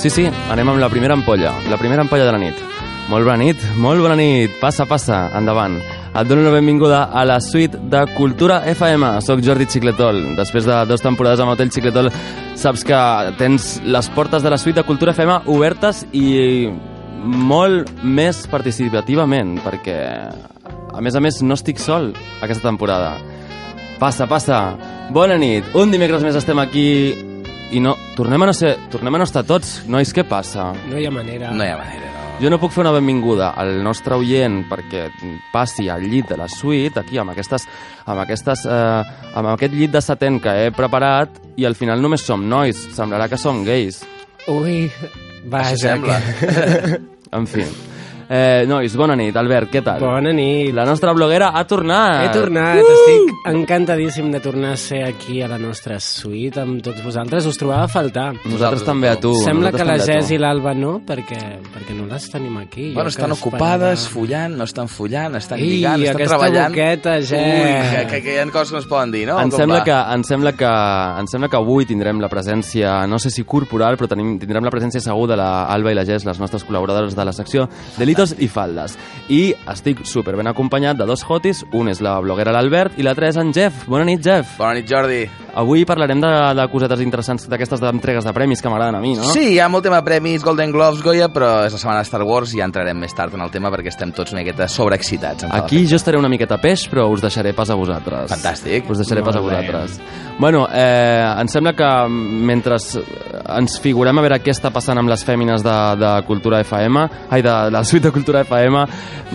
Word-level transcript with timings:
Sí, 0.00 0.08
sí, 0.08 0.22
anem 0.48 0.64
amb 0.72 0.80
la 0.80 0.88
primera 0.88 1.12
ampolla, 1.12 1.50
la 1.68 1.76
primera 1.76 2.00
ampolla 2.00 2.24
de 2.24 2.32
la 2.32 2.38
nit. 2.40 2.60
Molt 3.12 3.26
bona 3.26 3.36
nit, 3.36 3.60
molt 3.76 4.00
bona 4.00 4.14
nit, 4.16 4.54
passa, 4.56 4.86
passa, 4.88 5.26
endavant. 5.36 5.74
Et 6.16 6.26
dono 6.26 6.40
la 6.46 6.54
benvinguda 6.54 7.02
a 7.12 7.26
la 7.28 7.36
suite 7.44 7.76
de 7.92 8.00
Cultura 8.16 8.62
FM. 8.70 9.10
Soc 9.20 9.42
Jordi 9.44 9.66
Xicletol. 9.68 10.22
Després 10.38 10.64
de 10.64 10.78
dues 10.88 11.04
temporades 11.04 11.42
amb 11.44 11.52
Hotel 11.52 11.68
Xicletol, 11.74 12.08
saps 12.56 12.86
que 12.88 13.00
tens 13.36 13.74
les 13.84 14.08
portes 14.16 14.40
de 14.42 14.54
la 14.54 14.58
suite 14.58 14.80
de 14.80 14.86
Cultura 14.88 15.12
FM 15.12 15.36
obertes 15.52 16.06
i 16.16 16.70
molt 17.24 17.90
més 18.02 18.44
participativament, 18.50 19.58
perquè, 19.64 19.98
a 20.90 21.00
més 21.04 21.16
a 21.16 21.22
més, 21.22 21.40
no 21.42 21.56
estic 21.58 21.80
sol 21.82 22.12
aquesta 22.40 22.68
temporada. 22.68 23.16
Passa, 24.00 24.26
passa. 24.26 24.60
Bona 25.12 25.36
nit. 25.36 25.66
Un 25.76 25.92
dimecres 25.92 26.24
més 26.24 26.38
estem 26.38 26.58
aquí 26.62 26.86
i 27.70 27.80
no, 27.82 27.94
tornem 28.16 28.42
a 28.42 28.48
no 28.48 28.54
ser, 28.56 28.76
tornem 28.90 29.14
a 29.14 29.20
no 29.20 29.26
estar 29.28 29.44
tots. 29.46 29.80
Nois, 29.90 30.12
què 30.16 30.24
passa? 30.26 30.70
No 30.88 30.98
hi 30.98 31.06
ha 31.06 31.12
manera. 31.12 31.52
No 31.52 31.66
hi 31.66 31.70
ha 31.70 31.76
manera, 31.78 32.08
no. 32.14 32.28
Jo 32.40 32.48
no 32.48 32.56
puc 32.56 32.72
fer 32.72 32.80
una 32.86 32.94
benvinguda 32.94 33.50
al 33.60 33.82
nostre 33.84 34.16
oient 34.16 34.62
perquè 34.70 35.10
passi 35.52 35.90
al 35.92 36.06
llit 36.08 36.30
de 36.32 36.38
la 36.40 36.48
suite, 36.48 37.02
aquí, 37.02 37.18
amb, 37.20 37.34
aquestes, 37.34 37.66
amb, 38.06 38.22
aquestes, 38.24 38.64
eh, 38.64 39.34
amb 39.36 39.52
aquest 39.52 39.76
llit 39.76 39.92
de 39.92 40.00
satent 40.00 40.40
que 40.40 40.54
he 40.62 40.70
preparat, 40.72 41.36
i 41.60 41.68
al 41.68 41.76
final 41.76 42.00
només 42.00 42.24
som 42.24 42.48
nois. 42.48 42.80
Semblarà 42.96 43.28
que 43.28 43.38
som 43.38 43.60
gais. 43.66 44.00
Ui, 44.48 44.86
vaja. 45.44 45.98
Que... 45.98 47.00
En 47.36 47.46
fi. 47.46 47.89
Eh, 48.32 48.62
nois, 48.68 48.94
bona 48.94 49.16
nit. 49.18 49.34
Albert, 49.34 49.72
què 49.72 49.80
tal? 49.82 49.98
Bona 49.98 50.30
nit. 50.30 50.70
La 50.72 50.84
nostra 50.86 51.10
bloguera 51.16 51.48
ha 51.58 51.64
tornat. 51.66 52.28
He 52.28 52.34
tornat, 52.36 52.78
uh! 52.78 52.92
estic 52.94 53.48
encantadíssim 53.50 54.28
de 54.30 54.38
tornar 54.38 54.76
a 54.76 54.78
ser 54.78 55.00
aquí 55.02 55.40
a 55.42 55.48
la 55.50 55.56
nostra 55.58 55.96
suite 55.98 56.60
amb 56.62 56.78
tots 56.84 57.02
vosaltres. 57.02 57.48
Us 57.50 57.58
trobava 57.58 57.88
a 57.88 57.90
faltar. 57.90 58.28
Nosaltres 58.44 58.84
també 58.86 59.08
a 59.10 59.16
tu. 59.18 59.32
Sembla 59.42 59.72
que 59.74 59.82
la 59.82 59.96
nosaltres 59.96 60.28
tu. 60.28 60.34
i 60.36 60.38
l'Alba 60.38 60.74
no, 60.78 60.92
perquè, 61.08 61.40
perquè 61.74 61.96
no 61.98 62.06
les 62.06 62.28
tenim 62.30 62.54
aquí. 62.62 62.92
Bueno, 62.94 63.10
estan 63.10 63.32
esperava- 63.34 63.40
ocupades, 63.40 64.06
follant, 64.14 64.54
no 64.60 64.68
estan 64.70 64.86
follant, 64.86 65.34
estan 65.40 65.58
Ei, 65.58 65.66
lligant, 65.80 65.98
estan 66.06 66.14
aquesta 66.20 66.38
treballant. 66.38 66.72
boqueta. 66.76 67.16
Ui, 67.18 67.26
que, 67.90 68.06
que, 68.14 68.22
que 68.28 68.34
hi 68.36 68.38
ha 68.38 68.46
coses 68.54 68.70
que 68.70 68.78
no 68.78 68.84
es 68.84 68.86
poden 68.94 69.10
dir, 69.10 69.24
no? 69.26 69.40
Em 69.42 69.50
Com 69.50 69.58
sembla, 69.58 69.80
va? 69.80 69.84
que, 69.90 69.98
em, 70.14 70.22
sembla 70.30 70.52
que, 70.54 70.70
em 71.24 71.26
sembla 71.34 71.48
que 71.50 71.58
avui 71.58 71.84
tindrem 71.90 72.22
la 72.22 72.30
presència, 72.30 72.94
no 73.10 73.18
sé 73.18 73.34
si 73.34 73.42
corporal, 73.42 73.98
però 73.98 74.06
tenim, 74.14 74.36
tindrem 74.38 74.62
la 74.62 74.70
presència 74.70 75.02
segur 75.02 75.26
de 75.34 75.36
la 75.42 75.64
Alba 75.66 75.90
i 75.90 75.98
la 75.98 76.06
Jess, 76.06 76.24
les 76.30 76.38
nostres 76.38 76.62
col·laboradores 76.62 77.18
de 77.18 77.24
la 77.26 77.32
secció 77.34 77.66
Delitos 78.20 78.36
i 78.38 78.48
Faldes. 78.48 78.96
I 79.32 79.54
estic 79.70 80.02
super 80.04 80.34
ben 80.36 80.50
acompanyat 80.50 80.98
de 80.98 81.06
dos 81.08 81.22
hotis, 81.24 81.62
un 81.72 81.88
és 81.88 82.02
la 82.04 82.18
bloguera 82.20 82.52
l'Albert 82.52 82.98
i 82.98 83.06
l'altre 83.06 83.30
és 83.30 83.38
en 83.40 83.52
Jeff. 83.56 83.86
Bona 83.88 84.04
nit, 84.04 84.20
Jeff. 84.24 84.58
Bona 84.58 84.76
nit, 84.76 84.88
Jordi. 84.90 85.22
Avui 85.54 85.84
parlarem 85.88 86.20
de, 86.22 86.30
de 86.54 86.66
cosetes 86.72 87.00
interessants 87.02 87.48
d'aquestes 87.50 87.82
entregues 87.90 88.24
de 88.24 88.32
premis 88.36 88.62
que 88.62 88.70
m'agraden 88.70 88.98
a 88.98 89.00
mi, 89.02 89.14
no? 89.18 89.24
Sí, 89.32 89.54
hi 89.54 89.58
ha 89.60 89.68
molt 89.72 89.84
tema 89.86 89.98
de 90.00 90.06
premis, 90.06 90.44
Golden 90.44 90.70
Globes, 90.72 91.02
Goya, 91.02 91.28
però 91.32 91.64
és 91.66 91.74
la 91.74 91.80
setmana 91.80 92.04
de 92.04 92.08
Star 92.10 92.22
Wars 92.26 92.54
i 92.54 92.60
ja 92.60 92.68
entrarem 92.68 92.98
més 93.00 93.14
tard 93.16 93.34
en 93.34 93.42
el 93.44 93.50
tema 93.50 93.70
perquè 93.72 93.90
estem 93.92 94.12
tots 94.16 94.32
una 94.34 94.42
miqueta 94.44 94.68
sobreexcitats. 94.70 95.48
Aquí 95.50 95.84
jo 95.90 95.98
estaré 95.98 96.18
una 96.20 96.30
miqueta 96.30 96.58
peix, 96.62 96.86
però 96.90 97.08
us 97.10 97.22
deixaré 97.24 97.52
pas 97.56 97.70
a 97.70 97.76
vosaltres. 97.78 98.30
Fantàstic. 98.30 98.88
Us 98.90 99.02
deixaré 99.02 99.24
pas 99.26 99.36
a 99.36 99.40
Molt 99.40 99.52
bé. 99.52 99.60
vosaltres. 99.66 100.00
Bueno, 100.40 100.66
eh, 100.72 101.34
em 101.40 101.48
sembla 101.52 101.74
que 101.76 101.88
mentre 102.08 102.78
ens 102.80 103.78
figurem 103.82 104.16
a 104.18 104.22
veure 104.24 104.38
què 104.40 104.54
està 104.54 104.70
passant 104.72 104.98
amb 104.98 105.10
les 105.10 105.24
fèmines 105.26 105.62
de, 105.64 105.76
de 106.00 106.12
Cultura 106.28 106.62
FM, 106.64 107.02
ai, 107.28 107.42
de, 107.42 107.50
de 107.50 107.74
la 107.74 107.84
suite 107.84 108.06
de 108.08 108.12
Cultura 108.14 108.44
FM, 108.46 108.84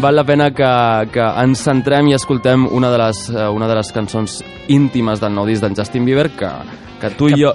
val 0.02 0.16
la 0.16 0.24
pena 0.26 0.50
que, 0.56 0.72
que 1.14 1.28
ens 1.44 1.62
centrem 1.68 2.10
i 2.10 2.16
escoltem 2.18 2.66
una 2.72 2.90
de 2.94 3.02
les, 3.04 3.22
eh, 3.30 3.48
una 3.50 3.68
de 3.70 3.76
les 3.78 3.92
cançons 3.94 4.40
íntimes 4.72 5.22
del 5.22 5.36
nou 5.36 5.46
disc 5.46 5.62
d'en 5.62 5.76
Justin 5.78 6.05
Bieber, 6.06 6.30
que, 6.38 6.52
que 7.02 7.10
tu 7.18 7.30
i 7.30 7.42
jo... 7.44 7.54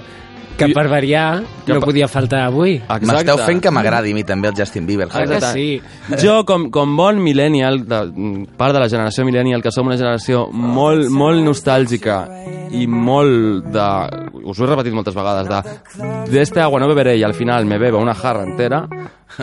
Que 0.61 0.67
per 0.75 0.83
variar 0.91 1.39
Que 1.65 1.73
no 1.73 1.79
per- 1.79 1.87
podia 1.87 2.05
faltar 2.11 2.43
avui. 2.45 2.75
M'esteu 3.07 3.39
fent 3.47 3.61
que 3.63 3.71
m'agradi 3.73 4.11
a 4.11 4.13
mi 4.13 4.21
també 4.27 4.49
el 4.51 4.53
Justin 4.59 4.85
Bieber. 4.85 5.07
Ah, 5.09 5.23
que 5.25 5.39
sí. 5.55 5.81
Jo, 6.21 6.43
com, 6.45 6.67
com 6.69 6.91
bon 6.99 7.17
millennial, 7.23 7.79
de, 7.87 8.01
part 8.59 8.75
de 8.75 8.83
la 8.83 8.89
generació 8.91 9.25
millennial, 9.25 9.63
que 9.63 9.71
som 9.73 9.87
una 9.89 9.97
generació 9.97 10.43
molt, 10.53 11.07
molt 11.09 11.41
nostàlgica 11.47 12.19
i 12.77 12.85
molt 12.85 13.71
de... 13.73 13.87
Us 14.43 14.59
ho 14.59 14.67
he 14.67 14.69
repetit 14.69 14.93
moltes 14.93 15.17
vegades, 15.17 15.49
de... 15.49 16.29
De 16.29 16.41
este 16.43 16.61
agua 16.61 16.79
no 16.83 16.91
beberé 16.91 17.15
i 17.17 17.23
al 17.25 17.33
final 17.33 17.65
me 17.65 17.79
bebo 17.81 17.97
una 18.03 18.13
jarra 18.13 18.43
entera. 18.43 18.83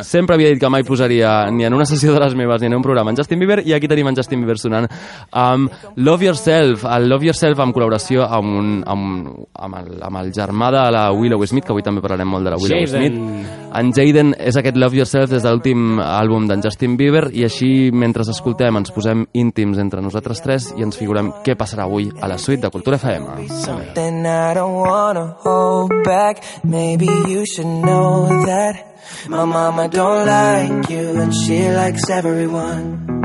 Sempre 0.03 0.37
havia 0.37 0.51
dit 0.53 0.61
que 0.61 0.71
mai 0.71 0.85
posaria 0.85 1.51
ni 1.51 1.65
en 1.65 1.75
una 1.75 1.87
sessió 1.89 2.13
de 2.15 2.21
les 2.21 2.35
meves 2.35 2.61
ni 2.61 2.69
en 2.69 2.77
un 2.77 2.83
programa 2.83 3.11
en 3.11 3.17
Justin 3.17 3.39
Bieber 3.41 3.63
i 3.67 3.75
aquí 3.75 3.89
tenim 3.89 4.09
en 4.11 4.17
Justin 4.17 4.43
Bieber 4.43 4.59
sonant 4.61 4.89
amb 5.33 5.71
Love 5.97 6.29
Yourself, 6.29 6.85
el 6.85 7.09
Love 7.09 7.31
Yourself 7.31 7.61
amb 7.63 7.77
col·laboració 7.77 8.27
amb, 8.27 8.59
un, 8.61 8.73
amb, 8.87 9.31
amb, 9.55 9.79
el, 9.81 10.03
amb 10.05 10.21
el 10.23 10.33
germà 10.35 10.71
de 10.75 10.85
la 10.95 11.05
Willow 11.13 11.45
Smith, 11.47 11.67
que 11.67 11.75
avui 11.75 11.85
també 11.87 12.03
parlarem 12.05 12.29
molt 12.29 12.47
de 12.47 12.55
la 12.55 12.61
Willow 12.61 12.85
Jaden. 12.85 13.19
Smith. 13.19 13.55
En 13.79 13.93
Jaden 13.95 14.35
és 14.39 14.57
aquest 14.57 14.79
Love 14.81 15.01
Yourself 15.01 15.31
des 15.33 15.45
de 15.45 15.53
l'últim 15.53 16.01
àlbum 16.03 16.49
d'en 16.49 16.63
Justin 16.65 16.97
Bieber 17.01 17.29
i 17.37 17.45
així, 17.49 17.91
mentre 17.93 18.27
escoltem, 18.29 18.77
ens 18.81 18.93
posem 18.95 19.25
íntims 19.39 19.79
entre 19.81 20.03
nosaltres 20.05 20.43
tres 20.45 20.71
i 20.77 20.85
ens 20.87 20.99
figurem 20.99 21.31
què 21.45 21.57
passarà 21.59 21.87
avui 21.87 22.11
a 22.21 22.29
la 22.31 22.39
suite 22.39 22.65
de 22.65 22.73
Cultura 22.75 22.99
FM. 23.01 23.49
Something 23.63 24.27
I 24.27 24.55
don't 24.55 24.77
wanna 24.77 25.37
hold 25.45 25.93
back. 26.05 26.43
Maybe 26.65 27.07
you 27.07 27.45
should 27.47 27.69
know 27.85 28.27
that 28.47 28.88
my 29.29 29.45
mama 29.45 29.89
don't 29.89 30.27
like 30.27 30.91
you 30.91 31.21
and 31.21 31.33
she 31.35 31.69
likes 31.71 32.09
everyone. 32.11 33.19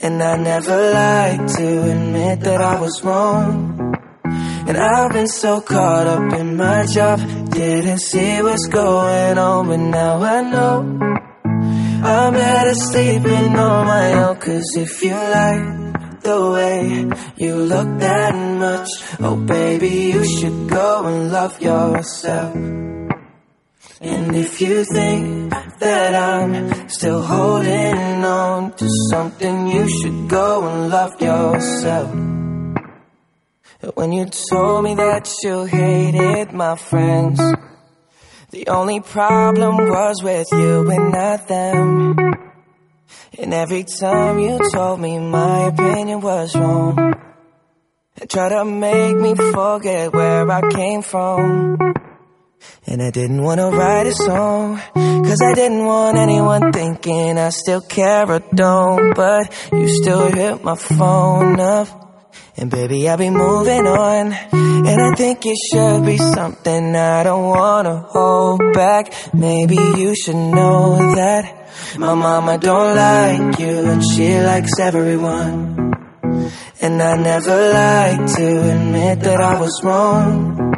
And 0.00 0.22
I 0.22 0.36
never 0.36 0.92
like 0.92 1.46
to 1.56 1.90
admit 1.90 2.40
that 2.40 2.60
I 2.60 2.80
was 2.80 3.02
wrong. 3.02 3.78
And 4.68 4.76
I've 4.76 5.12
been 5.12 5.28
so 5.28 5.60
caught 5.60 6.06
up 6.06 6.32
in 6.34 6.56
my 6.56 6.86
job, 6.86 7.18
didn't 7.50 7.98
see 7.98 8.42
what's 8.42 8.66
going 8.66 9.38
on, 9.38 9.66
but 9.66 9.76
now 9.78 10.22
I 10.22 10.42
know. 10.42 11.18
I'm 12.04 12.32
better 12.32 12.74
sleeping 12.74 13.56
on 13.56 13.86
my 13.86 14.12
own, 14.12 14.36
cause 14.36 14.76
if 14.76 15.02
you 15.02 15.14
like 15.14 16.20
the 16.22 16.50
way 16.52 17.10
you 17.36 17.56
look 17.56 17.98
that 17.98 18.34
much, 18.34 18.88
oh 19.20 19.36
baby, 19.36 20.12
you 20.12 20.24
should 20.24 20.68
go 20.68 21.06
and 21.06 21.32
love 21.32 21.60
yourself. 21.60 22.87
And 24.00 24.36
if 24.36 24.60
you 24.60 24.84
think 24.84 25.50
that 25.80 26.14
I'm 26.14 26.88
still 26.88 27.20
holding 27.20 28.24
on 28.24 28.72
to 28.76 28.88
something, 29.10 29.66
you 29.66 29.88
should 29.88 30.28
go 30.28 30.68
and 30.68 30.88
love 30.88 31.20
yourself. 31.20 32.12
When 33.94 34.12
you 34.12 34.26
told 34.50 34.84
me 34.84 34.94
that 34.94 35.28
you 35.42 35.64
hated 35.64 36.52
my 36.52 36.76
friends, 36.76 37.40
the 38.50 38.68
only 38.68 39.00
problem 39.00 39.76
was 39.76 40.22
with 40.22 40.46
you 40.52 40.88
and 40.90 41.12
not 41.12 41.48
them. 41.48 42.16
And 43.36 43.52
every 43.52 43.82
time 43.82 44.38
you 44.38 44.60
told 44.72 45.00
me 45.00 45.18
my 45.18 45.66
opinion 45.66 46.20
was 46.20 46.54
wrong, 46.54 47.14
and 48.20 48.30
tried 48.30 48.50
to 48.50 48.64
make 48.64 49.16
me 49.16 49.34
forget 49.34 50.12
where 50.12 50.48
I 50.48 50.70
came 50.70 51.02
from. 51.02 51.76
And 52.90 53.02
I 53.02 53.10
didn't 53.10 53.42
want 53.42 53.60
to 53.60 53.68
write 53.68 54.06
a 54.06 54.14
song, 54.14 54.80
cause 54.94 55.42
I 55.42 55.52
didn't 55.54 55.84
want 55.84 56.16
anyone 56.16 56.72
thinking 56.72 57.36
I 57.36 57.50
still 57.50 57.82
care 57.82 58.26
or 58.30 58.40
don't. 58.54 59.14
But 59.14 59.52
you 59.70 59.88
still 59.88 60.32
hit 60.32 60.64
my 60.64 60.74
phone 60.74 61.60
up. 61.60 61.86
And 62.56 62.70
baby, 62.70 63.06
I'll 63.06 63.18
be 63.18 63.28
moving 63.28 63.86
on. 63.86 64.32
And 64.32 65.00
I 65.02 65.14
think 65.16 65.44
it 65.44 65.58
should 65.70 66.06
be 66.06 66.16
something 66.16 66.96
I 66.96 67.24
don't 67.24 67.44
wanna 67.44 68.06
hold 68.08 68.62
back. 68.72 69.12
Maybe 69.34 69.76
you 69.76 70.14
should 70.16 70.34
know 70.34 70.96
that 71.14 71.68
my 71.98 72.14
mama 72.14 72.56
don't 72.56 72.96
like 72.96 73.58
you 73.58 73.84
and 73.84 74.02
she 74.02 74.40
likes 74.40 74.80
everyone. 74.80 75.92
And 76.80 77.02
I 77.02 77.16
never 77.16 77.70
like 77.70 78.34
to 78.36 78.70
admit 78.72 79.20
that 79.20 79.40
I 79.42 79.60
was 79.60 79.78
wrong. 79.84 80.77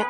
For 0.00 0.06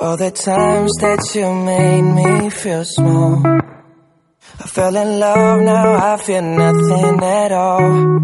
all 0.00 0.16
the 0.16 0.32
times 0.34 0.92
that 1.00 1.34
you 1.36 1.54
made 1.54 2.02
me 2.02 2.50
feel 2.50 2.84
small. 2.84 3.40
I 3.46 4.66
fell 4.66 4.96
in 4.96 5.20
love, 5.20 5.60
now 5.60 6.14
I 6.14 6.16
feel 6.16 6.42
nothing 6.42 7.22
at 7.22 7.52
all. 7.52 8.20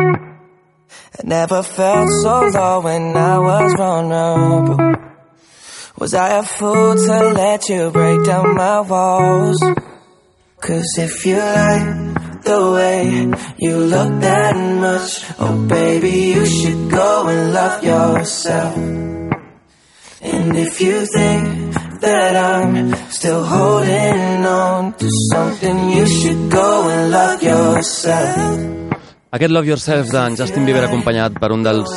I 0.91 1.23
never 1.23 1.63
felt 1.63 2.09
so 2.23 2.49
low 2.49 2.81
when 2.81 3.17
I 3.17 3.39
was 3.39 3.75
vulnerable. 3.75 5.10
Was 6.01 6.15
I 6.15 6.39
a 6.39 6.43
fool 6.43 6.97
to 6.97 7.33
let 7.35 7.69
you 7.69 7.91
break 7.91 8.25
down 8.25 8.55
my 8.55 8.81
walls? 8.81 9.61
Cause 10.59 10.97
if 10.97 11.27
you 11.27 11.37
like 11.37 12.43
the 12.43 12.73
way 12.73 13.05
you 13.59 13.77
look 13.77 14.21
that 14.23 14.57
much, 14.57 15.23
oh 15.39 15.67
baby, 15.69 16.33
you 16.33 16.47
should 16.47 16.91
go 16.91 17.29
and 17.29 17.53
love 17.53 17.85
yourself. 17.85 18.79
And 20.23 20.57
if 20.57 20.81
you 20.81 21.05
think 21.05 21.75
that 22.01 22.35
I'm 22.35 22.95
still 23.11 23.45
holding 23.45 24.47
on 24.47 24.95
to 24.95 25.09
something, 25.31 25.91
you 25.91 26.07
should 26.07 26.51
go 26.51 26.89
and 26.89 27.11
love 27.11 27.43
yourself. 27.43 28.80
Aquest 29.31 29.53
Love 29.55 29.69
Yourself 29.69 30.09
d'en 30.11 30.35
Justin 30.37 30.65
Bieber 30.67 30.83
acompanyat 30.89 31.37
per 31.39 31.53
un 31.55 31.63
dels 31.63 31.91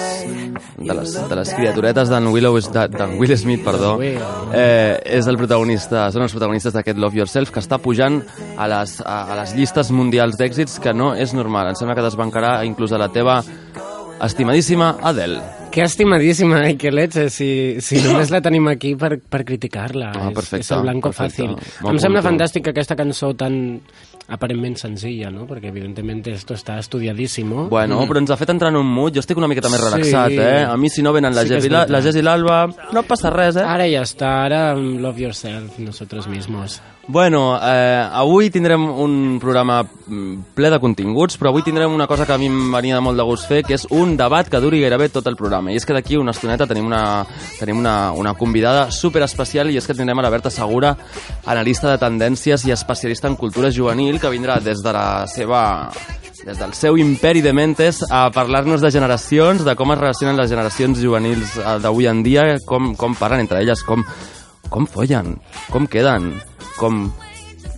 de 0.84 0.94
les, 0.94 1.14
de 1.30 1.36
les 1.40 1.54
criaturetes 1.56 2.10
d'en 2.12 2.28
Willow 2.30 2.60
de- 2.60 2.88
d'en 2.94 3.16
Will 3.18 3.34
Smith, 3.38 3.64
perdó, 3.66 3.96
eh, 4.04 5.00
és 5.06 5.26
el 5.28 5.38
protagonista, 5.38 6.12
són 6.12 6.22
els 6.28 6.32
protagonistes 6.36 6.74
d'aquest 6.74 6.98
Love 7.00 7.18
Yourself 7.24 7.50
que 7.52 7.60
està 7.64 7.80
pujant 7.82 8.20
a 8.58 8.68
les, 8.68 9.00
a, 9.02 9.24
a 9.34 9.40
les 9.42 9.56
llistes 9.56 9.90
mundials 9.92 10.38
d'èxits 10.38 10.78
que 10.80 10.94
no 10.94 11.16
és 11.16 11.34
normal. 11.34 11.70
Em 11.72 11.76
sembla 11.80 11.96
que 11.96 12.06
desbancarà 12.06 12.64
inclús 12.68 12.92
a 12.94 13.00
la 13.02 13.10
teva 13.10 13.42
estimadíssima 14.22 14.98
Adele. 15.02 15.42
Que 15.74 15.82
estimadíssima, 15.82 16.60
ai, 16.68 16.76
que 16.78 16.92
leche, 16.92 17.32
si, 17.34 17.82
si 17.82 17.98
només 18.04 18.30
la 18.30 18.42
tenim 18.46 18.68
aquí 18.70 18.94
per, 18.96 19.18
per 19.26 19.42
criticar-la. 19.44 20.12
Ah, 20.14 20.28
És- 20.30 20.36
perfecte, 20.36 20.62
És, 20.68 20.72
el 20.72 20.82
blanco 20.86 21.10
perfecte. 21.10 21.48
fàcil. 21.48 21.82
Bon 21.82 21.96
Em 21.96 22.00
sembla 22.00 22.22
punto. 22.22 22.30
fantàstic 22.30 22.68
aquesta 22.70 22.96
cançó 22.96 23.34
tan 23.34 23.80
aparentment 24.28 24.78
senzilla, 24.80 25.30
no? 25.30 25.46
Perquè 25.48 25.68
evidentment 25.68 26.24
esto 26.32 26.54
està 26.56 26.78
estudiadísimo. 26.80 27.68
Bueno, 27.70 28.02
però 28.08 28.22
ens 28.24 28.32
ha 28.32 28.38
fet 28.40 28.50
entrar 28.54 28.72
en 28.72 28.78
un 28.80 28.88
mood. 28.88 29.14
Jo 29.16 29.20
estic 29.20 29.38
una 29.38 29.48
miqueta 29.52 29.70
més 29.70 29.82
Sí. 29.82 29.90
relaxat, 29.90 30.32
eh? 30.32 30.64
A 30.64 30.78
mi, 30.78 30.90
si 30.90 31.04
no 31.04 31.12
venen 31.14 31.36
la 31.36 31.44
Sí 31.44 31.50
Jess 31.50 31.70
la, 31.70 32.00
i 32.00 32.22
l'Alba, 32.22 32.68
no 32.94 33.04
passa 33.04 33.30
res, 33.30 33.58
eh? 33.58 33.66
Ara 33.68 33.88
ja 33.90 34.02
està, 34.02 34.46
ara 34.46 34.76
mm, 34.76 35.00
love 35.02 35.20
yourself, 35.22 35.78
nosotros 35.80 36.28
mismos. 36.28 36.82
Bueno, 37.06 37.60
eh, 37.62 38.08
avui 38.14 38.50
tindrem 38.50 38.80
un 38.88 39.38
programa 39.42 39.82
mm, 39.84 40.54
ple 40.56 40.70
de 40.72 40.80
continguts, 40.80 41.36
però 41.36 41.50
avui 41.52 41.62
tindrem 41.62 41.92
una 41.92 42.08
cosa 42.08 42.24
que 42.26 42.32
a 42.32 42.38
mi 42.40 42.48
em 42.48 42.72
venia 42.72 43.02
molt 43.04 43.20
de 43.20 43.26
gust 43.28 43.50
fer, 43.50 43.60
que 43.68 43.76
és 43.76 43.84
un 43.92 44.16
debat 44.16 44.48
que 44.48 44.62
duri 44.64 44.80
gairebé 44.80 45.10
tot 45.12 45.28
el 45.28 45.36
programa. 45.36 45.74
I 45.74 45.82
és 45.82 45.86
que 45.86 45.92
d'aquí 45.92 46.16
una 46.16 46.32
estoneta 46.32 46.68
tenim 46.70 46.88
una, 46.88 47.26
tenim 47.60 47.82
una, 47.82 48.14
una 48.16 48.34
convidada 48.40 48.88
super 48.92 49.26
especial 49.28 49.70
i 49.70 49.76
és 49.82 49.88
que 49.88 49.96
tindrem 49.98 50.24
a 50.24 50.24
la 50.24 50.32
Berta 50.32 50.52
Segura, 50.54 50.94
analista 51.44 51.92
de 51.92 52.00
tendències 52.00 52.64
i 52.64 52.72
especialista 52.72 53.28
en 53.28 53.36
cultura 53.36 53.72
juvenil, 53.72 54.22
que 54.24 54.32
vindrà 54.32 54.62
des 54.64 54.80
de 54.80 54.96
la 54.96 55.28
seva 55.28 55.64
des 56.44 56.60
del 56.60 56.74
seu 56.76 56.98
imperi 57.00 57.42
de 57.44 57.54
mentes 57.56 58.02
a 58.12 58.30
parlar-nos 58.32 58.82
de 58.84 58.92
generacions, 58.92 59.64
de 59.64 59.76
com 59.76 59.92
es 59.92 60.00
relacionen 60.00 60.40
les 60.40 60.50
generacions 60.52 61.00
juvenils 61.00 61.58
eh, 61.60 61.78
d'avui 61.84 62.08
en 62.08 62.24
dia, 62.24 62.48
com, 62.68 62.96
com 62.96 63.16
parlen 63.16 63.44
entre 63.44 63.60
elles, 63.64 63.84
com, 63.84 64.04
com 64.72 64.88
follen, 64.88 65.38
com 65.72 65.88
queden, 65.88 66.34
com... 66.78 67.12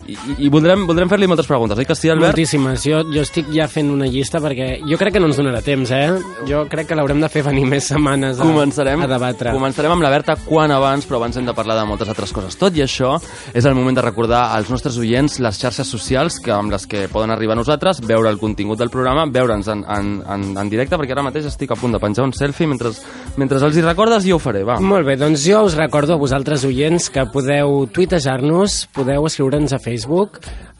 I, 0.06 0.14
i, 0.14 0.34
i 0.46 0.50
voldrem, 0.54 0.84
voldrem 0.86 1.10
fer-li 1.10 1.26
moltes 1.26 1.48
preguntes, 1.50 1.80
oi 1.82 1.86
que 1.90 1.96
sí, 1.98 2.12
Albert? 2.14 2.36
Moltíssimes. 2.36 2.84
Jo, 2.86 3.00
jo 3.10 3.24
estic 3.26 3.48
ja 3.54 3.66
fent 3.72 3.88
una 3.90 4.06
llista 4.06 4.38
perquè 4.44 4.68
jo 4.86 5.00
crec 5.02 5.16
que 5.16 5.22
no 5.24 5.30
ens 5.32 5.40
donarà 5.40 5.64
temps, 5.66 5.90
eh? 5.96 6.12
Jo 6.46 6.60
crec 6.70 6.92
que 6.92 6.98
l'haurem 7.00 7.24
de 7.24 7.30
fer 7.34 7.42
venir 7.48 7.64
més 7.66 7.88
setmanes 7.90 8.38
a, 8.38 8.46
Començarem, 8.46 9.02
a 9.02 9.08
debatre. 9.10 9.54
començarem 9.56 9.96
amb 9.96 10.06
la 10.06 10.12
Berta 10.14 10.36
quan 10.46 10.70
abans, 10.76 11.08
però 11.10 11.18
abans 11.18 11.40
hem 11.42 11.48
de 11.50 11.56
parlar 11.58 11.80
de 11.80 11.88
moltes 11.90 12.12
altres 12.14 12.34
coses. 12.38 12.54
Tot 12.62 12.78
i 12.78 12.84
això, 12.86 13.16
és 13.58 13.66
el 13.66 13.74
moment 13.74 13.98
de 13.98 14.04
recordar 14.06 14.44
als 14.54 14.70
nostres 14.70 15.00
oients 15.02 15.40
les 15.42 15.58
xarxes 15.58 15.90
socials 15.90 16.38
que 16.44 16.54
amb 16.54 16.70
les 16.76 16.86
que 16.86 17.08
poden 17.10 17.34
arribar 17.34 17.58
a 17.58 17.62
nosaltres, 17.64 18.04
veure 18.06 18.30
el 18.30 18.38
contingut 18.38 18.78
del 18.78 18.94
programa, 18.94 19.26
veure'ns 19.26 19.72
en, 19.74 19.82
en, 19.90 20.14
en, 20.22 20.46
en 20.62 20.70
directe, 20.70 21.00
perquè 21.02 21.18
ara 21.18 21.26
mateix 21.26 21.50
estic 21.50 21.74
a 21.74 21.80
punt 21.82 21.98
de 21.98 22.04
penjar 22.04 22.28
un 22.30 22.34
selfie 22.38 22.70
mentre, 22.70 22.94
mentre 23.42 23.58
els 23.58 23.82
hi 23.82 23.82
recordes 23.88 24.30
jo 24.30 24.38
ho 24.38 24.44
faré, 24.44 24.62
va. 24.68 24.78
Molt 24.86 25.10
bé, 25.10 25.18
doncs 25.18 25.48
jo 25.50 25.64
us 25.66 25.74
recordo 25.82 26.14
a 26.14 26.22
vosaltres 26.22 26.64
oients 26.70 27.10
que 27.10 27.26
podeu 27.34 27.88
tuitejar-nos, 27.90 28.84
podeu 28.94 29.26
escriure'ns 29.26 29.74
a 29.74 29.80
Facebook. 29.82 29.95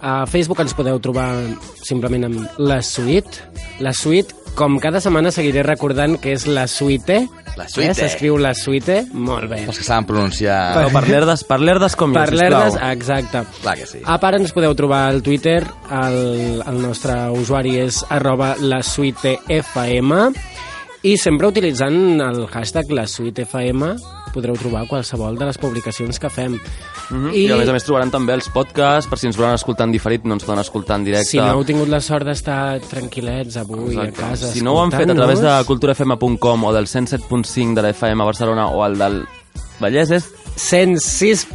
A 0.06 0.26
Facebook 0.28 0.60
ens 0.62 0.76
podeu 0.76 1.00
trobar 1.00 1.30
simplement 1.82 2.28
amb 2.28 2.60
la 2.60 2.82
suite. 2.84 3.46
La 3.80 3.94
suite, 3.96 4.36
com 4.56 4.78
cada 4.80 5.00
setmana 5.02 5.32
seguiré 5.32 5.64
recordant 5.64 6.18
que 6.22 6.34
és 6.36 6.46
la 6.48 6.68
suite. 6.68 7.22
La 7.56 7.68
suite. 7.72 7.92
Eh? 7.92 7.96
S'escriu 7.96 8.36
la 8.38 8.54
suite. 8.54 9.06
Molt 9.14 9.50
bé. 9.50 9.62
Els 9.66 9.80
que 9.80 9.86
saben 9.88 10.06
pronunciar... 10.10 10.58
No, 10.84 10.90
per 10.94 11.06
lerdes, 11.08 11.46
per 11.48 11.60
lerdes 11.64 11.96
com 11.96 12.12
jo, 12.14 12.20
Per 12.20 12.30
sisplau. 12.34 12.50
l'Herdes, 12.52 12.78
exacte. 12.92 13.46
Clar 13.64 13.78
que 13.80 13.88
sí. 13.88 14.02
A 14.04 14.20
part 14.20 14.40
ens 14.40 14.52
podeu 14.56 14.76
trobar 14.76 15.06
al 15.10 15.24
Twitter, 15.24 15.62
el, 15.92 16.20
el 16.68 16.82
nostre 16.84 17.16
usuari 17.36 17.78
és 17.86 18.04
arroba 18.12 18.54
la 18.60 18.82
suite 18.84 19.38
FM 19.48 20.20
i 21.06 21.16
sempre 21.22 21.48
utilitzant 21.52 22.20
el 22.26 22.46
hashtag 22.50 22.92
la 22.98 23.06
suite 23.08 23.44
FM 23.46 23.94
podreu 24.36 24.58
trobar 24.60 24.88
qualsevol 24.90 25.38
de 25.40 25.48
les 25.48 25.60
publicacions 25.62 26.20
que 26.20 26.32
fem. 26.34 26.58
Mhm. 27.10 27.34
I... 27.34 27.46
I 27.46 27.52
a 27.54 27.58
més 27.60 27.70
a 27.70 27.76
més 27.76 27.86
trobaran 27.86 28.12
també 28.14 28.34
els 28.34 28.48
podcasts, 28.54 29.10
per 29.10 29.20
si 29.20 29.28
ens 29.30 29.38
volen 29.38 29.58
escoltar 29.58 29.88
en 29.88 29.94
diferit, 29.96 30.26
no 30.26 30.38
ens 30.38 30.46
poden 30.48 30.62
escoltar 30.64 31.00
en 31.00 31.06
directe. 31.08 31.30
Si 31.36 31.42
no 31.42 31.52
heu 31.54 31.66
tingut 31.68 31.92
la 31.92 32.02
sort 32.02 32.26
d'estar 32.28 32.80
tranquil·lets 32.90 33.60
avui 33.62 33.96
Exacte. 33.96 34.24
a 34.24 34.30
casa 34.30 34.54
Si 34.54 34.64
no 34.66 34.76
ho 34.76 34.84
han 34.84 34.94
fet 34.96 35.10
a 35.10 35.18
través 35.18 35.42
de 35.44 35.54
culturafm.com 35.68 36.64
o 36.64 36.74
del 36.74 36.88
107.5 36.88 37.76
de 37.76 37.82
la 37.86 37.94
FM 37.94 38.22
a 38.22 38.26
Barcelona 38.26 38.68
o 38.70 38.86
el 38.86 38.98
del 38.98 39.22
Vallès 39.80 40.12
és 40.12 40.32
106... 40.56 41.48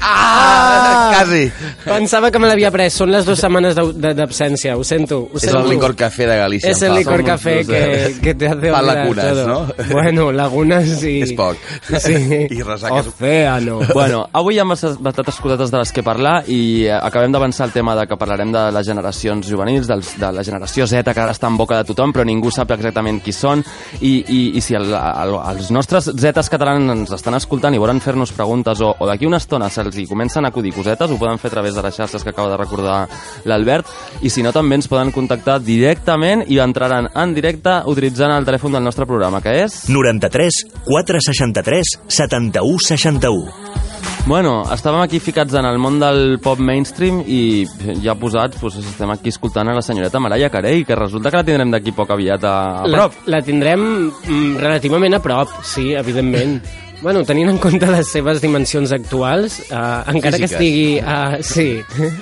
Ah! 0.00 1.12
Quasi! 1.14 1.50
Pensava 1.84 2.30
que 2.30 2.38
me 2.38 2.48
l'havia 2.48 2.70
pres. 2.74 2.94
Són 2.98 3.10
les 3.12 3.26
dues 3.26 3.40
setmanes 3.40 3.76
d'absència. 3.76 4.76
Ho 4.78 4.84
sento. 4.84 5.20
Ho 5.32 5.36
És 5.38 5.46
sento. 5.46 5.60
el 5.62 5.70
licor 5.74 5.94
café 5.96 6.26
de 6.26 6.36
Galícia. 6.36 6.70
Es 6.70 6.82
el 6.82 6.94
licor 6.94 7.22
los 7.26 7.40
que, 7.42 8.16
que 8.22 8.34
te 8.34 8.48
hace 8.48 8.70
Fa 8.70 8.80
olvidar 8.80 8.96
lagunes, 8.96 9.24
todo. 9.24 9.46
no? 9.46 9.66
Bueno, 9.90 10.32
lagunes 10.32 10.88
sí. 11.00 11.20
És 11.24 11.32
poc. 11.32 11.56
Sí. 12.00 12.14
I 12.50 12.62
ressaques. 12.62 13.06
Océano. 13.08 13.80
Bueno, 13.92 14.28
avui 14.32 14.56
hi 14.56 14.60
ha 14.60 14.64
bastantes 14.64 15.40
cosetes 15.40 15.70
de 15.70 15.78
les 15.78 15.92
que 15.92 16.02
parlar 16.02 16.44
i 16.50 16.86
eh, 16.86 16.92
acabem 16.94 17.32
d'avançar 17.32 17.66
el 17.68 17.72
tema 17.72 17.94
de 17.96 18.06
que 18.06 18.16
parlarem 18.20 18.52
de 18.52 18.64
les 18.74 18.86
generacions 18.86 19.46
juvenils, 19.48 19.86
dels, 19.88 20.14
de 20.20 20.30
la 20.32 20.44
generació 20.44 20.86
Z, 20.86 21.02
que 21.14 21.20
ara 21.20 21.34
està 21.34 21.48
en 21.50 21.56
boca 21.58 21.78
de 21.80 21.88
tothom, 21.90 22.12
però 22.14 22.24
ningú 22.26 22.50
sap 22.54 22.70
exactament 22.74 23.20
qui 23.24 23.32
són, 23.34 23.62
i, 24.00 24.14
i, 24.28 24.40
i 24.58 24.60
si 24.64 24.74
el, 24.78 24.90
el, 24.94 25.34
els 25.54 25.70
nostres 25.74 26.10
Zetes 26.18 26.48
catalans 26.52 26.90
ens 26.94 27.12
estan 27.16 27.34
escoltant 27.38 27.74
i 27.74 27.80
volen 27.82 28.00
fer-nos 28.04 28.32
preguntes, 28.36 28.80
o, 28.84 28.93
o 28.98 29.06
d'aquí 29.08 29.26
una 29.26 29.40
estona 29.42 29.70
se'ls 29.70 29.96
hi 29.98 30.06
comencen 30.06 30.44
a 30.44 30.48
acudir 30.52 30.74
cosetes, 30.74 31.10
ho 31.10 31.18
poden 31.18 31.38
fer 31.38 31.50
a 31.50 31.54
través 31.56 31.74
de 31.74 31.82
les 31.82 31.96
xarxes 31.96 32.22
que 32.22 32.30
acaba 32.30 32.50
de 32.50 32.58
recordar 32.60 33.08
l'Albert, 33.44 33.86
i 34.22 34.30
si 34.30 34.42
no 34.42 34.52
també 34.52 34.78
ens 34.78 34.88
poden 34.88 35.12
contactar 35.14 35.60
directament 35.62 36.44
i 36.48 36.60
entraran 36.62 37.08
en 37.14 37.34
directe 37.34 37.80
utilitzant 37.90 38.32
el 38.36 38.46
telèfon 38.46 38.72
del 38.72 38.84
nostre 38.84 39.06
programa, 39.06 39.40
que 39.44 39.56
és... 39.64 39.84
93 39.88 40.64
463 40.86 41.98
71 42.08 42.78
61. 42.78 43.84
Bueno, 44.24 44.62
estàvem 44.72 45.02
aquí 45.04 45.18
ficats 45.20 45.52
en 45.58 45.66
el 45.68 45.76
món 45.76 45.98
del 46.00 46.38
pop 46.40 46.56
mainstream 46.56 47.18
i 47.28 47.66
ja 48.00 48.14
posats, 48.16 48.56
doncs, 48.56 48.78
estem 48.80 49.10
aquí 49.12 49.28
escoltant 49.28 49.68
a 49.68 49.74
la 49.76 49.82
senyoreta 49.84 50.20
Mariah 50.22 50.48
Carey, 50.48 50.84
que 50.88 50.96
resulta 50.96 51.28
que 51.28 51.42
la 51.42 51.44
tindrem 51.44 51.74
d'aquí 51.74 51.92
poc 51.92 52.14
aviat 52.14 52.46
a, 52.48 52.54
a 52.80 52.88
La, 52.88 53.02
prop. 53.02 53.18
la 53.28 53.42
tindrem 53.44 53.84
mm, 54.08 54.56
relativament 54.64 55.18
a 55.18 55.20
prop, 55.20 55.52
sí, 55.68 55.90
evidentment. 55.92 56.56
Bueno, 57.04 57.20
tenint 57.28 57.50
en 57.52 57.58
compte 57.60 57.84
les 57.92 58.08
seves 58.08 58.38
dimensions 58.40 58.88
actuals, 58.96 59.58
uh, 59.68 60.08
encara 60.08 60.38
que 60.40 60.46
Físiques. 60.48 60.54
estigui... 60.56 61.00
Uh, 61.04 61.42
sí, 61.44 61.66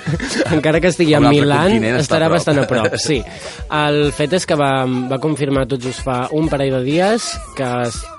encara 0.57 0.81
que 0.83 0.89
estigui 0.91 1.13
a 1.15 1.21
Milan, 1.23 1.77
estarà 2.01 2.27
a 2.27 2.33
bastant 2.33 2.59
a 2.59 2.65
prop, 2.67 2.97
sí. 2.99 3.21
El 3.83 4.11
fet 4.11 4.35
és 4.35 4.43
que 4.43 4.57
va, 4.59 4.83
va 4.83 5.21
confirmar 5.23 5.63
tot 5.71 5.79
just 5.79 6.03
fa 6.03 6.25
un 6.35 6.49
parell 6.51 6.75
de 6.75 6.81
dies 6.83 7.29
que, 7.55 7.69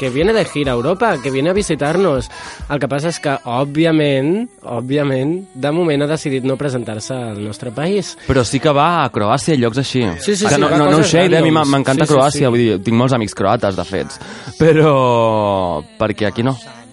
que 0.01 0.09
viene 0.15 0.33
de 0.33 0.47
gira 0.49 0.73
a 0.73 0.79
Europa, 0.79 1.19
que 1.21 1.31
viene 1.35 1.53
a 1.53 1.57
visitar-nos. 1.59 2.31
El 2.73 2.81
que 2.81 2.89
passa 2.89 3.13
és 3.13 3.21
que, 3.21 3.37
òbviament, 3.45 4.49
òbviament, 4.65 5.37
de 5.53 5.75
moment 5.77 6.07
ha 6.07 6.11
decidit 6.15 6.49
no 6.49 6.57
presentar-se 6.57 7.13
al 7.13 7.45
nostre 7.45 7.75
país. 7.77 8.15
Però 8.25 8.41
sí 8.41 8.63
que 8.65 8.73
va 8.73 8.89
a 9.03 9.13
Croàcia 9.13 9.53
i 9.53 9.61
llocs 9.61 9.85
així. 9.85 10.07
Sí, 10.17 10.33
sí, 10.33 10.49
que 10.49 10.57
sí, 10.57 10.65
no, 10.65 10.73
va 10.73 10.81
no, 10.81 10.89
no 10.89 11.05
ho 11.05 11.05
sé, 11.05 11.27
eh? 11.29 11.37
a 11.37 11.45
mi 11.45 11.53
m'encanta 11.53 12.09
Sí, 12.09 12.09
sí, 12.09 12.15
Croàcia, 12.17 12.47
sí. 12.49 12.53
vull 12.57 12.65
dir, 12.65 12.81
tinc 12.89 12.97
molts 12.97 13.13
amics 13.21 13.37
croates, 13.37 13.77
de 13.77 13.89
fets. 13.93 14.21
Però... 14.57 14.97
perquè 16.01 16.33
aquí 16.33 16.43
no. 16.43 16.54
now 16.63 16.84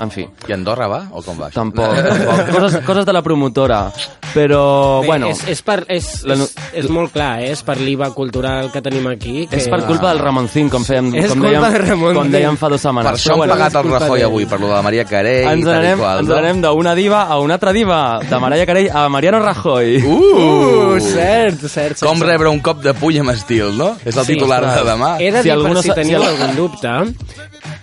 En 0.00 0.10
fi, 0.10 0.24
I 0.48 0.52
Andorra 0.56 0.86
va? 0.88 1.02
O 1.12 1.20
com 1.22 1.36
va? 1.38 1.48
això? 1.50 1.60
tampoc. 1.60 1.92
tampoc. 1.94 2.50
Coses, 2.56 2.78
coses 2.86 3.04
de 3.06 3.12
la 3.12 3.20
promotora. 3.22 3.82
Però, 4.32 5.00
Bé, 5.02 5.08
bueno... 5.08 5.28
és, 5.32 5.40
és, 5.50 5.60
per, 5.66 5.80
és, 5.90 6.06
La 6.24 6.36
és, 6.38 6.52
és 6.84 6.86
molt 6.88 7.10
clar, 7.12 7.40
eh? 7.42 7.50
és 7.50 7.60
per 7.66 7.74
l'IVA 7.80 8.12
cultural 8.14 8.68
que 8.70 8.80
tenim 8.80 9.08
aquí. 9.10 9.46
Que... 9.50 9.58
És 9.58 9.66
per 9.68 9.80
culpa 9.88 10.12
del 10.12 10.20
Ramoncín, 10.22 10.68
com, 10.70 10.84
fèiem, 10.86 11.08
És 11.18 11.32
com, 11.32 11.40
culpa 11.42 11.50
dèiem, 11.50 11.66
de 11.74 11.80
Ramoncín. 11.82 12.18
com 12.20 12.30
dèiem 12.30 12.58
fa 12.60 12.70
dues 12.70 12.80
Per 12.80 12.88
setmanes. 12.88 13.18
això 13.18 13.34
han 13.34 13.40
Però 13.42 13.56
pagat 13.56 13.78
el 13.80 13.90
Rajoy 13.90 14.22
avui, 14.28 14.46
per 14.46 14.60
lo 14.62 14.70
de 14.70 14.80
Maria 14.86 15.04
Carey 15.08 15.42
ens 15.50 15.64
i 15.64 15.66
tal 15.66 15.72
i 15.74 15.80
n'anem 15.80 15.98
qual, 16.04 16.22
ens 16.22 16.28
no? 16.30 16.34
n'anem 16.38 16.62
d'una 16.62 16.94
diva 16.94 17.24
a 17.26 17.38
una 17.42 17.58
altra 17.58 17.72
diva, 17.74 18.00
de 18.30 18.38
Mariah 18.46 18.66
Carey 18.70 18.88
a 18.88 19.08
Mariano 19.10 19.40
Rajoy. 19.42 19.96
Uh, 20.06 21.00
cert, 21.02 21.58
cert, 21.66 21.70
cert. 21.98 22.04
Com 22.06 22.18
cert. 22.22 22.28
rebre 22.30 22.48
un 22.54 22.60
cop 22.62 22.80
de 22.86 22.94
puny 22.94 23.18
amb 23.24 23.34
estil, 23.34 23.74
no? 23.76 23.96
És 24.04 24.14
el 24.16 24.24
Sí, 24.24 24.36
titular 24.36 24.62
de 24.62 24.84
demà. 24.86 25.16
He 25.18 25.32
de 25.34 25.42
Si 25.42 25.48
dir, 25.50 25.56
algú 25.58 25.74
per 25.74 25.82
si 25.82 25.90
si 25.90 25.96
teniu 25.98 26.22
algun 26.22 26.54
dubte, 26.56 26.94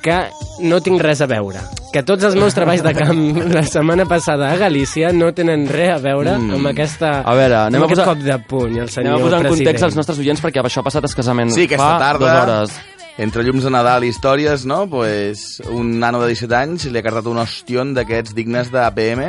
que 0.01 0.21
no 0.63 0.79
tinc 0.81 1.01
res 1.03 1.19
a 1.21 1.27
veure. 1.27 1.59
Que 1.97 2.03
tots 2.05 2.27
els 2.27 2.35
meus 2.37 2.53
treballs 2.53 2.83
de 2.85 2.91
camp 2.93 3.21
la 3.57 3.63
setmana 3.65 4.05
passada 4.05 4.51
a 4.53 4.57
Galícia 4.59 5.09
no 5.15 5.31
tenen 5.33 5.63
res 5.71 5.95
a 5.95 5.97
veure 6.03 6.35
amb 6.37 6.67
aquesta 6.69 7.23
A 7.25 7.33
veure, 7.33 7.55
anem 7.63 7.81
amb 7.81 7.87
a 7.87 7.87
aquest 7.89 8.03
posar- 8.03 8.11
cop 8.13 8.21
de 8.27 8.37
puny, 8.51 8.77
el 8.83 8.91
senyor 8.93 9.15
Anem 9.15 9.23
a 9.23 9.25
posar 9.25 9.39
en 9.39 9.47
president. 9.47 9.65
context 9.65 9.87
als 9.87 9.95
nostres 9.97 10.19
oients 10.21 10.43
perquè 10.45 10.61
això 10.61 10.83
ha 10.83 10.87
passat 10.91 11.09
escassament 11.09 11.49
Sí, 11.55 11.65
fa 11.73 11.97
tarda, 11.97 12.19
dues 12.21 12.43
hores. 12.43 12.77
Entre 13.17 13.41
llums 13.43 13.63
de 13.65 13.71
Nadal 13.73 14.03
i 14.05 14.11
històries, 14.11 14.65
no? 14.69 14.85
Pues, 14.89 15.59
un 15.73 15.95
nano 15.99 16.19
de 16.21 16.27
17 16.29 16.53
anys 16.55 16.85
li 16.91 16.99
ha 16.99 17.03
cartat 17.05 17.25
un 17.25 17.39
ostion 17.41 17.93
d'aquests 17.95 18.35
dignes 18.37 18.69
d'APM, 18.71 19.23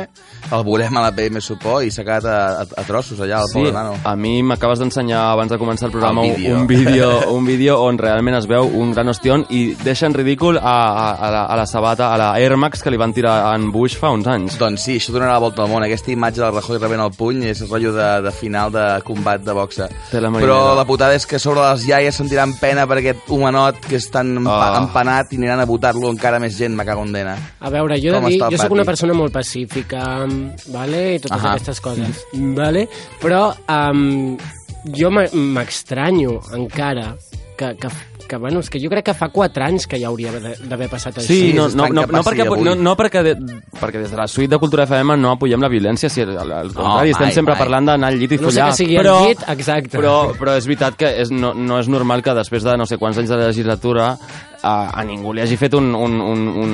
el 0.53 0.63
volem 0.67 0.97
a 0.97 1.01
l'APM 1.07 1.39
suport, 1.41 1.83
i 1.87 1.91
s'ha 1.91 2.03
quedat 2.05 2.25
a, 2.29 2.37
a, 2.61 2.67
a 2.81 2.83
trossos 2.85 3.19
allà, 3.19 3.39
el 3.41 3.49
Sí, 3.49 3.57
pobre 3.59 3.71
nano. 3.73 3.95
a 4.03 4.15
mi 4.15 4.43
m'acabes 4.45 4.79
d'ensenyar 4.79 5.23
abans 5.31 5.49
de 5.51 5.57
començar 5.57 5.87
el 5.89 5.91
programa 5.95 6.23
El 6.25 6.35
vídeo. 6.35 6.55
un 6.59 6.67
vídeo 6.67 7.09
un 7.33 7.45
vídeo 7.45 7.79
on 7.81 7.97
realment 7.97 8.37
es 8.37 8.45
veu 8.47 8.69
un 8.79 8.91
gran 8.93 9.09
ostión 9.09 9.45
i 9.49 9.73
deixa 9.83 10.05
en 10.05 10.13
ridícul 10.13 10.57
a, 10.57 10.61
a, 10.61 11.09
a, 11.15 11.31
la, 11.31 11.43
a 11.45 11.55
la 11.57 11.65
sabata, 11.65 12.13
a 12.13 12.17
la 12.17 12.29
Air 12.39 12.57
Max 12.57 12.83
que 12.83 12.91
li 12.91 12.97
van 12.97 13.13
tirar 13.13 13.55
en 13.55 13.71
Bush 13.71 13.97
fa 13.97 14.11
uns 14.13 14.27
anys. 14.27 14.57
Doncs 14.59 14.85
sí, 14.85 14.97
això 14.99 15.13
donarà 15.15 15.33
la 15.33 15.43
volta 15.43 15.63
al 15.65 15.69
món. 15.69 15.83
Aquesta 15.83 16.11
imatge 16.13 16.41
del 16.43 16.53
Rajoy 16.53 16.77
rebent 16.77 17.01
el 17.07 17.11
puny 17.17 17.43
és 17.49 17.61
el 17.65 17.69
rotllo 17.69 17.93
de, 17.93 18.09
de 18.21 18.31
final 18.31 18.71
de 18.71 18.85
combat 19.03 19.41
de 19.41 19.53
boxa. 19.57 19.89
La 20.13 20.29
Però 20.39 20.75
la 20.77 20.85
putada 20.85 21.15
és 21.17 21.25
que 21.25 21.39
sobre 21.39 21.65
les 21.65 21.87
iaies 21.89 22.15
sentiran 22.15 22.53
pena 22.61 22.85
per 22.87 22.99
aquest 23.01 23.29
homenot 23.33 23.78
que 23.87 23.95
és 23.97 24.09
tan 24.11 24.35
empa 24.37 24.75
Ah. 24.75 24.81
empanat 24.83 25.31
i 25.33 25.37
aniran 25.37 25.59
a 25.59 25.65
votar-lo 25.65 26.09
encara 26.11 26.39
més 26.39 26.57
gent, 26.57 26.75
me 26.75 26.85
cago 26.85 27.03
en 27.03 27.13
dena. 27.13 27.37
A 27.59 27.69
veure, 27.69 27.99
jo 28.01 28.15
he 28.15 28.19
de 28.19 28.27
dir, 28.27 28.39
jo 28.51 28.57
sóc 28.57 28.71
una 28.71 28.83
persona 28.85 29.13
molt 29.13 29.33
pacífica, 29.33 30.25
vale? 30.73 31.15
i 31.15 31.19
totes 31.19 31.37
Ahà. 31.37 31.49
aquestes 31.55 31.81
coses, 31.81 32.25
vale? 32.33 32.87
però 33.21 33.53
um, 33.67 34.37
jo 34.95 35.09
m'e- 35.11 35.29
m'extranyo 35.33 36.39
encara 36.53 37.15
que, 37.57 37.75
que, 37.75 37.89
que, 38.29 38.37
bueno, 38.37 38.61
és 38.61 38.69
que 38.69 38.79
jo 38.79 38.87
crec 38.93 39.09
que 39.09 39.13
fa 39.17 39.27
4 39.33 39.65
anys 39.65 39.87
que 39.89 39.99
ja 39.99 40.07
hauria 40.07 40.31
de- 40.31 40.55
d'haver 40.69 40.87
passat 40.89 41.17
això. 41.17 41.27
Sí, 41.27 41.51
no, 41.57 41.67
no, 41.69 41.87
no, 41.89 42.05
no, 42.05 42.21
perquè, 42.23 42.45
no, 42.63 42.75
no 42.77 42.93
perquè, 42.95 43.23
de, 43.25 43.33
perquè 43.81 43.99
des 44.03 44.11
de 44.13 44.17
la 44.21 44.27
suite 44.29 44.53
de 44.53 44.59
Cultura 44.61 44.85
FM 44.87 45.17
no 45.17 45.31
apoyem 45.33 45.59
la 45.61 45.67
violència, 45.73 46.09
si 46.09 46.21
al, 46.21 46.37
al 46.37 46.71
contrari, 46.73 47.11
estem 47.15 47.27
mai, 47.27 47.33
sempre 47.35 47.55
mai. 47.55 47.59
parlant 47.65 47.89
d'anar 47.91 48.13
al 48.13 48.19
llit 48.21 48.37
i 48.37 48.37
No 48.37 48.47
sé 48.51 48.59
follar. 48.61 48.69
que 48.69 48.77
sigui 48.77 48.97
al 48.97 49.03
però, 49.05 49.17
llit, 49.27 49.43
exacte. 49.49 49.97
Però, 49.97 50.15
però 50.39 50.55
és 50.55 50.65
veritat 50.69 50.95
que 50.95 51.09
és, 51.25 51.31
no, 51.31 51.53
no 51.53 51.79
és 51.81 51.89
normal 51.89 52.21
que 52.23 52.33
després 52.37 52.63
de 52.63 52.77
no 52.77 52.85
sé 52.85 52.97
quants 53.01 53.17
anys 53.17 53.29
de 53.33 53.41
legislatura 53.41 54.13
a, 54.63 54.91
a 54.91 55.03
ningú 55.07 55.33
li 55.33 55.41
hagi 55.43 55.57
fet 55.59 55.75
un, 55.77 55.91
un, 55.95 56.19
un, 56.21 56.47
un, 56.63 56.73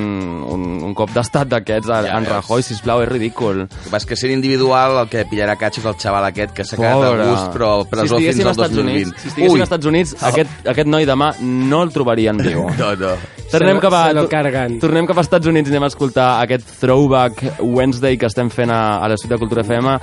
un, 0.54 0.64
un 0.88 0.94
cop 0.96 1.12
d'estat 1.14 1.50
d'aquests 1.52 1.90
a, 1.92 2.00
Ja 2.06 2.18
en. 2.18 2.26
Rajoy, 2.26 2.64
sisplau, 2.66 3.02
és 3.04 3.10
ridícul. 3.10 3.64
El 3.66 3.90
que 3.90 4.00
és 4.00 4.08
que 4.08 4.18
sent 4.18 4.34
individual 4.34 5.02
el 5.02 5.10
que 5.12 5.24
pillarà 5.30 5.56
catxo 5.60 5.82
és 5.82 5.88
el 5.90 5.98
xaval 6.02 6.28
aquest 6.30 6.54
que 6.56 6.66
s'ha 6.66 6.78
quedat 6.80 7.06
a 7.06 7.30
gust, 7.30 7.48
però 7.54 7.70
presó 7.90 8.18
si 8.20 8.30
fins 8.30 8.44
al 8.44 8.52
als 8.52 8.58
Estats 8.58 8.76
2020. 8.76 9.06
Units, 9.06 9.22
si 9.22 9.32
estiguéssim 9.32 9.60
als 9.60 9.68
Estats 9.68 9.90
Units, 9.92 10.14
aquest, 10.30 10.68
aquest 10.74 10.92
noi 10.92 11.08
demà 11.08 11.32
no 11.40 11.82
el 11.86 11.94
trobarien 11.94 12.42
viu. 12.42 12.66
No, 12.76 12.92
no. 12.98 13.14
Tornem 13.50 13.78
cap, 13.80 13.94
a, 13.94 14.02
se 14.10 14.14
lo 14.18 14.24
carguen. 14.28 14.80
tornem 14.82 15.06
cap 15.06 15.18
als 15.20 15.28
Estats 15.30 15.48
Units 15.48 15.70
i 15.70 15.72
anem 15.72 15.86
a 15.86 15.90
escoltar 15.92 16.26
aquest 16.42 16.66
throwback 16.80 17.60
Wednesday 17.62 18.18
que 18.18 18.26
estem 18.28 18.50
fent 18.52 18.72
a, 18.74 18.98
a 18.98 19.08
la 19.08 19.16
ciutat 19.16 19.38
de 19.38 19.42
Cultura 19.44 19.62
FM 19.64 19.96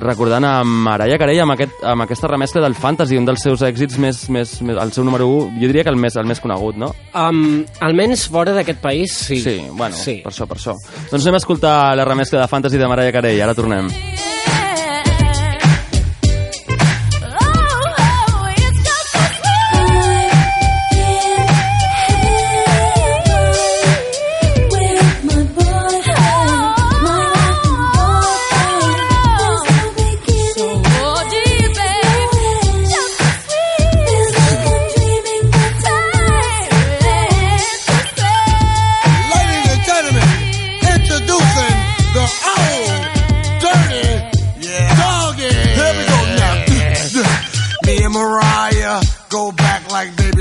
recordant 0.00 0.46
a 0.48 0.54
Mariah 0.64 1.18
Carey 1.20 1.40
amb, 1.42 1.54
aquest, 1.54 1.82
amb 1.86 2.06
aquesta 2.06 2.30
remescla 2.32 2.64
del 2.64 2.76
Fantasy, 2.78 3.18
un 3.20 3.28
dels 3.28 3.44
seus 3.44 3.64
èxits 3.66 4.00
més, 4.00 4.22
més, 4.32 4.56
més 4.66 4.80
el 4.80 4.94
seu 4.96 5.06
número 5.06 5.28
1, 5.28 5.60
jo 5.60 5.70
diria 5.70 5.84
que 5.86 5.92
el 5.92 6.00
més, 6.00 6.16
el 6.20 6.28
més 6.30 6.42
conegut, 6.42 6.80
no? 6.80 6.92
Um, 7.12 7.62
almenys 7.84 8.26
fora 8.32 8.56
d'aquest 8.56 8.82
país, 8.82 9.14
sí. 9.28 9.40
Sí, 9.44 9.58
bueno, 9.70 9.96
sí. 9.96 10.20
per 10.24 10.34
això, 10.34 10.48
per 10.50 10.58
això. 10.60 10.76
Doncs 11.12 11.22
anem 11.22 11.38
a 11.38 11.44
escoltar 11.44 11.76
la 11.98 12.08
remescla 12.08 12.42
de 12.42 12.50
Fantasy 12.50 12.80
de 12.80 12.90
Mariah 12.90 13.14
Carey, 13.14 13.40
ara 13.44 13.56
tornem. 13.58 13.90
Ladies 13.90 14.29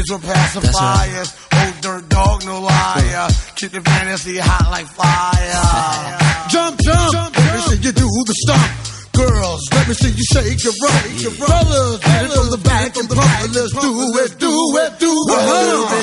with 0.10 0.24
pacifiers. 0.24 1.30
Old 1.54 1.82
dirt 1.82 2.10
dog, 2.10 2.46
no 2.46 2.62
liar. 2.62 3.30
Keep 3.56 3.72
the 3.72 3.82
fantasy 3.82 4.38
hot 4.38 4.72
like 4.72 4.88
fire. 4.88 6.18
Jump, 6.50 6.80
jump, 6.82 7.12
jump, 7.12 7.38
let 7.38 7.54
me 7.56 7.62
see 7.62 7.78
you 7.86 7.92
do 7.92 8.08
the 8.26 8.34
stomp. 8.34 8.90
Girls, 9.14 9.62
let 9.74 9.88
me 9.88 9.94
see 9.94 10.10
you 10.10 10.26
shake 10.32 10.64
your 10.64 10.74
rump. 10.82 11.04
Fellas, 11.36 12.02
hit 12.02 12.26
it 12.26 12.32
from 12.32 12.50
the 12.50 12.62
back 12.64 12.96
and 12.98 13.10
pump 13.10 13.44
it. 13.44 13.52
Let's 13.54 13.74
do 13.76 13.92
it, 14.24 14.40
do 14.40 14.54
it, 14.82 14.92
do 15.00 15.12
it. 15.12 15.90
A 15.90 15.99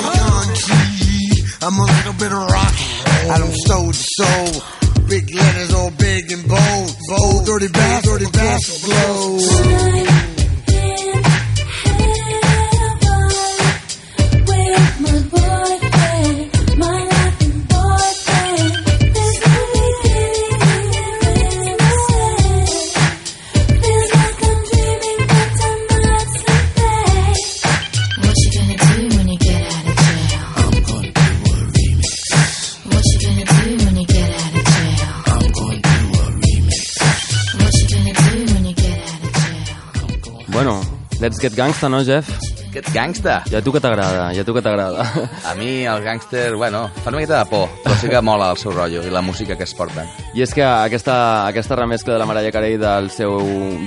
let's 41.37 41.41
get 41.41 41.55
gangsta, 41.55 41.87
no, 41.89 42.03
Jeff? 42.03 42.27
Aquest 42.67 42.89
gangsta. 42.93 43.41
I 43.49 43.55
a 43.57 43.61
tu 43.63 43.71
que 43.73 43.79
t'agrada, 43.81 44.27
i 44.35 44.39
a 44.39 44.43
tu 44.45 44.53
que 44.53 44.61
t'agrada. 44.61 45.03
A 45.49 45.53
mi 45.57 45.85
el 45.87 46.01
gàngster, 46.03 46.55
bueno, 46.57 46.87
fa 47.03 47.09
una 47.09 47.17
miqueta 47.19 47.39
de 47.43 47.49
por, 47.49 47.69
però 47.83 47.95
sí 48.01 48.09
que 48.09 48.21
mola 48.21 48.49
el 48.51 48.57
seu 48.57 48.73
rotllo 48.73 49.01
i 49.05 49.09
la 49.13 49.21
música 49.21 49.55
que 49.57 49.63
es 49.65 49.73
porten. 49.77 50.09
I 50.37 50.41
és 50.45 50.53
que 50.53 50.63
aquesta, 50.65 51.45
aquesta 51.47 51.77
remescla 51.79 52.13
de 52.15 52.19
la 52.21 52.27
Mariah 52.29 52.51
Carey 52.53 52.77
del 52.81 53.09
seu, 53.13 53.37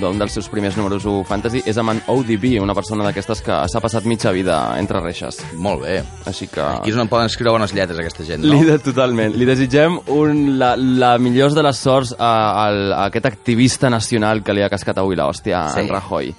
d'un 0.00 0.18
dels 0.18 0.34
seus 0.34 0.48
primers 0.50 0.78
números 0.78 1.04
1 1.06 1.24
fantasy 1.28 1.62
és 1.70 1.78
amb 1.78 1.92
en 1.94 2.00
ODB, 2.10 2.56
una 2.62 2.74
persona 2.74 3.06
d'aquestes 3.06 3.42
que 3.46 3.58
s'ha 3.70 3.82
passat 3.84 4.06
mitja 4.10 4.32
vida 4.34 4.58
entre 4.80 5.02
reixes. 5.04 5.38
Molt 5.58 5.84
bé. 5.84 6.00
Així 6.30 6.48
que... 6.50 6.62
Aquí 6.80 6.94
és 6.94 6.98
on 7.02 7.10
poden 7.10 7.30
escriure 7.30 7.54
bones 7.58 7.74
lletres, 7.76 7.98
aquesta 8.00 8.26
gent, 8.26 8.42
no? 8.46 8.54
Li 8.54 8.64
de, 8.70 8.78
totalment. 8.82 9.34
Li 9.38 9.46
desitgem 9.50 10.00
un, 10.14 10.56
la, 10.58 10.72
la 10.78 11.16
millor 11.22 11.54
de 11.54 11.66
les 11.66 11.78
sorts 11.82 12.14
a, 12.18 12.32
a, 12.32 12.66
a 12.70 13.04
aquest 13.10 13.26
activista 13.30 13.90
nacional 13.90 14.42
que 14.42 14.54
li 14.56 14.62
ha 14.66 14.70
cascat 14.72 14.98
avui 15.02 15.18
l'hòstia, 15.18 15.66
Sí. 15.74 15.84
en 15.84 15.92
Rajoy. 15.92 16.34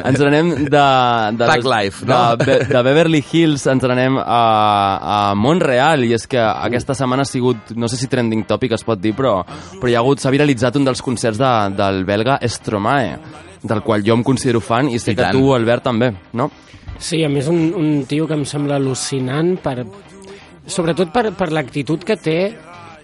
Ens 0.00 0.20
n'anem 0.22 0.50
de... 0.72 0.84
de 1.36 1.46
Tag 1.48 1.66
Life, 1.68 2.06
no? 2.08 2.20
De, 2.40 2.58
de 2.70 2.82
Beverly 2.86 3.20
Hills 3.20 3.66
ens 3.70 3.84
n'anem 3.84 4.16
a, 4.22 4.40
a 5.14 5.18
Montreal 5.38 6.06
i 6.06 6.12
és 6.16 6.26
que 6.30 6.40
aquesta 6.40 6.96
setmana 6.98 7.26
ha 7.26 7.28
sigut, 7.28 7.74
no 7.76 7.90
sé 7.90 8.00
si 8.00 8.08
trending 8.12 8.46
topic 8.48 8.72
es 8.78 8.86
pot 8.86 9.00
dir, 9.02 9.14
però, 9.18 9.40
però 9.78 9.90
hi 9.90 9.96
ha 9.98 10.02
hagut, 10.02 10.22
s'ha 10.22 10.32
viralitzat 10.32 10.78
un 10.80 10.88
dels 10.88 11.04
concerts 11.04 11.40
de, 11.42 11.52
del 11.78 12.02
belga 12.08 12.38
Stromae, 12.48 13.16
del 13.62 13.84
qual 13.84 14.04
jo 14.06 14.16
em 14.16 14.24
considero 14.26 14.62
fan 14.64 14.90
i 14.90 14.98
sé 14.98 15.12
I 15.12 15.18
que 15.18 15.26
tant. 15.28 15.36
tu, 15.36 15.52
Albert, 15.54 15.86
també, 15.90 16.12
no? 16.38 16.50
Sí, 17.02 17.22
a 17.26 17.30
més 17.30 17.48
un, 17.50 17.72
un 17.76 18.04
tio 18.08 18.28
que 18.30 18.36
em 18.38 18.44
sembla 18.48 18.78
al·lucinant 18.78 19.56
per, 19.62 19.80
sobretot 20.66 21.12
per, 21.14 21.30
per 21.36 21.50
l'actitud 21.52 22.04
que 22.06 22.16
té 22.20 22.38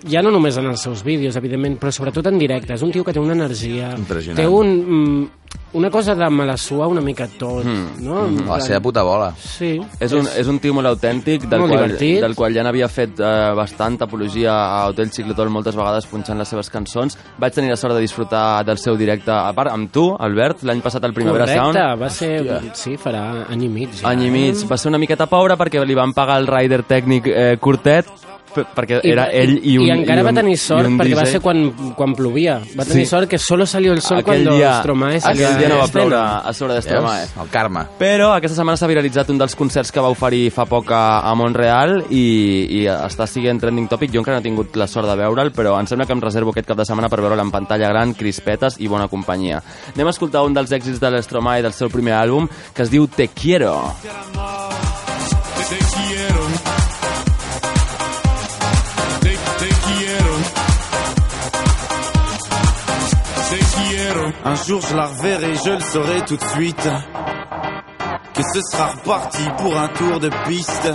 ja 0.06 0.22
no 0.22 0.30
només 0.30 0.56
en 0.60 0.68
els 0.70 0.82
seus 0.84 1.02
vídeos, 1.02 1.36
evidentment, 1.38 1.78
però 1.80 1.90
sobretot 1.94 2.28
en 2.30 2.38
directe. 2.38 2.74
És 2.76 2.84
un 2.86 2.92
tio 2.94 3.04
que 3.04 3.14
té 3.14 3.18
una 3.18 3.34
energia... 3.34 3.90
Impressionant. 3.98 4.38
Té 4.38 4.46
un, 4.46 4.70
mm, 4.78 5.37
una 5.74 5.90
cosa 5.90 6.14
de 6.14 6.30
me 6.30 6.46
la 6.46 6.56
sua 6.56 6.86
una 6.86 7.00
mica 7.02 7.26
tot, 7.28 7.62
Mm. 7.64 8.02
no? 8.04 8.26
En 8.26 8.36
La 8.38 8.42
plan- 8.44 8.62
seva 8.62 8.80
puta 8.80 9.02
bola. 9.02 9.34
Sí. 9.36 9.78
És 10.00 10.12
un, 10.12 10.26
és 10.36 10.46
un 10.48 10.58
tio 10.58 10.72
molt 10.72 10.86
autèntic, 10.88 11.42
del, 11.46 11.60
Molt 11.60 11.72
qual, 11.72 11.84
divertit. 11.84 12.20
del 12.22 12.34
qual 12.34 12.54
ja 12.54 12.62
n'havia 12.62 12.88
fet 12.88 13.20
eh, 13.20 13.52
bastanta 13.54 14.04
apologia 14.06 14.52
a 14.54 14.86
Hotel 14.88 15.10
Ciclotol 15.12 15.50
moltes 15.50 15.76
vegades 15.76 16.06
punxant 16.06 16.38
les 16.38 16.48
seves 16.48 16.70
cançons. 16.70 17.18
Vaig 17.38 17.52
tenir 17.52 17.68
la 17.70 17.76
sort 17.76 17.94
de 17.94 18.00
disfrutar 18.00 18.64
del 18.64 18.78
seu 18.78 18.96
directe, 18.96 19.30
a 19.30 19.52
part 19.52 19.70
amb 19.70 19.92
tu, 19.92 20.16
Albert, 20.18 20.62
l'any 20.62 20.80
passat 20.80 21.04
al 21.04 21.12
Primavera 21.12 21.44
Correcte, 21.44 21.78
Sound. 21.78 22.00
va 22.02 22.08
ser... 22.10 22.60
Sí, 22.74 22.96
farà 22.96 23.44
any 23.50 23.64
i 23.64 23.68
mig. 23.68 23.90
Ja. 24.00 24.08
Any 24.08 24.24
i 24.26 24.30
mig. 24.30 24.56
Va 24.68 24.76
ser 24.78 24.88
una 24.88 24.98
miqueta 24.98 25.26
pobre 25.26 25.56
perquè 25.56 25.84
li 25.84 25.94
van 25.94 26.14
pagar 26.14 26.38
el 26.38 26.46
rider 26.46 26.82
tècnic 26.84 27.26
eh, 27.26 27.56
curtet, 27.60 28.06
perquè 28.54 29.00
era 29.04 29.28
ell 29.32 29.58
i 29.62 29.76
un 29.78 29.86
I 29.86 29.90
encara 29.94 30.20
i 30.20 30.24
un, 30.24 30.28
va 30.28 30.34
tenir 30.40 30.54
i 30.54 30.60
sort 30.60 30.88
perquè 30.98 31.16
va 31.16 31.26
ser 31.28 31.40
quan, 31.44 31.64
quan 31.96 32.14
plovia. 32.14 32.58
Va 32.78 32.84
tenir 32.84 33.04
Sí. 33.04 33.10
sort 33.10 33.28
que 33.28 33.38
solo 33.38 33.66
salió 33.66 33.92
el 33.92 34.00
sol 34.02 34.18
aquell 34.18 34.44
cuando 34.44 34.56
dia, 34.56 34.78
Stromae 34.80 35.20
salió 35.20 35.46
aquell 35.46 35.58
dia 35.58 35.68
no 35.68 35.78
va 35.78 35.88
ploure 35.88 36.16
a 36.18 36.52
sobre 36.52 36.74
de 36.74 36.82
Stromae. 36.82 37.20
Veus? 37.26 37.36
El 37.44 37.48
karma. 37.50 37.86
Però 37.98 38.32
aquesta 38.34 38.56
setmana 38.56 38.76
s'ha 38.76 38.86
viralitzat 38.90 39.30
un 39.30 39.38
dels 39.38 39.54
concerts 39.54 39.92
que 39.92 40.00
va 40.00 40.08
oferir 40.10 40.50
fa 40.50 40.64
poc 40.66 40.90
a, 40.92 41.20
a 41.20 41.34
Montreal 41.34 42.04
i, 42.10 42.82
i 42.82 42.84
està 42.86 43.26
siguent 43.26 43.60
trending 43.60 43.88
topic. 43.88 44.12
Jo 44.12 44.20
encara 44.20 44.38
no 44.38 44.40
he 44.40 44.48
tingut 44.48 44.76
la 44.76 44.86
sort 44.86 45.08
de 45.08 45.16
veure'l, 45.16 45.52
però 45.52 45.78
em 45.80 45.86
sembla 45.86 46.06
que 46.06 46.12
em 46.16 46.20
reservo 46.20 46.50
aquest 46.50 46.68
cap 46.68 46.78
de 46.78 46.84
setmana 46.88 47.08
per 47.08 47.20
veure'l 47.20 47.40
en 47.40 47.50
pantalla 47.50 47.88
gran, 47.88 48.14
crispetes 48.14 48.80
i 48.80 48.88
bona 48.88 49.08
companyia. 49.08 49.62
Anem 49.94 50.06
a 50.06 50.10
escoltar 50.10 50.42
un 50.44 50.54
dels 50.54 50.72
èxits 50.72 51.00
de 51.00 51.10
l'Estromae 51.10 51.62
del 51.62 51.72
seu 51.72 51.88
primer 51.90 52.14
àlbum, 52.18 52.48
que 52.74 52.82
es 52.82 52.90
diu 52.90 53.06
Te 53.08 53.28
Quiero. 53.28 53.94
Te 54.02 54.97
Un 64.44 64.54
jour 64.54 64.80
je 64.80 64.94
la 64.94 65.06
reverrai, 65.06 65.54
je 65.54 65.70
le 65.70 65.80
saurai 65.80 66.24
tout 66.24 66.36
de 66.36 66.44
suite. 66.44 66.88
Que 68.34 68.42
ce 68.42 68.60
sera 68.70 68.88
reparti 68.88 69.42
pour 69.58 69.76
un 69.76 69.88
tour 69.88 70.20
de 70.20 70.30
piste. 70.46 70.88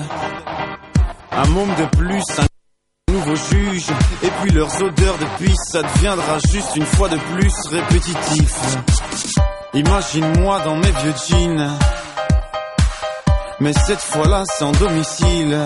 Un 1.31 1.47
môme 1.47 1.73
de 1.75 1.97
plus, 1.97 2.23
un 2.39 3.11
nouveau 3.11 3.35
juge. 3.35 3.87
Et 4.23 4.29
puis 4.41 4.51
leurs 4.51 4.81
odeurs 4.81 5.17
de 5.17 5.43
piste, 5.43 5.71
ça 5.71 5.81
deviendra 5.83 6.37
juste 6.51 6.75
une 6.75 6.85
fois 6.85 7.09
de 7.09 7.17
plus 7.17 7.53
répétitif. 7.71 8.55
Imagine-moi 9.73 10.59
dans 10.65 10.75
mes 10.75 10.91
vieux 10.91 11.13
jeans. 11.27 11.71
Mais 13.59 13.73
cette 13.73 14.01
fois-là 14.01 14.43
sans 14.57 14.71
domicile. 14.71 15.57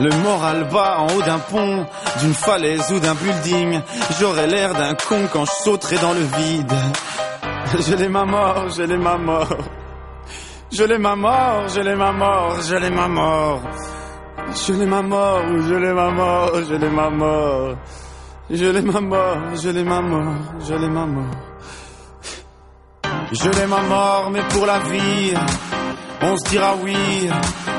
Le 0.00 0.10
moral 0.22 0.68
bas 0.72 0.98
en 1.00 1.06
haut 1.08 1.22
d'un 1.22 1.40
pont, 1.40 1.84
d'une 2.20 2.32
falaise 2.32 2.92
ou 2.92 3.00
d'un 3.00 3.14
building. 3.14 3.80
J'aurais 4.20 4.46
l'air 4.46 4.72
d'un 4.72 4.94
con 4.94 5.26
quand 5.32 5.44
je 5.44 5.50
sauterai 5.64 5.98
dans 5.98 6.12
le 6.12 6.20
vide. 6.20 6.72
Je 7.80 7.94
l'ai 7.96 8.08
ma 8.08 8.24
mort, 8.24 8.68
je 8.70 8.82
l'ai 8.82 8.96
ma 8.96 9.18
mort. 9.18 9.58
Je 10.70 10.84
l'ai 10.84 10.98
ma 10.98 11.16
mort, 11.16 11.68
je 11.68 11.80
l'ai 11.80 11.96
ma 11.96 12.12
mort, 12.12 12.62
je 12.62 12.76
l'ai 12.76 12.90
ma 12.90 13.08
mort. 13.08 13.60
Je 14.54 14.72
l'ai 14.72 14.86
ma 14.86 15.02
mort, 15.02 15.42
je 15.68 15.74
l'ai 15.74 15.92
ma 15.92 16.10
mort, 16.10 16.50
je 16.68 16.74
l'ai 16.74 16.90
ma 16.90 17.10
mort. 17.10 17.76
Je 18.50 18.66
l'ai 18.66 18.82
ma 18.82 19.00
mort, 19.00 19.56
je 19.56 19.70
l'ai 19.70 19.84
ma 19.84 20.00
mort, 20.00 20.34
je 20.60 20.74
l'ai 20.74 20.88
ma 20.88 21.06
mort. 21.06 21.36
Je 23.32 23.50
l'ai 23.50 23.66
ma 23.66 23.82
mort, 23.82 24.30
mais 24.30 24.42
pour 24.48 24.64
la 24.64 24.78
vie, 24.78 25.34
on 26.22 26.36
se 26.36 26.50
dira 26.50 26.74
oui 26.82 26.96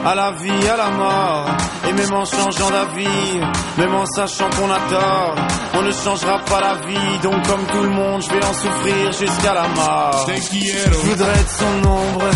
à 0.06 0.16
la 0.16 0.32
vie, 0.32 0.68
à 0.68 0.78
la 0.78 0.90
mort. 0.90 1.50
Et 1.88 1.94
même 1.94 2.14
en 2.14 2.26
changeant 2.26 2.70
d'avis, 2.70 3.40
même 3.78 3.96
en 3.96 4.06
sachant 4.06 4.50
qu'on 4.50 4.72
a 4.72 4.80
tort, 4.90 5.36
on 5.74 5.82
ne 5.82 5.92
changera 5.92 6.40
pas 6.46 6.62
la 6.62 6.76
vie. 6.88 7.20
Donc 7.24 7.48
comme 7.48 7.66
tout 7.66 7.84
le 7.84 7.90
monde, 7.90 8.22
je 8.22 8.30
vais 8.30 8.46
en 8.46 8.54
souffrir 8.54 9.12
jusqu'à 9.12 9.54
la 9.54 9.68
mort. 9.70 10.28
Je 10.28 10.90
voudrais 11.08 11.32
être 11.32 11.52
son 11.52 11.90
ombre, 11.90 12.30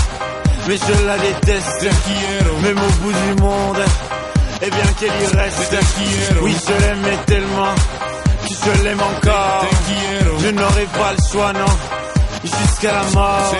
mais 0.67 0.77
je 0.77 1.05
la 1.05 1.17
déteste. 1.17 1.87
Même 2.63 2.77
au 2.77 3.03
bout 3.03 3.13
du 3.13 3.41
monde, 3.41 3.83
eh 4.61 4.69
bien 4.69 4.93
qu'elle 4.99 5.21
y 5.21 5.35
reste. 5.37 5.75
Oui, 6.41 6.55
je 6.67 6.73
l'aimais 6.85 7.17
tellement, 7.25 7.75
que 8.43 8.53
je 8.77 8.83
l'aime 8.83 9.01
encore. 9.01 9.65
Je 10.39 10.49
n'aurai 10.49 10.85
pas 10.85 11.11
le 11.11 11.31
choix, 11.31 11.53
non, 11.53 11.73
jusqu'à 12.43 12.91
la 12.93 13.03
mort. 13.13 13.55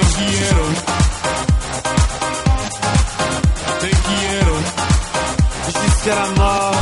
Jusqu'à 5.81 6.15
la 6.15 6.29
mort. 6.39 6.77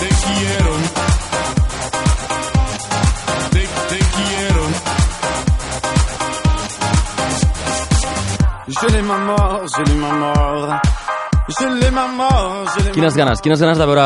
Te 0.00 0.08
te 3.88 3.98
quiero. 4.14 4.64
Je 8.68 8.86
l'ai 8.88 9.02
ma 9.02 9.18
mort, 9.18 9.60
je 9.76 9.82
l'ai 9.82 9.94
ma 9.94 10.12
mort. 10.12 11.01
Quines 12.94 13.16
ganes, 13.18 13.40
quines 13.42 13.58
ganes 13.58 13.78
de 13.80 13.86
veure 13.88 14.04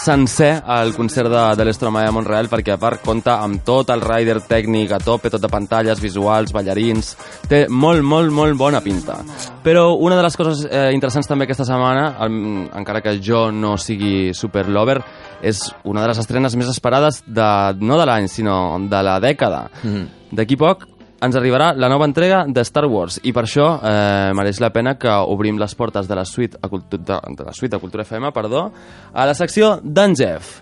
sencer 0.00 0.62
el 0.78 0.94
concert 0.96 1.28
de, 1.28 1.42
de 1.58 1.64
l'Estromae 1.68 2.08
a 2.08 2.12
Montreal, 2.14 2.48
perquè 2.48 2.72
a 2.72 2.78
part 2.80 3.02
compta 3.04 3.34
amb 3.44 3.60
tot 3.66 3.90
el 3.92 4.00
rider 4.00 4.38
tècnic 4.48 4.94
a 4.96 5.00
tope, 5.04 5.28
tot 5.28 5.42
de 5.44 5.50
pantalles, 5.52 6.00
visuals, 6.00 6.54
ballarins... 6.56 7.12
Té 7.50 7.66
molt, 7.68 8.00
molt, 8.06 8.32
molt 8.32 8.56
bona 8.56 8.80
pinta. 8.80 9.18
Però 9.64 9.90
una 10.00 10.16
de 10.16 10.24
les 10.24 10.38
coses 10.40 10.62
eh, 10.70 10.86
interessants 10.96 11.28
també 11.28 11.44
aquesta 11.44 11.66
setmana, 11.68 12.14
em, 12.24 12.38
encara 12.80 13.02
que 13.04 13.18
jo 13.20 13.48
no 13.52 13.74
sigui 13.76 14.30
super 14.32 14.64
lover, 14.70 15.00
és 15.42 15.66
una 15.84 16.00
de 16.04 16.14
les 16.14 16.22
estrenes 16.22 16.56
més 16.56 16.70
esperades 16.72 17.20
de, 17.26 17.50
no 17.82 18.00
de 18.00 18.08
l'any, 18.08 18.30
sinó 18.32 18.56
de 18.88 19.04
la 19.04 19.18
dècada. 19.20 19.66
Mhm. 19.82 20.08
D'aquí 20.32 20.56
poc 20.56 20.86
ens 21.20 21.36
arribarà 21.36 21.72
la 21.76 21.90
nova 21.92 22.06
entrega 22.08 22.44
de 22.48 22.64
Star 22.64 22.86
Wars 22.88 23.20
i 23.24 23.34
per 23.36 23.44
això 23.44 23.68
eh, 23.76 24.30
mereix 24.36 24.60
la 24.62 24.72
pena 24.72 24.96
que 24.98 25.12
obrim 25.32 25.60
les 25.60 25.74
portes 25.76 26.08
de 26.08 26.16
la 26.16 26.24
suite 26.24 26.58
a 26.60 26.72
cultu 26.72 26.98
de, 26.98 27.20
de 27.36 27.46
la 27.46 27.52
suite 27.52 27.76
a 27.76 27.82
Cultura 27.82 28.06
FM, 28.08 28.32
perdó, 28.32 28.70
a 29.12 29.26
la 29.28 29.36
secció 29.36 29.78
d'en 29.82 30.16
Jeff. 30.16 30.60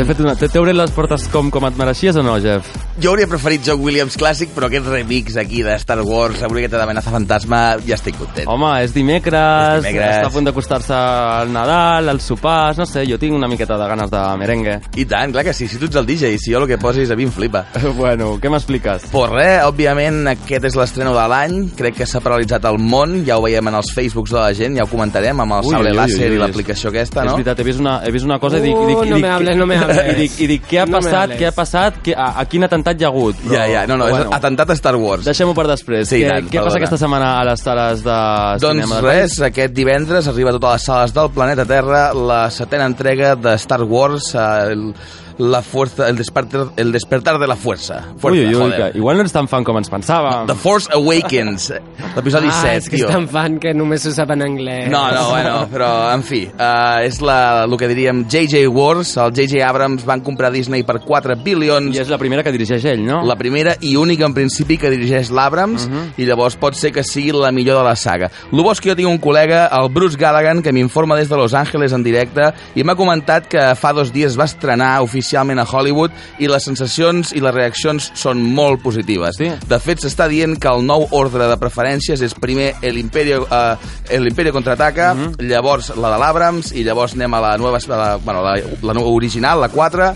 He 0.00 0.04
fet 0.04 0.20
una... 0.24 0.34
T'he 0.36 0.60
obert 0.60 0.76
les 0.76 0.92
portes 0.96 1.28
com, 1.32 1.50
com 1.54 1.66
et 1.68 1.80
mereixies 1.80 2.20
o 2.20 2.26
no, 2.26 2.36
Jeff? 2.42 2.85
Jo 2.96 3.10
hauria 3.10 3.26
preferit 3.28 3.60
John 3.60 3.82
Williams 3.84 4.14
clàssic, 4.16 4.54
però 4.56 4.70
aquest 4.70 4.86
remix 4.88 5.34
aquí 5.36 5.58
de 5.60 5.74
Star 5.76 5.98
Wars, 6.00 6.40
avui 6.46 6.62
aquesta 6.62 6.78
d'amenaça 6.80 7.10
fantasma, 7.12 7.58
ja 7.84 7.98
estic 7.98 8.16
content. 8.16 8.46
Home, 8.48 8.70
és 8.86 8.94
dimecres, 8.94 9.82
És 9.82 9.84
dimecres. 9.84 10.14
està 10.22 10.30
a 10.30 10.32
punt 10.32 10.46
d'acostar-se 10.48 10.94
al 10.96 11.52
Nadal, 11.52 12.08
als 12.08 12.24
sopars, 12.30 12.78
no 12.80 12.86
sé, 12.88 13.02
jo 13.04 13.18
tinc 13.20 13.36
una 13.36 13.50
miqueta 13.52 13.76
de 13.76 13.88
ganes 13.90 14.08
de 14.10 14.22
merengue. 14.40 14.78
I 14.96 15.04
tant, 15.04 15.34
clar 15.34 15.44
que 15.44 15.52
sí, 15.52 15.68
si 15.68 15.76
tu 15.76 15.90
ets 15.90 15.98
el 16.00 16.06
DJ, 16.08 16.38
si 16.40 16.54
jo 16.54 16.62
el 16.62 16.66
que 16.70 16.78
posis 16.80 17.10
a 17.12 17.16
mi 17.20 17.26
em 17.28 17.34
flipa. 17.36 17.66
bueno, 17.98 18.38
què 18.40 18.48
m'expliques? 18.48 19.10
Pues 19.12 19.30
res, 19.34 19.58
òbviament 19.68 20.32
aquest 20.32 20.64
és 20.70 20.80
l'estreno 20.80 21.12
de 21.12 21.26
l'any, 21.28 21.58
crec 21.76 21.98
que 22.00 22.08
s'ha 22.08 22.24
paralitzat 22.24 22.64
el 22.64 22.80
món, 22.80 23.26
ja 23.28 23.36
ho 23.36 23.44
veiem 23.44 23.68
en 23.68 23.76
els 23.76 23.92
Facebooks 23.92 24.32
de 24.32 24.40
la 24.40 24.54
gent, 24.56 24.80
ja 24.80 24.88
ho 24.88 24.90
comentarem 24.94 25.44
amb 25.44 25.58
el 25.58 25.68
Ui, 25.68 25.74
sable 25.76 25.92
ui, 25.92 25.98
ui, 25.98 26.00
láser 26.00 26.30
ui, 26.30 26.40
i 26.40 26.42
l'aplicació 26.46 26.94
aquesta, 26.94 27.26
És 27.26 27.28
no? 27.28 27.36
veritat, 27.36 27.60
he 27.60 27.68
vist 27.68 27.84
una, 27.84 27.98
he 28.08 28.14
vist 28.16 28.24
una 28.24 28.40
cosa 28.40 28.56
i 28.56 28.64
dic... 28.64 28.72
dic, 28.88 29.04
i 29.04 29.12
no 29.12 29.20
dic 29.20 29.28
me 29.28 29.34
hables, 29.36 29.60
no 29.60 29.68
me 29.68 29.76
hables. 29.84 30.02
I 30.16 30.18
dic, 30.22 30.40
i 30.40 30.50
dic 30.54 30.66
què 30.72 30.80
ha 30.80 30.88
No 30.88 31.02
passat, 31.02 31.36
què 31.36 31.50
ha 31.50 31.52
passat, 31.52 32.00
que, 32.00 32.16
a, 32.16 32.32
a 32.40 32.48
quin 32.48 32.64
atemptat 32.64 32.85
atemptat 32.86 33.00
hi 33.00 33.06
ha 33.06 33.10
hagut. 33.10 33.36
Però, 33.42 33.54
Ja, 33.56 33.66
ja, 33.70 33.82
no, 33.90 33.96
no, 33.98 34.06
però 34.10 34.28
és 34.28 34.36
atemptat 34.38 34.70
a 34.70 34.76
Star 34.78 34.94
Wars. 35.00 35.24
Deixem-ho 35.26 35.54
per 35.56 35.66
després. 35.70 36.08
Sí, 36.08 36.22
què, 36.22 36.30
tant, 36.30 36.48
què 36.52 36.62
passa 36.62 36.78
aquesta 36.80 36.98
setmana 37.00 37.32
a 37.40 37.44
les 37.48 37.62
sales 37.66 38.02
de 38.06 38.16
Doncs 38.62 38.82
cinema? 38.84 39.00
del 39.00 39.10
res, 39.10 39.38
aquest 39.50 39.74
divendres 39.76 40.28
arriba 40.30 40.52
a 40.52 40.56
totes 40.58 40.76
les 40.76 40.88
sales 40.90 41.14
del 41.16 41.30
planeta 41.34 41.66
Terra 41.66 42.08
la 42.14 42.42
setena 42.50 42.86
entrega 42.86 43.34
de 43.36 43.56
Star 43.58 43.82
Wars, 43.82 44.34
eh, 44.34 44.72
el, 44.72 44.90
la 45.38 45.62
fuerza, 45.62 46.08
el 46.08 46.16
despertar, 46.16 46.68
el 46.76 46.92
despertar 46.92 47.38
de 47.38 47.46
la 47.46 47.56
fuerza. 47.56 48.14
fuerza 48.18 48.40
Ui, 48.40 48.46
ui, 48.46 48.54
joder. 48.54 48.92
que 48.92 48.98
igual 48.98 49.16
no 49.18 49.24
ets 49.26 49.34
tan 49.34 49.48
fan 49.48 49.64
com 49.64 49.76
ens 49.76 49.90
pensàvem. 49.92 50.46
The 50.48 50.56
Force 50.56 50.88
Awakens, 50.94 51.68
l'episodi 52.16 52.48
ah, 52.48 52.60
7, 52.62 52.76
és 52.76 52.88
que 52.88 52.96
tio. 52.96 53.08
és 53.08 53.12
tan 53.12 53.26
fan 53.28 53.58
que 53.60 53.74
només 53.76 54.06
ho 54.06 54.12
sap 54.16 54.32
en 54.32 54.44
anglès. 54.46 54.88
No, 54.92 55.02
no, 55.12 55.26
bueno, 55.30 55.66
però, 55.72 55.90
en 56.14 56.24
fi, 56.26 56.44
uh, 56.48 57.02
és 57.04 57.20
la, 57.20 57.64
el 57.66 57.76
que 57.76 57.90
diríem 57.90 58.24
J.J. 58.24 58.64
Wars, 58.72 59.16
el 59.20 59.34
J.J. 59.36 59.60
Abrams 59.66 60.06
van 60.08 60.24
comprar 60.24 60.50
Disney 60.54 60.86
per 60.86 60.98
4 61.04 61.36
bilions 61.44 61.94
I 61.96 62.02
és 62.06 62.12
la 62.12 62.20
primera 62.20 62.44
que 62.46 62.54
dirigeix 62.54 62.86
ell, 62.88 63.04
no? 63.04 63.20
la 63.26 63.36
primera 63.36 63.76
i 63.84 63.96
única 64.00 64.24
en 64.26 64.34
principi 64.36 64.78
que 64.80 64.90
dirigeix 64.92 65.30
l'Abrams 65.34 65.86
uh 65.86 65.92
-huh. 65.92 66.06
i 66.16 66.24
llavors 66.24 66.56
pot 66.56 66.74
ser 66.74 66.92
que 66.92 67.04
sigui 67.04 67.32
la 67.32 67.52
millor 67.52 67.78
de 67.78 67.84
la 67.84 67.96
saga. 67.96 68.30
El 68.52 68.62
bo 68.62 68.72
és 68.72 68.80
que 68.80 68.90
jo 68.90 68.96
tinc 68.96 69.08
un 69.08 69.20
col·lega, 69.20 69.68
el 69.72 69.88
Bruce 69.90 70.16
Gallagher, 70.16 70.62
que 70.62 70.72
m'informa 70.72 71.16
des 71.16 71.28
de 71.28 71.36
Los 71.36 71.54
Angeles 71.54 71.92
en 71.92 72.02
directe 72.02 72.52
i 72.74 72.84
m'ha 72.84 72.94
comentat 72.94 73.46
que 73.46 73.74
fa 73.74 73.92
dos 73.92 74.12
dies 74.12 74.38
va 74.38 74.44
estrenar 74.44 75.02
oficialment 75.02 75.25
a 75.34 75.66
Hollywood 75.66 76.12
i 76.38 76.48
les 76.48 76.64
sensacions 76.64 77.32
i 77.36 77.40
les 77.40 77.54
reaccions 77.54 78.10
són 78.14 78.42
molt 78.42 78.82
positives. 78.82 79.36
Sí. 79.40 79.50
De 79.68 79.78
fet, 79.82 80.02
s'està 80.04 80.28
dient 80.28 80.56
que 80.60 80.68
el 80.68 80.84
nou 80.86 81.08
ordre 81.16 81.48
de 81.50 81.58
preferències 81.60 82.22
és 82.22 82.34
primer 82.34 82.74
l'Imperio 82.82 83.42
uh, 83.46 83.76
l'Imperio 84.22 84.52
contraataca, 84.52 85.12
uh 85.12 85.18
-huh. 85.18 85.48
llavors 85.48 85.92
la 85.96 86.12
de 86.12 86.18
l'Abrams 86.18 86.72
i 86.72 86.84
llavors 86.84 87.14
anem 87.14 87.34
a 87.34 87.40
la 87.40 87.56
nova, 87.58 87.78
la, 87.88 88.16
bueno, 88.16 88.42
la, 88.42 88.56
la 88.82 88.92
nova 88.92 89.08
original, 89.08 89.60
la 89.60 89.68
4. 89.68 90.14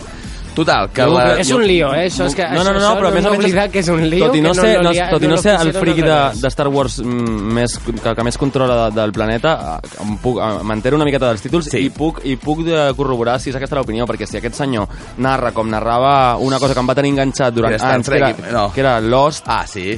Total, 0.54 0.88
que 0.90 1.04
Jo 1.06 1.12
la... 1.14 1.36
És 1.38 1.50
un 1.54 1.62
lío, 1.64 1.92
eh? 1.94 2.08
Això 2.08 2.26
és 2.26 2.34
que, 2.34 2.42
no, 2.50 2.64
no, 2.64 2.72
no, 2.72 2.80
això, 2.80 2.88
no, 2.90 2.96
però 2.98 3.08
a 3.08 3.14
més 3.14 3.24
més... 3.24 3.32
oblidar 3.38 3.68
que 3.70 3.78
és 3.84 3.88
un 3.88 4.02
lío, 4.10 4.26
tot 4.26 4.36
i 4.36 4.40
no 4.42 4.50
que 4.50 4.60
ser, 4.60 4.72
no, 4.82 4.90
no, 4.90 5.06
tot 5.12 5.22
i 5.22 5.28
no, 5.30 5.36
no 5.36 5.42
ser 5.44 5.54
el 5.60 5.72
friki 5.76 6.02
de, 6.02 6.16
de 6.42 6.50
Star 6.50 6.66
Wars 6.68 6.98
mm, 7.04 7.52
més, 7.60 7.76
que, 7.86 8.14
que 8.18 8.24
més 8.26 8.36
controla 8.40 8.76
de, 8.80 8.96
del 8.98 9.12
planeta, 9.14 9.54
em 10.02 10.16
puc, 10.20 10.40
m'entero 10.66 10.98
una 10.98 11.06
miqueta 11.08 11.30
dels 11.30 11.44
títols 11.46 11.70
Sí. 11.70 11.84
i 11.86 11.90
puc, 11.94 12.18
i 12.26 12.34
puc 12.40 12.64
de 12.66 12.88
corroborar 12.98 13.38
si 13.40 13.50
és 13.54 13.56
aquesta 13.60 13.78
l'opinió, 13.78 14.06
perquè 14.10 14.26
si 14.26 14.40
aquest 14.42 14.58
senyor 14.58 14.88
narra 15.22 15.52
com 15.54 15.70
narrava 15.70 16.36
una 16.42 16.58
cosa 16.58 16.74
que 16.74 16.82
em 16.82 16.90
va 16.90 16.96
tenir 16.98 17.14
enganxat 17.14 17.54
durant 17.54 17.70
Que 17.70 17.78
era 17.78 17.84
Star 17.86 17.94
anys, 18.00 18.08
que 18.10 18.48
era, 18.50 18.52
no. 18.58 18.66
que 18.74 18.80
era 18.84 18.98
Lost, 19.00 19.44
Ah, 19.46 19.62
sí. 19.70 19.94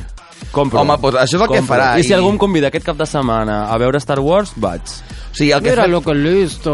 compro. 0.53 0.81
Home, 0.83 0.99
doncs 1.01 1.17
això 1.23 1.37
és 1.39 1.41
el 1.41 1.49
que 1.49 1.59
Compro. 1.63 1.75
farà, 1.75 1.99
I 1.99 2.05
si 2.05 2.13
algú 2.13 2.29
em 2.35 2.39
convida 2.39 2.69
aquest 2.69 2.85
cap 2.85 2.97
de 2.99 3.07
setmana 3.09 3.63
a 3.73 3.79
veure 3.81 3.99
Star 4.03 4.21
Wars, 4.21 4.53
vaig. 4.57 4.83
Sigui, 5.33 5.53
el 5.53 5.63
que 5.63 5.71
Mira 5.71 5.85
fa... 5.85 5.89
lo 5.89 6.03
que 6.05 6.15
listo. 6.15 6.73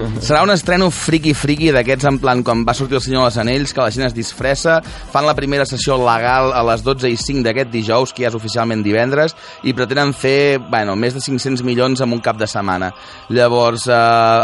Serà 0.24 0.42
un 0.44 0.52
estreno 0.52 0.90
friqui-friqui 0.92 1.70
d'aquests 1.72 2.08
en 2.10 2.18
plan 2.20 2.42
quan 2.44 2.60
va 2.68 2.74
sortir 2.76 2.98
el 2.98 3.02
Senyor 3.04 3.24
dels 3.24 3.38
Anells, 3.40 3.72
que 3.72 3.80
la 3.80 3.92
gent 3.94 4.04
es 4.04 4.16
disfressa, 4.16 4.78
fan 5.12 5.24
la 5.24 5.34
primera 5.36 5.64
sessió 5.64 5.96
legal 5.96 6.52
a 6.52 6.60
les 6.68 6.84
12 6.84 7.08
i 7.08 7.16
5 7.16 7.44
d'aquest 7.46 7.72
dijous, 7.72 8.12
que 8.12 8.26
ja 8.26 8.28
és 8.28 8.36
oficialment 8.36 8.84
divendres, 8.84 9.32
i 9.64 9.72
pretenen 9.72 10.12
fer, 10.12 10.60
bueno, 10.68 10.98
més 11.00 11.16
de 11.16 11.22
500 11.24 11.64
milions 11.64 12.02
en 12.04 12.12
un 12.12 12.20
cap 12.24 12.36
de 12.36 12.48
setmana. 12.50 12.90
Llavors, 13.32 13.86
eh, 13.88 13.96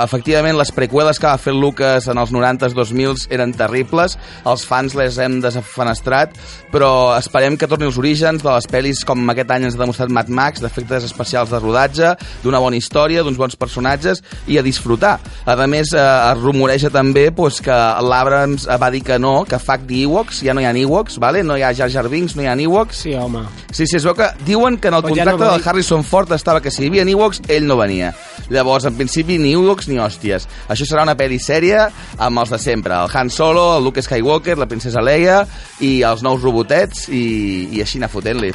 efectivament, 0.07 0.57
les 0.57 0.73
preqüeles 0.73 1.21
que 1.21 1.29
va 1.29 1.37
fer 1.37 1.53
Lucas 1.53 2.09
en 2.09 2.19
els 2.23 2.33
90s, 2.33 2.73
2000s 2.77 3.29
eren 3.29 3.53
terribles, 3.53 4.17
els 4.49 4.65
fans 4.65 4.97
les 4.97 5.21
hem 5.21 5.37
desafenestrat, 5.45 6.33
però 6.73 7.13
esperem 7.19 7.61
que 7.61 7.69
torni 7.69 7.91
als 7.91 8.01
orígens 8.01 8.41
de 8.41 8.51
les 8.51 8.69
pel·lis 8.73 9.05
com 9.05 9.29
aquest 9.29 9.53
any 9.53 9.69
ens 9.69 9.77
ha 9.77 9.85
demostrat 9.85 10.09
Mad 10.09 10.33
Max, 10.33 10.65
d'efectes 10.65 11.05
especials 11.13 11.53
de 11.53 11.61
rodatge, 11.61 12.15
d'una 12.43 12.63
bona 12.63 12.81
història, 12.81 13.23
d'uns 13.23 13.37
bons 13.37 13.50
personatges 13.57 14.23
i 14.47 14.59
a 14.59 14.65
disfrutar. 14.67 15.19
A 15.47 15.57
més, 15.67 15.93
eh, 15.95 16.01
es 16.01 16.41
rumoreja 16.41 16.91
també 16.91 17.31
pues, 17.33 17.61
que 17.65 17.75
l'Abrams 18.03 18.67
va 18.81 18.91
dir 18.91 19.03
que 19.05 19.19
no, 19.19 19.45
que 19.45 19.59
fuck 19.59 19.87
the 19.89 20.05
Ewoks, 20.05 20.43
ja 20.47 20.55
no 20.55 20.61
hi 20.61 20.69
ha 20.69 20.75
Ewoks, 20.77 21.19
vale? 21.19 21.43
no 21.43 21.57
hi 21.57 21.63
ha 21.63 21.73
Jar 21.75 21.91
Jar 21.91 22.09
Binks, 22.09 22.37
no 22.37 22.43
hi 22.43 22.47
ha 22.47 22.55
Ewoks. 22.55 23.03
Sí, 23.05 23.15
home. 23.15 23.43
Sí, 23.73 23.87
sí, 23.87 23.97
es 23.97 24.07
veu 24.07 24.15
que 24.15 24.29
diuen 24.47 24.79
que 24.79 24.89
en 24.89 24.99
el 24.99 25.05
Però 25.05 25.15
ja 25.15 25.25
contracte 25.25 25.45
no 25.45 25.53
del 25.53 25.69
Harrison 25.69 26.05
Ford 26.05 26.33
estava 26.33 26.61
que 26.61 26.71
si 26.71 26.85
hi 26.85 26.91
havia 26.91 27.07
Ewoks, 27.09 27.43
ell 27.49 27.67
no 27.67 27.77
venia. 27.81 28.13
Llavors, 28.51 28.87
en 28.89 28.97
principi, 28.99 29.39
ni 29.39 29.55
Ewoks 29.59 29.89
ni 29.91 30.01
hòsties. 30.01 30.49
Això 30.71 30.89
serà 30.89 31.05
una 31.07 31.17
pel·li 31.19 31.41
sèria 31.43 31.89
amb 32.19 32.43
els 32.43 32.53
de 32.55 32.61
sempre, 32.63 32.95
el 32.95 33.11
Han 33.13 33.31
Solo, 33.31 33.77
el 33.79 33.85
Luke 33.85 34.03
Skywalker, 34.03 34.59
la 34.59 34.69
princesa 34.71 35.03
Leia 35.05 35.43
i 35.81 36.01
els 36.07 36.23
nous 36.27 36.43
robotets 36.43 37.09
i, 37.09 37.25
i 37.75 37.83
així 37.85 38.01
anar 38.01 38.13
fotent-li. 38.13 38.55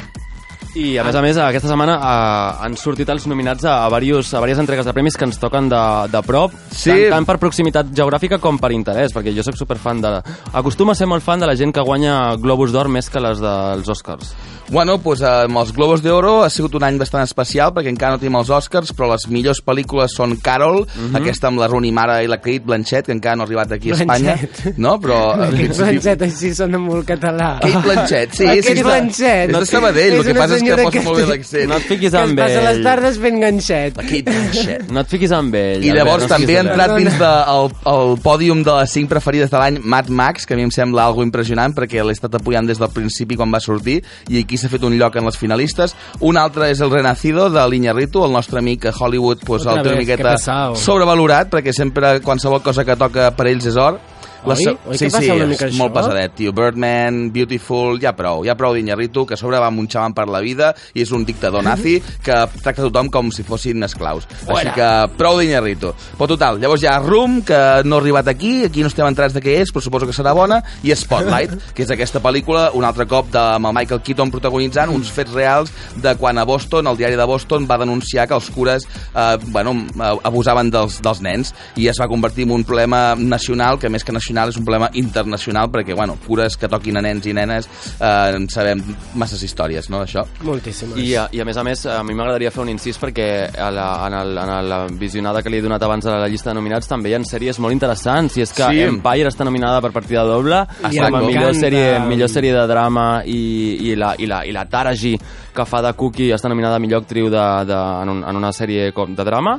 I 0.76 0.98
a 1.00 1.04
més 1.06 1.14
a 1.16 1.22
més, 1.24 1.38
aquesta 1.40 1.70
setmana 1.70 1.94
eh, 1.96 2.64
han 2.66 2.74
sortit 2.76 3.08
els 3.08 3.24
nominats 3.30 3.64
a, 3.64 3.78
a, 3.86 3.88
varios, 3.92 4.28
a 4.34 4.40
diverses 4.42 4.60
entregues 4.64 4.84
de 4.84 4.92
premis 4.92 5.16
que 5.16 5.24
ens 5.24 5.38
toquen 5.40 5.70
de, 5.72 5.82
de 6.12 6.20
prop, 6.26 6.52
Sí. 6.76 6.90
tant, 6.90 7.06
tant 7.16 7.28
per 7.30 7.38
proximitat 7.40 7.94
geogràfica 7.96 8.36
com 8.42 8.58
per 8.60 8.72
interès, 8.76 9.14
perquè 9.16 9.32
jo 9.34 9.42
sóc 9.46 9.56
superfan 9.56 10.02
de... 10.04 10.10
Acostuma 10.52 10.92
a 10.92 10.98
ser 10.98 11.08
molt 11.08 11.24
fan 11.24 11.40
de 11.40 11.48
la 11.48 11.56
gent 11.56 11.72
que 11.72 11.80
guanya 11.86 12.34
Globus 12.36 12.74
d'Or 12.76 12.90
més 12.92 13.08
que 13.08 13.22
les 13.24 13.40
dels 13.40 13.88
Oscars. 13.88 14.34
Bueno, 14.68 14.96
doncs 14.98 15.20
eh, 15.22 15.28
amb 15.46 15.60
els 15.62 15.70
Globos 15.72 16.02
d'Oro 16.02 16.40
ha 16.42 16.50
sigut 16.50 16.74
un 16.74 16.82
any 16.82 16.96
bastant 16.98 17.22
especial 17.22 17.70
perquè 17.72 17.88
encara 17.92 18.16
no 18.16 18.20
tenim 18.20 18.34
els 18.40 18.50
Oscars, 18.50 18.90
però 18.98 19.08
les 19.12 19.28
millors 19.30 19.60
pel·lícules 19.64 20.12
són 20.18 20.36
Carol, 20.42 20.82
Mhm. 20.96 21.14
aquesta 21.22 21.48
amb 21.48 21.60
la 21.62 21.68
Rooney 21.70 21.92
Mara 21.94 22.18
i 22.24 22.26
la 22.28 22.38
Kate 22.42 22.64
Blanchett, 22.66 23.06
que 23.06 23.12
encara 23.14 23.36
no 23.36 23.44
ha 23.44 23.46
arribat 23.46 23.72
aquí 23.78 23.92
a 23.92 23.94
Blanchett. 24.02 24.58
Espanya. 24.58 24.74
No, 24.82 24.96
però... 25.00 25.20
Aquest 25.46 25.54
principi- 25.56 25.84
Blanchett 25.86 26.22
així 26.26 26.52
sona 26.58 26.80
molt 26.82 27.06
català. 27.08 27.52
Kate 27.62 27.82
Blanchett, 27.86 28.34
sí. 28.34 28.46
Aquest 28.50 28.72
sí, 28.74 28.82
Blanchett. 28.82 29.54
És 29.54 29.58
de 29.60 29.66
Sabadell, 29.70 30.18
el 30.18 30.24
que 30.26 30.34
passa 30.34 30.58
és 30.58 30.65
que 30.74 30.84
posa 30.84 31.02
molt 31.04 31.18
bé 31.20 31.26
l'accent. 31.30 31.68
No 31.70 31.76
et 31.76 31.86
fiquis 31.86 32.10
Que 32.10 32.16
es 32.16 32.22
amb 32.22 32.38
passa 32.38 32.60
les 32.64 32.76
ell. 32.76 32.82
tardes 32.84 33.18
fent 33.22 33.40
ganxet. 33.40 33.96
Kate 33.96 34.22
Blanchett. 34.26 34.90
No 34.90 35.00
et 35.00 35.08
fiquis 35.08 35.32
amb 35.32 35.54
ell. 35.54 35.84
I 35.84 35.92
llavors 35.94 36.26
no 36.26 36.28
també 36.28 36.56
ha 36.58 36.64
entrat 36.64 36.96
dins 36.96 37.18
del 37.18 37.70
de, 37.72 37.92
el 37.92 38.16
pòdium 38.24 38.62
de 38.66 38.74
les 38.80 38.90
5 38.90 39.08
preferides 39.08 39.50
de 39.50 39.58
l'any 39.58 39.78
Mad 39.82 40.08
Max, 40.08 40.46
que 40.46 40.54
a 40.54 40.56
mi 40.56 40.66
em 40.66 40.70
sembla 40.74 41.06
algo 41.06 41.22
impressionant 41.22 41.74
perquè 41.76 42.02
l'he 42.04 42.16
estat 42.16 42.34
apoyant 42.34 42.66
des 42.66 42.78
del 42.78 42.90
principi 42.90 43.36
quan 43.36 43.52
va 43.52 43.60
sortir 43.60 44.02
i 44.28 44.40
aquí 44.42 44.56
s'ha 44.56 44.68
fet 44.72 44.82
un 44.82 44.96
lloc 44.98 45.16
en 45.16 45.24
les 45.24 45.36
finalistes. 45.36 45.94
Un 46.20 46.36
altre 46.36 46.70
és 46.70 46.80
el 46.80 46.90
Renacido 46.90 47.48
de 47.50 47.68
l'Iñarritu, 47.68 48.24
el 48.24 48.32
nostre 48.32 48.58
amic 48.58 48.86
a 48.86 48.94
Hollywood 48.98 49.44
pues, 49.44 49.66
el 49.66 49.82
té 49.82 49.88
una 49.88 49.90
que 49.90 50.04
miqueta 50.04 50.36
sobrevalorat 50.74 51.50
perquè 51.52 51.72
sempre 51.72 52.20
qualsevol 52.20 52.62
cosa 52.62 52.84
que 52.84 52.96
toca 52.96 53.30
per 53.36 53.46
ells 53.50 53.66
és 53.66 53.76
or. 53.76 54.00
Oi? 54.44 54.56
se- 54.56 54.70
Oi 54.70 54.92
que 54.92 54.98
sí, 54.98 55.04
passa 55.06 55.20
sí, 55.22 55.30
una 55.30 55.44
és 55.44 55.48
mica 55.50 55.66
molt 55.78 55.94
això? 55.96 56.08
pesadet, 56.08 56.34
tio. 56.36 56.52
Birdman, 56.52 57.32
Beautiful, 57.32 57.98
ja 58.00 58.12
prou, 58.16 58.44
ja 58.44 58.54
prou 58.56 58.74
d'Iñarritu, 58.74 59.24
que 59.26 59.34
a 59.34 59.36
sobre 59.36 59.58
va 59.58 59.66
amb 59.68 59.78
un 59.80 59.88
xavan 59.88 60.12
per 60.14 60.26
la 60.28 60.40
vida 60.40 60.74
i 60.94 61.02
és 61.02 61.10
un 61.12 61.24
dictador 61.24 61.62
nazi 61.64 62.00
que 62.22 62.34
tracta 62.62 62.82
tothom 62.82 63.08
com 63.10 63.30
si 63.32 63.42
fossin 63.42 63.82
esclaus. 63.82 64.26
Així 64.46 64.70
que 64.76 64.90
prou 65.16 65.38
d'Iñarritu. 65.40 65.92
Però 66.18 66.28
total, 66.28 66.60
llavors 66.60 66.82
hi 66.82 66.86
ha 66.90 66.98
Room, 67.00 67.40
que 67.42 67.82
no 67.84 67.96
ha 67.96 68.00
arribat 68.00 68.28
aquí, 68.28 68.64
aquí 68.64 68.82
no 68.82 68.88
estem 68.92 69.06
entrats 69.06 69.34
de 69.34 69.40
què 69.42 69.56
és, 69.62 69.72
però 69.72 69.82
suposo 69.82 70.06
que 70.06 70.12
serà 70.16 70.34
bona, 70.36 70.60
i 70.82 70.94
Spotlight, 70.94 71.56
que 71.74 71.82
és 71.86 71.90
aquesta 71.90 72.20
pel·lícula, 72.20 72.70
un 72.74 72.84
altre 72.84 73.06
cop 73.06 73.30
de, 73.32 73.38
amb 73.40 73.66
el 73.70 73.74
Michael 73.80 74.02
Keaton 74.02 74.30
protagonitzant, 74.30 74.90
uns 74.92 75.10
fets 75.10 75.32
reals 75.32 75.72
de 75.96 76.14
quan 76.20 76.38
a 76.38 76.44
Boston, 76.44 76.86
el 76.86 76.96
diari 76.96 77.16
de 77.16 77.24
Boston, 77.24 77.66
va 77.70 77.78
denunciar 77.78 78.26
que 78.28 78.34
els 78.34 78.50
cures 78.50 78.84
eh, 79.14 79.36
bueno, 79.48 79.72
eh, 79.96 80.12
abusaven 80.24 80.70
dels, 80.70 81.00
dels 81.02 81.20
nens 81.24 81.54
i 81.76 81.88
es 81.88 81.96
va 82.00 82.08
convertir 82.08 82.44
en 82.44 82.52
un 82.52 82.64
problema 82.64 83.14
nacional, 83.16 83.78
que 83.78 83.88
més 83.88 84.04
que 84.04 84.12
nacional 84.12 84.25
és 84.50 84.56
un 84.56 84.64
problema 84.64 84.88
internacional, 84.94 85.68
perquè, 85.70 85.94
bueno, 85.94 86.16
cures 86.26 86.56
que 86.56 86.68
toquin 86.68 86.96
a 86.98 87.02
nens 87.02 87.26
i 87.26 87.32
nenes, 87.32 87.68
eh, 88.00 88.32
en 88.36 88.48
sabem 88.48 88.82
masses 89.14 89.42
històries, 89.42 89.88
no, 89.90 90.00
d'això? 90.02 90.24
Moltíssimes. 90.42 90.98
I, 90.98 91.14
a- 91.14 91.28
I 91.32 91.40
a 91.40 91.44
més 91.44 91.56
a 91.56 91.62
més, 91.64 91.84
a 91.86 92.02
mi 92.02 92.14
m'agradaria 92.14 92.50
fer 92.50 92.62
un 92.62 92.68
incís 92.70 92.98
perquè 92.98 93.50
a 93.58 93.70
la, 93.70 94.06
en, 94.08 94.14
el, 94.14 94.38
en 94.38 94.68
la 94.68 94.86
visionada 94.90 95.42
que 95.42 95.50
li 95.50 95.58
he 95.58 95.62
donat 95.62 95.82
abans 95.82 96.06
a 96.06 96.18
la 96.18 96.28
llista 96.28 96.50
de 96.50 96.54
nominats 96.54 96.88
també 96.88 97.10
hi 97.10 97.14
ha 97.14 97.20
sèries 97.26 97.58
molt 97.58 97.72
interessants 97.72 98.36
i 98.36 98.42
és 98.42 98.52
que 98.52 98.64
Sí. 98.66 98.82
Empire 98.82 99.28
està 99.28 99.44
nominada 99.44 99.80
per 99.80 99.90
partida 99.92 100.24
doble 100.24 100.62
I 100.90 100.98
com 100.98 101.14
a 101.14 101.20
millor 101.22 101.54
sèrie, 101.54 102.00
millor 102.06 102.28
sèrie 102.28 102.52
de 102.52 102.66
drama 102.66 103.22
i, 103.24 103.90
i, 103.90 103.94
la, 103.96 104.14
i, 104.18 104.26
la, 104.26 104.44
i 104.44 104.52
la 104.52 104.64
Taraji 104.68 105.16
que 105.54 105.64
fa 105.64 105.80
de 105.82 105.92
Cookie 105.94 106.32
està 106.34 106.48
nominada 106.48 106.76
a 106.76 106.78
millor 106.78 107.02
actriu 107.02 107.28
de, 107.30 107.44
de, 107.66 107.74
en, 108.02 108.08
un, 108.08 108.24
en 108.24 108.36
una 108.36 108.50
sèrie 108.52 108.92
com 108.92 109.14
de 109.14 109.24
drama 109.24 109.58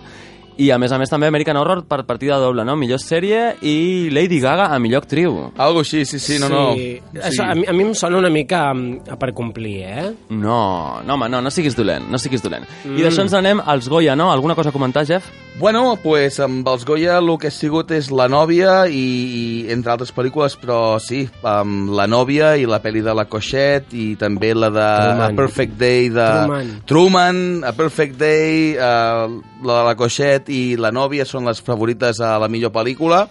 i 0.58 0.70
a 0.72 0.78
més 0.82 0.92
a 0.92 0.98
més 0.98 1.12
també 1.12 1.30
American 1.30 1.58
Horror 1.60 1.84
per 1.90 2.02
partida 2.08 2.40
doble, 2.42 2.66
no? 2.68 2.76
Millor 2.80 3.02
sèrie 3.02 3.56
i 3.62 4.10
Lady 4.14 4.40
Gaga 4.44 4.70
a 4.74 4.80
millor 4.82 5.06
actriu. 5.06 5.40
Algo 5.56 5.84
així, 5.86 6.04
sí, 6.10 6.20
sí, 6.20 6.40
no, 6.42 6.50
no. 6.50 6.64
Sí. 6.78 6.98
Això, 7.22 7.46
a, 7.46 7.56
mi, 7.58 7.68
a 7.70 7.76
mi 7.78 7.88
em 7.88 7.94
sona 7.98 8.18
una 8.18 8.32
mica 8.34 8.68
um, 8.74 8.86
a 9.10 9.18
per 9.22 9.34
complir, 9.38 9.78
eh? 9.86 10.08
No, 10.30 11.02
no, 11.06 11.18
home, 11.18 11.30
no, 11.30 11.42
no 11.46 11.54
siguis 11.54 11.78
dolent, 11.78 12.10
no 12.12 12.22
siguis 12.22 12.44
dolent. 12.46 12.66
Mm. 12.84 12.98
I 12.98 13.06
d'això 13.06 13.26
ens 13.28 13.38
anem 13.38 13.62
als 13.64 13.90
Goya, 13.92 14.18
no? 14.18 14.32
Alguna 14.34 14.58
cosa 14.58 14.74
a 14.74 14.76
comentar, 14.76 15.06
Jeff? 15.10 15.30
Bueno, 15.60 15.98
pues 15.98 16.36
amb 16.38 16.68
els 16.70 16.84
Goya 16.86 17.16
el 17.18 17.32
que 17.42 17.50
ha 17.50 17.54
sigut 17.54 17.90
és 17.96 18.12
La 18.14 18.28
nòvia 18.30 18.84
i, 18.94 19.00
i 19.02 19.46
entre 19.74 19.90
altres 19.96 20.12
pel·lícules, 20.14 20.54
però 20.62 21.00
sí, 21.02 21.24
amb 21.42 21.90
La 21.98 22.06
nòvia 22.06 22.52
i 22.62 22.68
la 22.70 22.78
pel·li 22.84 23.02
de 23.02 23.16
la 23.18 23.26
Coixet 23.26 23.90
i 23.98 24.12
també 24.22 24.52
la 24.54 24.70
de 24.70 24.86
Truman. 24.86 25.24
A 25.26 25.40
Perfect 25.40 25.74
Day 25.82 26.12
de 26.14 26.28
Truman. 26.30 26.70
Truman 26.86 27.42
A 27.66 27.74
Perfect 27.74 28.22
Day, 28.22 28.76
eh, 28.78 29.42
la 29.66 29.80
de 29.80 29.88
la 29.90 29.96
Coixet 29.98 30.54
i 30.54 30.78
La 30.78 30.94
nòvia 30.94 31.26
són 31.26 31.50
les 31.50 31.64
favorites 31.66 32.22
a 32.22 32.36
la 32.38 32.52
millor 32.54 32.76
pel·lícula. 32.78 33.26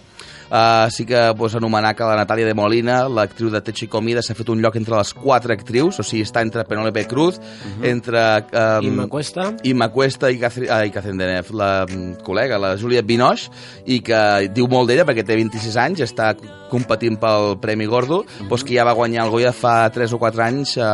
Uh, 0.47 0.87
sí 0.91 1.05
que 1.05 1.33
pues, 1.37 1.55
anomenar 1.55 1.95
que 1.95 2.05
la 2.07 2.15
Natàlia 2.15 2.47
de 2.47 2.55
Molina, 2.55 3.01
l'actriu 3.11 3.49
de 3.51 3.61
Techo 3.61 3.85
i 3.85 3.89
Comida, 3.91 4.23
s'ha 4.23 4.35
fet 4.37 4.49
un 4.53 4.61
lloc 4.63 4.77
entre 4.79 4.95
les 4.95 5.13
quatre 5.13 5.57
actrius, 5.57 5.99
o 5.99 6.05
sigui, 6.07 6.23
està 6.27 6.43
entre 6.45 6.63
Penélope 6.67 7.03
Cruz, 7.09 7.41
entre... 7.83 8.23
Um, 8.53 8.91
Imma 8.93 9.07
Cuesta. 9.11 9.49
Imma 9.67 9.89
Cuesta 9.91 10.31
i 10.31 10.39
Catherine, 10.39 10.71
uh, 10.71 10.87
i 10.87 10.93
Catherine 10.95 11.19
Deneuve, 11.19 11.57
la 11.57 11.71
mm, 11.85 12.21
col·lega, 12.27 12.61
la 12.61 12.75
Juliette 12.79 13.07
Binoche, 13.07 13.51
i 13.85 13.99
que 14.05 14.21
diu 14.55 14.69
molt 14.71 14.87
d'ella 14.89 15.07
perquè 15.07 15.25
té 15.27 15.35
26 15.35 15.79
anys, 15.83 16.05
està 16.07 16.31
competint 16.71 17.17
pel 17.21 17.55
Premi 17.61 17.87
Gordo, 17.89 18.23
doncs 18.47 18.65
que 18.67 18.75
ja 18.77 18.85
va 18.87 18.95
guanyar 18.97 19.25
el 19.25 19.33
Goya 19.33 19.53
fa 19.55 19.89
3 19.93 20.15
o 20.15 20.21
4 20.21 20.45
anys 20.45 20.77
eh, 20.77 20.87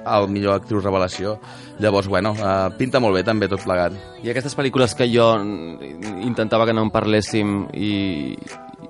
el 0.00 0.30
millor 0.32 0.60
actriu 0.60 0.82
revelació. 0.82 1.38
Llavors, 1.80 2.08
bueno, 2.12 2.34
eh, 2.36 2.68
pinta 2.78 3.00
molt 3.00 3.16
bé 3.16 3.24
també 3.24 3.48
tot 3.48 3.64
plegat. 3.64 3.96
I 4.24 4.32
aquestes 4.32 4.56
pel·lícules 4.56 4.94
que 4.96 5.08
jo 5.08 5.32
mm, 5.38 6.20
intentava 6.28 6.66
que 6.68 6.76
no 6.76 6.84
en 6.86 6.92
parléssim 6.92 7.64
i, 7.72 7.92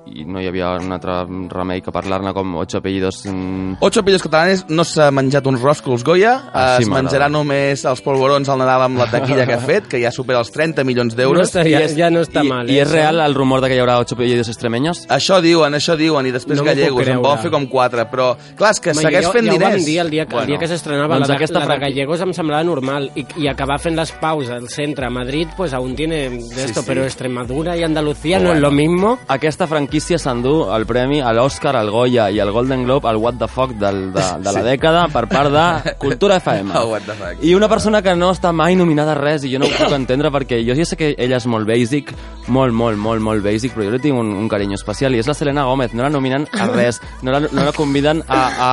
i 0.06 0.24
no 0.24 0.40
hi 0.40 0.46
havia 0.48 0.70
un 0.80 0.90
altre 0.92 1.12
remei 1.52 1.82
que 1.84 1.92
parlar-ne 1.92 2.32
com 2.34 2.54
Ocho 2.58 2.78
apellidos... 2.78 3.20
mm, 3.26 3.76
Ocho 3.80 4.02
pillos 4.02 4.22
catalanes 4.24 4.64
no 4.68 4.82
s'ha 4.84 5.10
menjat 5.14 5.46
uns 5.46 5.60
roscos 5.60 6.02
Goya, 6.04 6.32
Ah, 6.52 6.76
sí, 6.78 6.82
es 6.84 6.88
menjarà 6.90 7.28
només 7.30 7.84
els 7.86 8.00
polvorons 8.02 8.48
al 8.48 8.58
Nadal 8.58 8.86
amb 8.88 8.98
la 8.98 9.06
taquilla 9.10 9.44
que 9.46 9.54
ha 9.54 9.60
fet, 9.60 9.86
que 9.86 10.00
ja 10.02 10.10
supera 10.10 10.40
els 10.40 10.50
30 10.50 10.82
milions 10.88 11.14
No 11.14 11.18
d'euros. 11.20 11.48
està, 11.52 11.62
ja, 11.68 11.82
ja 11.86 12.08
no 12.10 12.22
està 12.24 12.42
I, 12.44 12.48
mal. 12.48 12.70
I 12.70 12.78
eh, 12.78 12.82
és 12.82 12.90
real 12.90 13.20
el 13.20 13.34
rumor 13.36 13.60
de 13.60 13.68
que 13.68 13.76
hi 13.76 13.82
haurà 13.84 13.98
Ocho 14.00 14.16
apellidos 14.16 14.48
extremeños? 14.48 15.04
Això 15.08 15.38
diuen, 15.44 15.74
això 15.78 15.96
diuen, 16.00 16.26
i 16.26 16.32
després 16.34 16.58
No 16.58 16.64
gallegos, 16.64 17.06
en 17.06 17.20
volen 17.22 17.38
fer 17.44 17.50
com 17.52 17.66
quatre, 17.70 18.06
però 18.10 18.32
clar, 18.56 18.72
és 18.72 18.80
que 18.80 18.90
Home, 18.96 19.02
segueix 19.04 19.26
jo, 19.28 19.32
fent 19.36 19.46
ja 19.46 19.52
ho 19.52 19.58
diners. 19.58 19.76
vam 19.76 19.84
dir 19.84 19.98
el 20.00 20.10
dia 20.10 20.26
que, 20.26 20.36
el 20.40 20.46
dia 20.46 20.58
que 20.58 20.68
s'estrenava 20.72 21.14
doncs 21.20 21.28
la, 21.28 21.34
de, 21.34 21.38
aquesta 21.44 21.60
la 21.60 21.66
de 21.74 21.78
Gallegos 21.84 22.20
em 22.24 22.32
semblava 22.34 22.64
normal 22.64 23.10
i, 23.14 23.26
i 23.36 23.48
acabar 23.52 23.78
fent 23.78 23.94
les 24.00 24.10
paus 24.20 24.48
al 24.50 24.68
centre 24.72 25.06
a 25.06 25.10
Madrid 25.10 25.46
pues 25.56 25.72
aún 25.74 25.94
tiene 25.94 26.28
de 26.30 26.64
esto, 26.64 26.80
sí. 26.80 26.86
pero 26.88 27.04
Extremadura 27.04 27.76
y 27.76 27.82
Andalucía 27.84 28.38
no 28.38 28.46
Bueno. 28.50 28.54
es 28.56 28.62
lo 28.62 28.70
mismo 28.70 29.18
Aquesta 29.28 29.66
franquícia 29.90 30.20
s'endú 30.22 30.68
el 30.70 30.84
premi 30.86 31.18
a 31.18 31.32
l'Oscar, 31.34 31.72
al 31.74 31.88
Goya 31.90 32.28
i 32.30 32.38
al 32.38 32.52
Golden 32.54 32.84
Globe 32.84 33.08
al 33.10 33.16
What 33.16 33.40
the 33.40 33.48
Fuck 33.48 33.72
del, 33.74 34.12
de, 34.14 34.22
de 34.44 34.52
la 34.54 34.62
dècada 34.62 35.08
per 35.10 35.24
part 35.26 35.50
de 35.50 35.94
Cultura 35.98 36.36
FM. 36.38 36.70
Oh, 36.78 36.86
what 36.92 37.02
the 37.02 37.16
fuck. 37.18 37.42
I 37.42 37.56
una 37.58 37.66
persona 37.68 37.98
que 38.00 38.14
no 38.14 38.28
està 38.30 38.52
mai 38.54 38.78
nominada 38.78 39.16
a 39.16 39.18
res 39.18 39.42
i 39.42 39.50
jo 39.50 39.58
no 39.58 39.66
ho 39.66 39.74
puc 39.74 39.96
entendre 39.96 40.30
perquè 40.30 40.60
jo 40.62 40.78
ja 40.78 40.86
sé 40.86 40.94
que 40.94 41.10
ella 41.18 41.40
és 41.42 41.48
molt 41.50 41.66
basic, 41.66 42.14
molt, 42.46 42.70
molt, 42.70 43.02
molt, 43.02 43.18
molt 43.18 43.42
basic, 43.42 43.74
però 43.74 43.88
jo 43.88 43.96
li 43.96 44.02
tinc 44.04 44.22
un, 44.22 44.30
un 44.38 44.46
carinyo 44.52 44.78
especial 44.78 45.16
i 45.18 45.24
és 45.24 45.26
la 45.26 45.34
Selena 45.34 45.66
Gómez, 45.66 45.90
no 45.90 46.06
la 46.06 46.14
nominen 46.14 46.46
a 46.54 46.70
res, 46.70 47.02
no 47.26 47.34
la, 47.34 47.42
no 47.50 47.66
la 47.66 47.74
conviden 47.74 48.22
a, 48.28 48.44
a, 48.70 48.72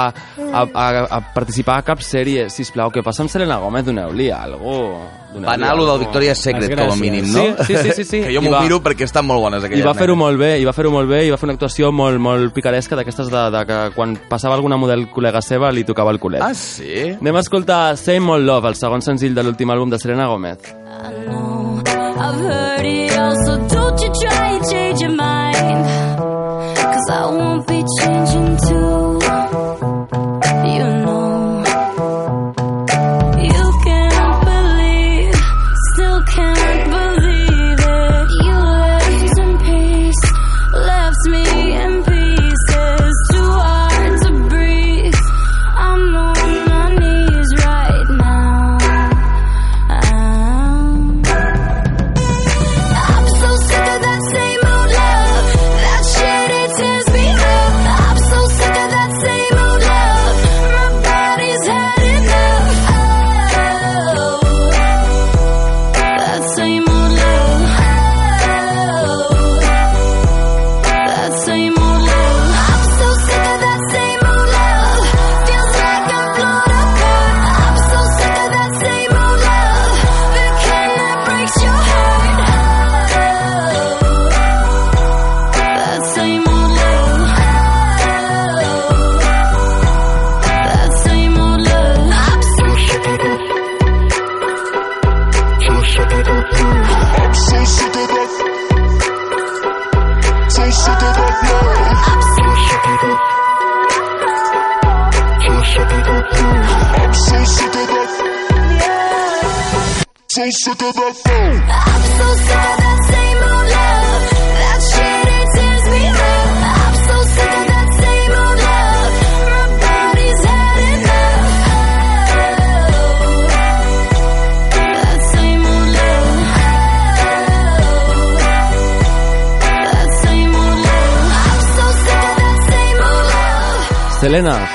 a, 0.51 0.67
a, 0.69 0.89
a 1.17 1.21
participar 1.33 1.79
a 1.81 1.87
cap 1.87 2.05
sèrie. 2.05 2.51
Sisplau, 2.53 2.93
què 2.93 3.01
passa 3.01 3.25
amb 3.25 3.33
Selena 3.33 3.57
Gómez? 3.63 3.89
Doneu-li 3.89 4.29
alguna 4.29 5.25
Va 5.45 5.53
anar 5.53 5.71
a 5.71 5.75
lo 5.75 5.85
del 5.85 5.99
Victoria's 6.05 6.39
Secret, 6.41 6.73
com 6.77 6.91
a 6.91 6.95
mínim, 6.95 7.25
no? 7.31 7.43
Sí, 7.65 7.75
sí, 7.75 7.77
sí, 7.77 7.91
sí, 7.97 8.03
sí. 8.03 8.21
que 8.25 8.33
jo 8.33 8.41
I 8.41 8.45
m'ho 8.45 8.51
va- 8.55 8.61
miro 8.63 8.79
perquè 8.81 9.03
estan 9.05 9.25
molt 9.27 9.41
bones 9.43 9.63
I 9.63 9.67
aquelles 9.67 9.85
va 9.85 9.93
fer-ho 9.97 10.15
molt 10.17 10.39
bé, 10.39 10.51
i 10.61 10.65
va 10.65 10.73
fer-ho 10.73 10.91
molt 10.91 11.09
bé, 11.09 11.25
i 11.27 11.29
va 11.33 11.37
fer 11.37 11.47
una 11.49 11.53
actuació 11.57 11.91
molt, 11.91 12.19
molt 12.19 12.53
picaresca 12.55 12.95
d'aquestes 12.97 13.29
de, 13.29 13.43
de 13.53 13.65
que 13.69 13.79
quan 13.95 14.17
passava 14.29 14.55
alguna 14.55 14.77
model 14.81 15.07
col·lega 15.13 15.41
seva 15.45 15.71
li 15.71 15.83
tocava 15.83 16.11
el 16.15 16.19
culet. 16.19 16.41
Ah, 16.41 16.53
sí? 16.57 17.13
Anem 17.19 17.35
a 17.35 17.43
escoltar 17.45 17.97
Same 17.97 18.31
Old 18.31 18.45
Love, 18.47 18.69
el 18.73 18.75
segon 18.79 19.01
senzill 19.05 19.35
de 19.37 19.43
l'últim 19.43 19.69
àlbum 19.69 19.89
de 19.93 19.99
Selena 19.99 20.27
Gomez. 20.27 20.73
I've 22.19 22.41
heard 22.41 22.85
it 22.85 23.11
all, 23.17 23.35
so 23.45 23.57
don't 23.67 24.01
you 24.01 24.09
try 24.21 24.55
and 24.57 24.65
change 24.71 25.01
your 25.01 25.11
mind. 25.11 25.85
Cause 26.75 27.09
I 27.11 27.25
won't 27.29 27.67
be 27.67 27.83
changing 28.01 28.57
too. 28.67 28.96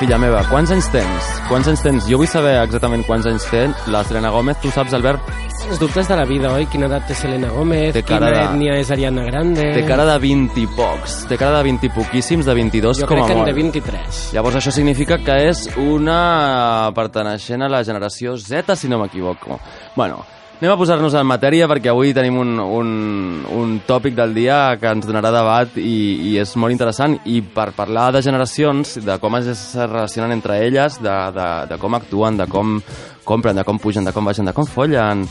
Filla 0.03 0.19
meva, 0.19 0.41
quants 0.51 0.71
anys 0.75 0.89
tens? 0.91 1.27
Quants 1.47 1.69
anys 1.71 1.83
tens? 1.85 2.07
Jo 2.11 2.19
vull 2.19 2.27
saber 2.31 2.57
exactament 2.65 3.05
quants 3.07 3.27
anys 3.31 3.45
té 3.51 3.61
la 3.93 4.01
Selena 4.07 4.33
Gómez. 4.35 4.59
Tu 4.63 4.71
saps, 4.75 4.95
Albert? 4.99 5.23
Els 5.69 5.79
dubtes 5.79 6.09
de 6.11 6.17
la 6.19 6.25
vida, 6.27 6.51
oi? 6.57 6.67
Quina 6.73 6.89
edat 6.89 7.07
té 7.07 7.15
Selena 7.15 7.53
Gómez, 7.55 7.93
Té 7.95 8.03
cara 8.03 8.27
quina 8.27 8.33
de- 8.33 8.43
ètnia 8.49 8.75
és 8.81 8.91
Ariana 8.91 9.23
Grande... 9.29 9.69
Té 9.77 9.85
cara 9.87 10.05
de 10.09 10.17
20 10.25 10.59
i 10.59 10.67
pocs. 10.75 11.21
Té 11.31 11.39
cara 11.39 11.61
de 11.61 11.69
20 11.71 11.87
i 11.87 11.93
poquíssims, 11.95 12.49
de 12.51 12.55
22 12.59 12.99
Jo 13.05 13.07
com 13.07 13.15
crec 13.21 13.25
a 13.25 13.27
que 13.31 13.33
en 13.37 13.39
molt. 13.45 13.51
de 13.53 13.55
23. 13.61 14.23
Llavors 14.35 14.59
això 14.59 14.75
significa 14.75 15.19
que 15.23 15.39
és 15.53 15.69
una 15.79 16.91
perteneixent 16.99 17.63
a 17.63 17.71
la 17.71 17.85
generació 17.87 18.35
Z, 18.37 18.75
si 18.77 18.91
no 18.91 18.99
m'equivoco. 18.99 19.61
Bueno, 19.95 20.25
anem 20.63 20.77
a 20.77 20.79
posar-nos 20.79 21.17
en 21.19 21.27
matèria 21.27 21.67
perquè 21.67 21.91
avui 21.91 22.13
tenim 22.15 22.37
un, 22.39 22.53
un, 22.63 22.91
un 23.51 23.71
tòpic 23.83 24.15
del 24.15 24.31
dia 24.37 24.77
que 24.79 24.93
ens 24.95 25.09
donarà 25.09 25.33
debat 25.35 25.75
i, 25.75 25.97
i 26.31 26.37
és 26.39 26.53
molt 26.55 26.71
interessant. 26.71 27.17
I 27.27 27.41
per 27.43 27.73
parlar 27.75 28.13
de 28.15 28.21
generacions, 28.23 28.95
de 29.03 29.17
com 29.19 29.35
es 29.41 29.65
relacionen 29.75 30.37
entre 30.37 30.61
elles, 30.63 31.01
de, 31.03 31.17
de, 31.35 31.49
de 31.67 31.81
com 31.83 31.99
actuen, 31.99 32.39
de 32.39 32.47
com 32.47 32.77
compren, 33.27 33.59
de 33.59 33.67
com 33.67 33.83
pugen, 33.83 34.07
de 34.07 34.15
com 34.15 34.31
baixen, 34.31 34.47
de 34.47 34.55
com 34.55 34.71
follen... 34.71 35.27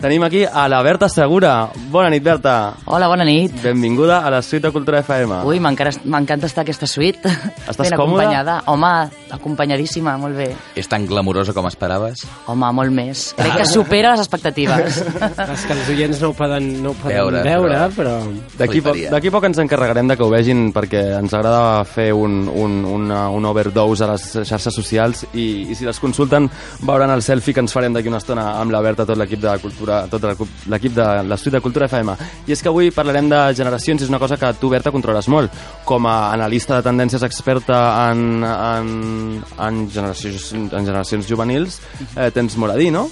Tenim 0.00 0.22
aquí 0.24 0.44
a 0.44 0.68
la 0.68 0.82
Berta 0.82 1.08
Segura. 1.08 1.70
Bona 1.90 2.10
nit, 2.12 2.22
Berta. 2.22 2.74
Hola, 2.84 3.08
bona 3.08 3.24
nit. 3.24 3.54
Benvinguda 3.62 4.20
a 4.26 4.30
la 4.30 4.42
suite 4.42 4.66
de 4.66 4.72
Cultura 4.72 5.00
FM. 5.00 5.42
Ui, 5.48 5.60
m'encanta 5.60 6.46
estar 6.46 6.62
aquesta 6.62 6.86
suite. 6.86 7.28
Estàs 7.28 7.78
ben 7.88 7.96
còmoda? 7.96 8.24
acompanyada. 8.24 8.56
Home, 8.66 8.90
acompanyadíssima, 9.30 10.16
molt 10.20 10.36
bé. 10.36 10.50
És 10.76 10.88
tan 10.88 11.06
glamurosa 11.08 11.54
com 11.56 11.68
esperaves? 11.68 12.26
Home, 12.46 12.70
molt 12.76 12.92
més. 12.92 13.30
Crec 13.38 13.56
que 13.62 13.68
supera 13.68 14.12
les 14.12 14.24
expectatives. 14.24 15.00
És 15.54 15.64
que 15.66 15.76
els 15.76 15.88
oients 15.94 16.20
no 16.20 16.32
ho 16.32 16.36
poden, 16.36 16.70
no 16.84 16.92
ho 16.92 16.98
poden 17.00 17.16
Veure, 17.16 17.42
veure, 17.44 17.80
però... 17.96 18.14
D'aquí 18.60 18.82
poc, 18.84 19.30
poc 19.32 19.48
ens 19.48 19.62
encarregarem 19.64 20.12
de 20.12 20.18
que 20.18 20.26
ho 20.26 20.30
vegin 20.32 20.68
perquè 20.76 21.02
ens 21.18 21.34
agrada 21.36 21.84
fer 21.88 22.10
un, 22.16 22.42
un, 22.48 22.80
una, 22.84 23.28
un 23.32 23.48
overdose 23.48 24.04
a 24.04 24.12
les 24.12 24.26
xarxes 24.48 24.74
socials 24.74 25.24
i, 25.32 25.70
i 25.70 25.78
si 25.78 25.88
les 25.88 26.00
consulten 26.02 26.48
veuran 26.84 27.12
el 27.14 27.24
selfie 27.24 27.54
que 27.56 27.64
ens 27.64 27.72
farem 27.72 27.96
d'aquí 27.96 28.12
una 28.12 28.20
estona 28.20 28.50
amb 28.60 28.74
la 28.74 28.82
Berta, 28.84 29.06
tot 29.08 29.18
l'equip 29.18 29.40
de 29.40 29.56
cultura, 29.62 29.69
tot 30.10 30.24
el- 30.24 30.36
l'equip 30.68 30.94
de 30.94 31.36
suite 31.38 31.56
de 31.56 31.60
Cultura 31.62 31.86
FM. 31.86 32.14
I 32.46 32.52
és 32.52 32.62
que 32.62 32.68
avui 32.68 32.90
parlarem 32.90 33.28
de 33.28 33.40
generacions, 33.54 34.02
és 34.02 34.08
una 34.08 34.18
cosa 34.18 34.36
que 34.36 34.52
tu, 34.60 34.68
Berta, 34.68 34.90
controles 34.90 35.28
molt. 35.28 35.50
Com 35.84 36.06
a 36.06 36.32
analista 36.32 36.76
de 36.76 36.82
tendències 36.88 37.22
experta 37.22 38.10
en, 38.10 38.42
en, 38.44 39.42
en, 39.58 39.90
generacions, 39.90 40.52
en 40.52 40.70
generacions 40.86 41.26
juvenils, 41.28 41.80
eh, 42.16 42.30
tens 42.30 42.56
molt 42.56 42.72
a 42.72 42.76
dir, 42.76 42.90
no? 42.92 43.08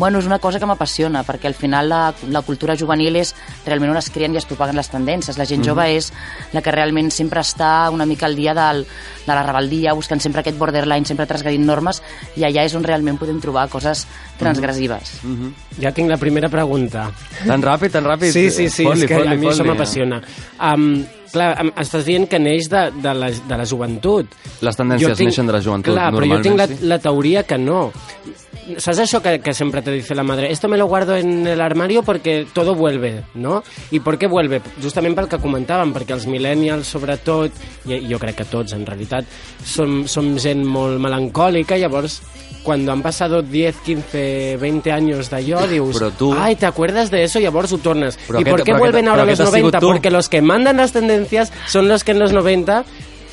Bueno, 0.00 0.18
és 0.18 0.24
una 0.24 0.38
cosa 0.40 0.56
que 0.56 0.64
m'apassiona, 0.64 1.20
perquè 1.28 1.44
al 1.50 1.54
final 1.54 1.90
la, 1.92 1.98
la 2.32 2.40
cultura 2.40 2.72
juvenil 2.72 3.18
és 3.20 3.34
realment 3.66 3.90
on 3.92 3.98
es 4.00 4.08
creen 4.08 4.32
i 4.32 4.38
es 4.40 4.46
propaguen 4.48 4.78
les 4.78 4.88
tendències. 4.88 5.36
La 5.36 5.44
gent 5.44 5.60
jove 5.66 5.84
és 5.92 6.08
la 6.54 6.62
que 6.64 6.72
realment 6.72 7.10
sempre 7.12 7.42
està 7.44 7.90
una 7.92 8.06
mica 8.08 8.24
al 8.24 8.38
dia 8.38 8.54
del, 8.56 8.86
de 9.26 9.28
la 9.34 9.44
rebeldia, 9.44 9.92
buscant 9.92 10.24
sempre 10.24 10.40
aquest 10.40 10.56
borderline, 10.56 11.04
sempre 11.04 11.28
transgredint 11.28 11.68
normes, 11.68 12.00
i 12.40 12.48
allà 12.48 12.64
és 12.64 12.78
on 12.80 12.88
realment 12.88 13.20
podem 13.20 13.44
trobar 13.44 13.66
coses 13.68 14.06
transgressives. 14.40 15.18
Ja 15.84 15.92
tinc 15.92 16.08
la 16.08 16.16
primera 16.16 16.48
pregunta. 16.48 17.10
Tan 17.44 17.60
ràpid, 17.60 17.92
tan 17.92 18.08
ràpid. 18.08 18.32
Sí, 18.32 18.48
sí, 18.48 18.70
sí, 18.72 18.88
és 18.88 19.04
que 19.04 19.20
a 19.20 19.36
mi 19.36 19.52
això 19.52 19.68
m'apassiona. 19.68 20.24
Um, 20.56 21.02
clar, 21.30 21.52
estàs 21.76 22.08
dient 22.08 22.24
que 22.24 22.40
neix 22.40 22.72
de, 22.72 22.88
de, 23.04 23.12
la, 23.20 23.30
de 23.52 23.60
la 23.60 23.68
joventut. 23.68 24.32
Les 24.64 24.80
tendències 24.80 25.26
neixen 25.28 25.52
de 25.52 25.60
la 25.60 25.60
joventut, 25.60 25.92
Clar, 25.92 26.08
però 26.16 26.24
jo 26.24 26.40
tinc 26.40 26.56
la, 26.56 26.64
normalment, 26.64 26.80
sí. 26.80 26.94
la 26.96 27.04
teoria 27.04 27.44
que 27.44 27.60
no. 27.60 27.90
¿Sabes 28.78 29.00
això 29.00 29.20
que, 29.22 29.40
que 29.40 29.54
siempre 29.54 29.82
te 29.82 29.90
dice 29.90 30.14
la 30.14 30.22
madre? 30.22 30.50
Esto 30.52 30.68
me 30.68 30.76
lo 30.76 30.86
guardo 30.86 31.16
en 31.16 31.46
el 31.46 31.60
armario 31.60 32.02
porque 32.02 32.46
todo 32.52 32.74
vuelve, 32.74 33.24
¿no? 33.34 33.62
I 33.90 34.00
per 34.00 34.18
què 34.18 34.28
vuelve? 34.28 34.60
Justament 34.82 35.14
pel 35.16 35.28
que 35.28 35.38
comentàvem, 35.40 35.92
perquè 35.94 36.12
els 36.14 36.26
millennials, 36.26 36.86
sobretot, 36.86 37.52
i 37.86 38.00
jo 38.10 38.18
crec 38.18 38.36
que 38.42 38.44
tots, 38.44 38.72
en 38.76 38.84
realitat, 38.86 39.24
som, 39.64 40.06
som 40.08 40.36
gent 40.38 40.64
molt 40.64 41.00
melancòlica, 41.00 41.76
llavors, 41.78 42.20
cuando 42.62 42.92
han 42.92 43.00
pasado 43.00 43.40
10, 43.40 43.76
15, 43.86 44.58
20 44.60 44.92
años 44.92 45.30
d'allò, 45.30 45.66
dius, 45.66 45.96
Però 45.96 46.10
tu- 46.12 46.34
ai, 46.34 46.56
¿te 46.56 46.66
acuerdas 46.66 47.10
de 47.10 47.24
eso? 47.24 47.40
Llavors 47.40 47.72
ho 47.72 47.78
tornes. 47.78 48.18
Però 48.28 48.38
¿Y 48.38 48.42
aquest- 48.44 48.50
por 48.50 48.64
qué 48.64 48.74
vuelven 48.74 49.06
aquest- 49.06 49.10
ahora 49.10 49.24
los 49.24 49.40
aquest 49.40 49.48
has 49.48 49.54
sigut 49.54 49.72
90? 49.72 49.80
tu. 49.80 49.86
Porque 49.86 50.10
los 50.10 50.28
que 50.28 50.42
mandan 50.42 50.76
las 50.76 50.92
tendencias 50.92 51.52
son 51.66 51.88
los 51.88 52.04
que 52.04 52.12
en 52.12 52.18
los 52.18 52.32
90 52.34 52.84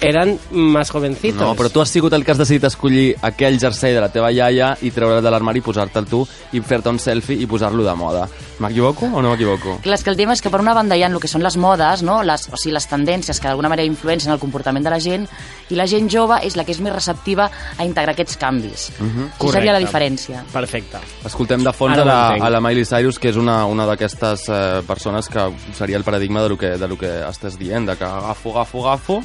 eran 0.01 0.39
más 0.51 0.89
jovencitos. 0.89 1.41
No, 1.41 1.55
però 1.55 1.69
tu 1.69 1.81
has 1.81 1.89
sigut 1.89 2.13
el 2.13 2.23
que 2.23 2.31
has 2.31 2.37
decidit 2.37 2.67
escollir 2.69 3.15
aquell 3.25 3.57
jersei 3.59 3.95
de 3.95 4.01
la 4.01 4.09
teva 4.13 4.29
iaia 4.31 4.75
i 4.85 4.91
treure'l 4.93 5.23
de 5.23 5.31
l'armari 5.31 5.61
i 5.61 5.65
posar-te'l 5.65 6.05
tu 6.09 6.21
i 6.53 6.61
fer-te 6.61 6.91
un 6.93 6.99
selfie 7.01 7.37
i 7.41 7.47
posar-lo 7.49 7.85
de 7.85 7.95
moda. 7.97 8.27
M'equivoco 8.59 9.09
o 9.09 9.21
no 9.21 9.31
m'equivoco? 9.31 9.79
Clar, 9.85 9.97
és 9.97 10.03
que 10.05 10.13
el 10.13 10.17
tema 10.17 10.33
és 10.33 10.41
que 10.41 10.51
per 10.53 10.61
una 10.61 10.75
banda 10.77 10.97
hi 10.97 11.03
ha 11.03 11.09
el 11.09 11.19
que 11.21 11.29
són 11.29 11.43
les 11.45 11.57
modes, 11.57 12.03
no? 12.05 12.21
les, 12.23 12.47
o 12.51 12.57
sigui, 12.57 12.75
les 12.75 12.87
tendències 12.89 13.39
que 13.39 13.49
d'alguna 13.49 13.69
manera 13.73 13.89
influencien 13.89 14.33
el 14.33 14.41
comportament 14.41 14.85
de 14.85 14.93
la 14.93 14.99
gent 15.01 15.27
i 15.69 15.77
la 15.77 15.87
gent 15.89 16.09
jove 16.09 16.39
és 16.45 16.55
la 16.57 16.65
que 16.65 16.73
és 16.75 16.81
més 16.81 16.93
receptiva 16.93 17.49
a 17.77 17.85
integrar 17.85 18.13
aquests 18.13 18.37
canvis. 18.37 18.91
Uh 18.99 19.05
-huh. 19.05 19.27
Això 19.39 19.51
seria 19.51 19.73
la 19.73 19.79
diferència. 19.79 20.43
Perfecte. 20.53 20.97
Escoltem 21.25 21.63
de 21.63 21.73
fons 21.73 21.97
Ara 21.97 22.01
a 22.01 22.05
la, 22.37 22.45
a 22.45 22.49
la 22.49 22.61
Miley 22.61 22.85
Cyrus, 22.85 23.19
que 23.19 23.29
és 23.29 23.35
una, 23.35 23.65
una 23.65 23.85
d'aquestes 23.85 24.49
eh, 24.49 24.81
persones 24.87 25.27
que 25.27 25.51
seria 25.73 25.97
el 25.97 26.03
paradigma 26.03 26.41
de 26.41 26.49
lo 26.49 26.57
que, 26.57 26.77
de 26.77 26.87
lo 26.87 26.97
que 26.97 27.21
estàs 27.27 27.57
dient, 27.57 27.89
de 27.89 27.97
que 27.97 28.03
agafo, 28.03 28.51
agafo, 28.51 28.87
agafo 28.87 29.23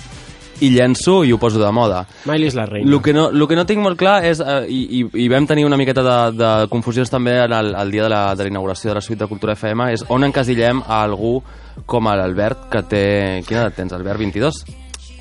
i 0.60 0.70
llenço 0.74 1.22
i 1.24 1.32
ho 1.32 1.38
poso 1.40 1.60
de 1.62 1.70
moda. 1.74 2.02
Miley 2.28 2.52
és 2.52 2.58
la 2.58 2.66
reina. 2.68 2.90
El 2.90 3.00
que, 3.02 3.14
no, 3.16 3.28
el 3.30 3.46
que 3.48 3.58
no 3.58 3.66
tinc 3.68 3.82
molt 3.82 3.98
clar 3.98 4.20
és, 4.28 4.42
eh, 4.42 4.60
i, 4.68 4.82
i, 5.00 5.02
i 5.24 5.28
vam 5.32 5.46
tenir 5.48 5.64
una 5.66 5.78
miqueta 5.80 6.04
de, 6.06 6.18
de 6.38 6.52
confusions 6.72 7.10
també 7.10 7.38
en 7.44 7.56
el, 7.56 7.72
el 7.78 7.90
dia 7.94 8.04
de 8.06 8.12
la, 8.12 8.22
de 8.36 8.46
la 8.46 8.52
inauguració 8.52 8.92
de 8.92 9.00
la 9.00 9.04
suite 9.04 9.24
de 9.24 9.30
Cultura 9.30 9.56
FM, 9.58 9.90
és 9.96 10.04
on 10.12 10.28
encasillem 10.28 10.84
a 10.86 11.02
algú 11.02 11.38
com 11.86 12.10
l'Albert, 12.12 12.68
que 12.72 12.82
té... 12.88 13.04
Quina 13.48 13.64
edat 13.64 13.78
tens, 13.80 13.94
Albert? 13.96 14.20
22? 14.20 14.62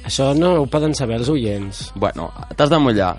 Això 0.07 0.31
no 0.37 0.55
ho 0.61 0.65
poden 0.69 0.95
saber 0.97 1.19
els 1.21 1.29
oients. 1.29 1.91
Bueno, 1.95 2.31
t'has 2.57 2.71
de 2.71 2.79
mullar. 2.81 3.13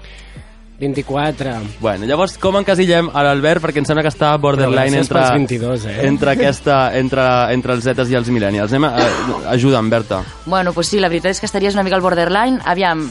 24. 0.79 1.53
Bueno, 1.81 2.07
llavors, 2.07 2.37
com 2.43 2.57
encasillem 2.59 3.11
a 3.15 3.23
l'Albert? 3.27 3.63
Perquè 3.63 3.83
em 3.83 3.87
sembla 3.87 4.03
que 4.03 4.11
està 4.11 4.33
borderline 4.41 4.99
entre, 4.99 5.21
pels 5.21 5.37
22, 5.37 5.87
eh? 5.87 5.99
entre, 6.09 6.33
aquesta, 6.35 6.79
entre, 6.99 7.27
entre 7.55 7.77
els 7.77 7.85
zetes 7.87 8.11
i 8.11 8.19
els 8.19 8.31
millennials. 8.35 8.75
Anem 8.75 8.89
a, 8.89 8.95
a, 8.97 9.37
ajuda'm, 9.55 9.91
Berta. 9.93 10.23
Bueno, 10.47 10.73
pues 10.73 10.91
sí, 10.91 10.99
la 10.99 11.13
veritat 11.13 11.37
és 11.37 11.43
que 11.43 11.47
estaries 11.47 11.79
una 11.79 11.85
mica 11.87 11.99
al 12.01 12.03
borderline. 12.03 12.59
Aviam, 12.65 13.07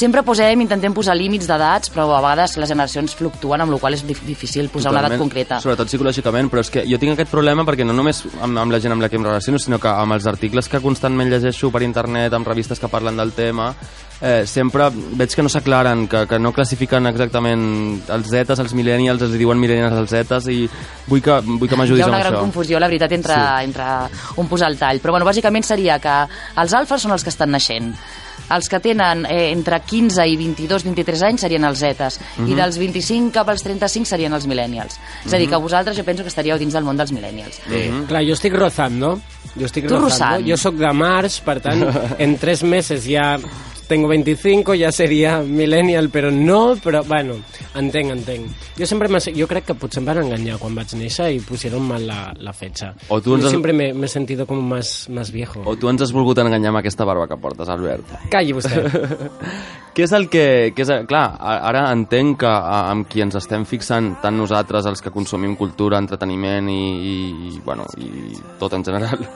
sempre 0.00 0.22
posem, 0.24 0.62
intentem 0.64 0.94
posar 0.96 1.14
límits 1.18 1.46
d'edats, 1.50 1.90
però 1.92 2.08
a 2.16 2.20
vegades 2.24 2.56
les 2.56 2.68
generacions 2.72 3.14
fluctuen, 3.18 3.60
amb 3.60 3.74
la 3.74 3.78
qual 3.82 3.94
és 3.94 4.02
dif- 4.06 4.24
difícil 4.26 4.70
posar 4.72 4.90
una 4.94 5.02
edat 5.02 5.10
Totalment, 5.12 5.20
concreta. 5.28 5.60
Sobretot 5.60 5.90
psicològicament, 5.92 6.48
però 6.50 6.64
és 6.64 6.70
que 6.72 6.84
jo 6.88 6.98
tinc 6.98 7.12
aquest 7.18 7.30
problema 7.30 7.64
perquè 7.68 7.84
no 7.84 7.92
només 7.92 8.24
amb, 8.40 8.56
amb 8.58 8.72
la 8.72 8.80
gent 8.80 8.92
amb 8.96 9.02
la 9.04 9.08
que 9.12 9.16
em 9.20 9.24
relaciono, 9.28 9.58
sinó 9.60 9.78
que 9.78 9.88
amb 9.92 10.16
els 10.16 10.26
articles 10.26 10.68
que 10.72 10.80
constantment 10.80 11.28
llegeixo 11.30 11.70
per 11.70 11.82
internet, 11.84 12.32
amb 12.32 12.48
revistes 12.48 12.80
que 12.80 12.88
parlen 12.88 13.16
del 13.20 13.32
tema, 13.36 13.74
eh, 14.20 14.44
sempre 14.46 14.88
veig 14.92 15.34
que 15.34 15.42
no 15.42 15.48
s'aclaren, 15.52 16.06
que, 16.08 16.24
que 16.26 16.38
no 16.38 16.52
classifiquen 16.52 17.06
exactament 17.06 18.02
els 18.08 18.28
zetes, 18.32 18.58
els 18.58 18.72
millennials, 18.74 19.22
els 19.22 19.36
diuen 19.36 19.60
millennials 19.60 19.92
als 20.00 20.10
zetes, 20.10 20.48
i 20.48 20.64
vull 21.08 21.20
que, 21.22 21.40
vull 21.44 21.68
que 21.68 21.74
Hi 21.76 21.78
m'ajudis 21.84 22.02
ha 22.02 22.08
amb 22.08 22.14
una 22.16 22.22
gran 22.24 22.34
això. 22.34 22.40
confusió, 22.48 22.80
la 22.80 22.88
veritat, 22.88 23.12
entre, 23.12 23.34
Sí. 23.34 23.64
entre 23.68 23.84
on 24.36 24.48
posar 24.48 24.70
el 24.70 24.78
tall. 24.78 25.00
Però, 25.00 25.10
bueno, 25.12 25.26
bàsicament 25.26 25.62
seria 25.64 25.98
que 26.00 26.16
els 26.56 26.72
alfes 26.74 27.02
són 27.02 27.12
els 27.12 27.22
que 27.24 27.30
estan 27.30 27.50
naixent. 27.50 27.94
Els 28.50 28.68
que 28.68 28.80
tenen 28.80 29.24
eh, 29.26 29.50
entre 29.52 29.80
15 29.80 30.26
i 30.26 30.36
22-23 30.36 31.22
anys 31.28 31.40
serien 31.46 31.64
els 31.64 31.78
zetes 31.78 32.18
Mhm. 32.36 32.48
i 32.50 32.54
dels 32.54 32.78
25 32.78 33.32
cap 33.32 33.48
als 33.48 33.62
35 33.62 34.06
serien 34.06 34.32
els 34.32 34.46
millennials. 34.46 34.98
És 35.24 35.32
a 35.32 35.38
dir, 35.38 35.48
que 35.48 35.56
vosaltres 35.56 35.96
jo 35.96 36.04
penso 36.04 36.22
que 36.22 36.28
estaríeu 36.28 36.58
dins 36.58 36.72
del 36.74 36.84
món 36.84 36.96
dels 36.96 37.12
millennials. 37.12 37.60
Mhm. 37.68 38.06
Clar, 38.06 38.24
jo 38.26 38.32
estic 38.34 38.54
rozando. 38.54 39.20
Jo 39.58 39.66
estic 39.66 39.86
Tu 39.88 39.96
rozant. 39.96 40.46
Jo 40.46 40.56
sóc 40.56 40.74
de 40.76 40.92
març, 40.92 41.40
per 41.42 41.60
tant, 41.60 41.82
en 42.18 42.36
tres 42.38 42.62
meses 42.62 43.04
ja 43.04 43.36
tengo 43.90 44.06
25, 44.08 44.76
ja 44.78 44.92
seria 44.94 45.40
millennial, 45.42 46.08
però 46.14 46.30
no, 46.30 46.76
però, 46.78 47.02
bueno, 47.08 47.34
entenc, 47.74 48.12
entenc. 48.14 48.52
Jo 48.78 48.86
sempre 48.86 49.10
jo 49.34 49.48
crec 49.50 49.66
que 49.66 49.74
potser 49.74 50.00
em 50.00 50.06
van 50.06 50.20
enganyar 50.22 50.60
quan 50.62 50.76
vaig 50.78 50.94
néixer 50.94 51.32
i 51.34 51.40
pusieron 51.42 51.82
mal 51.88 52.06
la, 52.06 52.20
la 52.38 52.52
fecha. 52.54 52.92
O 53.10 53.18
tu 53.20 53.34
ens 53.34 53.44
jo 53.48 53.50
sempre 53.50 53.74
me, 53.74 53.90
me 53.92 54.06
he 54.06 54.08
sentido 54.08 54.46
como 54.46 54.62
más, 54.62 55.08
más 55.10 55.32
viejo. 55.34 55.62
O 55.66 55.74
tu 55.76 55.90
ens 55.90 56.02
has 56.06 56.12
volgut 56.14 56.38
enganyar 56.38 56.70
amb 56.70 56.78
aquesta 56.84 57.04
barba 57.04 57.26
que 57.26 57.36
portes, 57.42 57.68
Albert. 57.68 58.14
Calli 58.30 58.54
vostè. 58.54 58.78
Què 59.94 60.04
és 60.06 60.12
el 60.14 60.28
que... 60.30 60.44
que 60.76 60.84
és, 60.86 60.90
clar, 61.10 61.24
a- 61.34 61.58
ara 61.66 61.88
entenc 61.90 62.38
que 62.44 62.50
amb 62.50 63.08
qui 63.10 63.24
ens 63.24 63.34
estem 63.40 63.66
fixant, 63.66 64.12
tant 64.22 64.38
nosaltres, 64.38 64.86
els 64.86 65.02
que 65.02 65.10
consumim 65.10 65.56
cultura, 65.58 65.98
entreteniment 65.98 66.70
i, 66.70 66.78
i, 67.10 67.16
i, 67.50 67.56
bueno, 67.66 67.88
i 67.98 68.38
tot 68.60 68.78
en 68.78 68.86
general, 68.86 69.26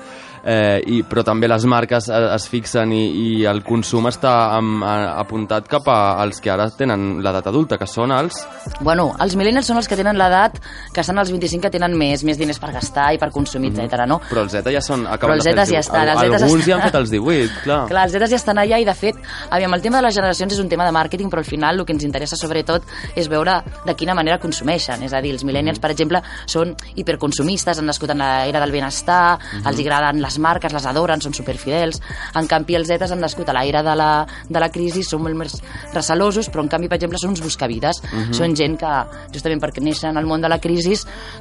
eh, 0.45 0.81
i, 0.87 1.01
però 1.09 1.25
també 1.27 1.49
les 1.49 1.65
marques 1.69 2.09
es, 2.09 2.29
es 2.37 2.49
fixen 2.53 2.93
i, 2.95 3.03
i 3.25 3.29
el 3.49 3.63
consum 3.67 4.09
està 4.11 4.35
am, 4.57 4.77
a, 4.85 4.95
apuntat 5.21 5.69
cap 5.71 5.89
a, 5.89 5.99
als 6.23 6.41
que 6.45 6.53
ara 6.53 6.69
tenen 6.77 7.23
l'edat 7.25 7.49
adulta, 7.51 7.79
que 7.81 7.89
són 7.89 8.13
els... 8.15 8.43
Bueno, 8.81 9.11
els 9.25 9.37
millennials 9.41 9.69
són 9.71 9.81
els 9.81 9.89
que 9.91 9.99
tenen 9.99 10.19
l'edat 10.21 10.61
que 10.93 11.03
estan 11.03 11.19
als 11.21 11.33
25 11.33 11.65
que 11.65 11.73
tenen 11.73 11.97
més, 11.99 12.25
més 12.27 12.39
diners 12.41 12.61
per 12.61 12.73
gastar 12.75 13.11
i 13.15 13.21
per 13.21 13.31
consumir, 13.35 13.73
mm 13.73 13.85
etc. 13.85 14.05
no? 14.09 14.21
Però 14.29 14.45
els 14.45 14.53
Z 14.55 14.71
ja 14.73 14.81
són... 14.85 15.07
Però 15.21 15.35
els 15.35 15.45
Zetes 15.45 15.71
ja 15.73 15.81
estan, 15.81 16.09
els 16.09 16.21
Alguns 16.23 16.63
estan. 16.63 16.69
ja 16.69 16.77
han 16.77 16.85
fet 16.87 16.99
els 17.01 17.11
18, 17.13 17.63
clar. 17.65 17.81
Clar, 17.91 18.05
els 18.07 18.15
Zetes 18.15 18.33
ja 18.33 18.39
estan 18.41 18.61
allà 18.61 18.79
i, 18.81 18.87
de 18.87 18.95
fet, 18.97 19.19
aviam, 19.55 19.75
el 19.77 19.83
tema 19.85 20.01
de 20.01 20.07
les 20.07 20.17
generacions 20.17 20.55
és 20.55 20.61
un 20.63 20.71
tema 20.71 20.87
de 20.87 20.93
màrqueting, 20.95 21.31
però 21.33 21.43
al 21.43 21.49
final 21.49 21.81
el 21.81 21.87
que 21.87 21.95
ens 21.97 22.07
interessa 22.07 22.39
sobretot 22.39 22.87
és 23.19 23.29
veure 23.33 23.59
de 23.87 23.95
quina 23.99 24.15
manera 24.17 24.39
consumeixen. 24.43 25.03
És 25.07 25.15
a 25.15 25.23
dir, 25.25 25.35
els 25.37 25.45
millennials, 25.47 25.81
per 25.83 25.91
exemple, 25.95 26.23
són 26.51 26.75
hiperconsumistes, 26.95 27.81
han 27.81 27.89
nascut 27.91 28.15
en 28.15 28.23
l'era 28.23 28.63
del 28.63 28.75
benestar, 28.75 29.39
els 29.65 29.83
agraden 29.85 30.23
les 30.23 30.34
marques, 30.39 30.73
les 30.73 30.87
adoren, 30.87 31.21
són 31.21 31.35
superfidels. 31.37 32.01
En 32.39 32.49
canvi, 32.51 32.79
els 32.79 32.89
Zetes 32.89 33.13
han 33.15 33.23
nascut 33.23 33.49
a 33.49 33.57
l'era 33.57 33.83
de, 33.87 33.95
la, 33.99 34.11
de 34.49 34.63
la 34.63 34.71
crisi, 34.75 35.05
són 35.07 35.25
molt 35.25 35.39
més 35.39 35.57
recelosos, 35.95 36.51
però 36.53 36.65
en 36.65 36.73
canvi, 36.73 36.91
per 36.91 36.99
exemple, 36.99 37.21
són 37.21 37.35
uns 37.35 37.45
buscavides. 37.45 38.03
Són 38.35 38.55
gent 38.59 38.77
que, 38.81 38.93
justament 39.35 39.63
perquè 39.63 39.83
neixen 39.85 40.17
al 40.17 40.27
món 40.29 40.43
de 40.45 40.51
la 40.51 40.61
crisi, 40.63 40.95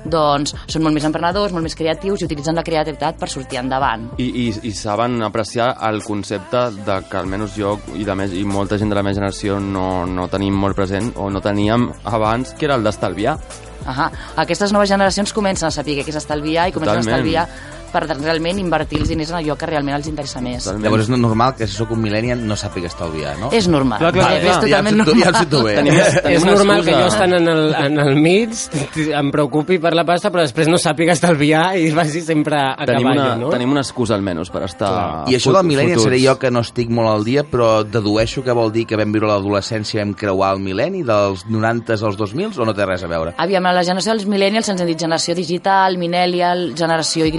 doncs 0.06 0.54
són 0.68 0.86
molt 0.86 0.96
més 0.96 1.06
emprenedors, 1.08 1.54
molt 1.54 1.66
més 1.68 1.76
creatius 1.76 2.22
i 2.22 2.28
utilitzen 2.28 2.56
la 2.56 2.64
creativitat 2.66 3.20
per 3.20 3.30
sortir 3.32 3.60
endavant. 3.60 4.08
I, 4.18 4.30
i, 4.46 4.48
i 4.70 4.74
saben 4.78 5.22
apreciar 5.26 5.74
el 5.90 6.02
concepte 6.06 6.70
de 6.86 7.00
que 7.10 7.20
almenys 7.20 7.58
jo 7.58 7.76
i, 7.98 8.06
de 8.08 8.16
més, 8.18 8.34
i 8.34 8.46
molta 8.48 8.80
gent 8.80 8.92
de 8.92 8.98
la 8.98 9.04
meva 9.06 9.18
generació 9.18 9.60
no, 9.60 10.06
no 10.10 10.30
tenim 10.32 10.56
molt 10.58 10.78
present 10.80 11.14
o 11.20 11.30
no 11.34 11.44
teníem 11.44 11.90
abans, 12.10 12.56
que 12.58 12.70
era 12.70 12.80
el 12.80 12.88
d'estalviar. 12.88 13.38
Ahà. 13.84 14.10
Aquestes 14.40 14.72
noves 14.72 14.90
generacions 14.90 15.34
comencen 15.36 15.68
a 15.68 15.76
saber 15.76 15.98
què 16.00 16.08
és 16.14 16.20
estalviar 16.20 16.70
i 16.70 16.76
comencen 16.76 17.04
Totalment. 17.04 17.14
a 17.14 17.18
estalviar 17.18 17.83
per 17.94 18.04
realment 18.10 18.60
invertir 18.62 19.02
els 19.04 19.12
diners 19.12 19.32
en 19.34 19.40
allò 19.40 19.56
que 19.60 19.70
realment 19.70 19.98
els 20.00 20.10
interessa 20.10 20.42
més. 20.44 20.64
Totalment. 20.66 20.88
Llavors 20.88 21.06
és 21.08 21.14
normal 21.14 21.56
que 21.58 21.68
si 21.70 21.78
sóc 21.78 21.94
un 21.94 22.02
millennial 22.04 22.42
no 22.48 22.58
sàpiga 22.60 22.90
estalviar, 22.90 23.36
no? 23.42 23.52
És 23.56 23.70
normal. 23.72 24.02
Clar, 24.02 24.14
clar, 24.16 24.30
és, 24.38 24.44
clar. 24.44 24.56
és 24.56 24.64
totalment 24.66 24.94
ja, 24.94 25.04
ja 25.04 25.32
normal. 25.32 25.64
bé. 25.68 25.76
Tenim, 25.78 26.00
tenim 26.18 26.38
és 26.38 26.48
normal 26.48 26.84
que 26.84 26.94
excusa. 26.94 27.04
jo 27.04 27.12
estant 27.14 27.38
en 27.38 27.52
el, 27.54 27.64
en 27.84 28.00
el 28.04 28.20
mig 28.20 29.14
em 29.22 29.32
preocupi 29.34 29.80
per 29.84 29.94
la 29.98 30.06
pasta, 30.08 30.32
però 30.34 30.46
després 30.46 30.72
no 30.72 30.80
sàpiga 30.82 31.16
estalviar 31.16 31.64
i 31.80 31.92
vagi 31.96 32.24
sempre 32.26 32.60
a 32.60 32.88
tenim 32.90 33.10
cavallo, 33.10 33.26
una, 33.26 33.38
no? 33.44 33.52
tenim 33.54 33.76
una 33.76 33.84
excusa 33.86 34.18
almenys 34.18 34.52
per 34.54 34.64
estar... 34.68 34.94
I 35.30 35.38
això 35.38 35.54
del 35.56 35.68
millennial 35.70 36.02
seré 36.04 36.20
jo 36.24 36.36
que 36.42 36.52
no 36.54 36.64
estic 36.66 36.92
molt 36.94 37.12
al 37.12 37.28
dia, 37.28 37.46
però 37.48 37.70
dedueixo 37.86 38.44
que 38.46 38.56
vol 38.56 38.74
dir 38.74 38.86
que 38.90 39.00
vam 39.00 39.14
viure 39.14 39.30
l'adolescència 39.30 40.00
i 40.00 40.04
vam 40.04 40.16
creuar 40.18 40.54
el 40.58 40.64
mil·lenni 40.64 41.04
dels 41.08 41.46
90s 41.50 42.06
als 42.10 42.20
2000 42.20 42.60
o 42.60 42.68
no 42.68 42.76
té 42.76 42.88
res 42.90 43.06
a 43.06 43.12
veure? 43.12 43.36
Aviam, 43.44 43.66
a 43.70 43.76
la 43.76 43.86
generació 43.86 44.16
dels 44.16 44.28
millennials 44.30 44.70
se'ns 44.70 44.84
han 44.84 44.90
dit 44.90 45.00
generació 45.00 45.36
digital, 45.38 46.00
millennial, 46.02 46.72
generació 46.78 47.28
Y... 47.30 47.34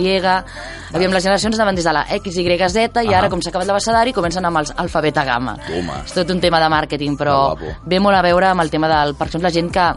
Aviam, 0.95 1.13
les 1.13 1.25
generacions 1.25 1.57
anaven 1.59 1.79
des 1.79 1.87
de 1.87 1.93
la 1.97 2.05
X, 2.19 2.37
Y, 2.39 2.69
Z 2.71 3.03
i 3.03 3.15
ara, 3.15 3.31
com 3.33 3.43
s'ha 3.43 3.51
acabat 3.51 3.71
l'abecedari, 3.71 4.13
comencen 4.13 4.45
amb 4.45 4.61
els 4.63 4.75
alfabeta 4.77 5.25
gamma. 5.27 5.57
Toma. 5.67 6.03
És 6.05 6.15
tot 6.17 6.31
un 6.31 6.41
tema 6.41 6.61
de 6.63 6.69
màrqueting, 6.71 7.17
però 7.19 7.39
ve 7.59 8.01
molt 8.01 8.17
a 8.17 8.23
veure 8.23 8.53
amb 8.53 8.63
el 8.63 8.71
tema 8.71 8.91
del... 8.93 9.17
Per 9.19 9.27
exemple, 9.27 9.49
la 9.49 9.55
gent 9.55 9.73
que 9.75 9.89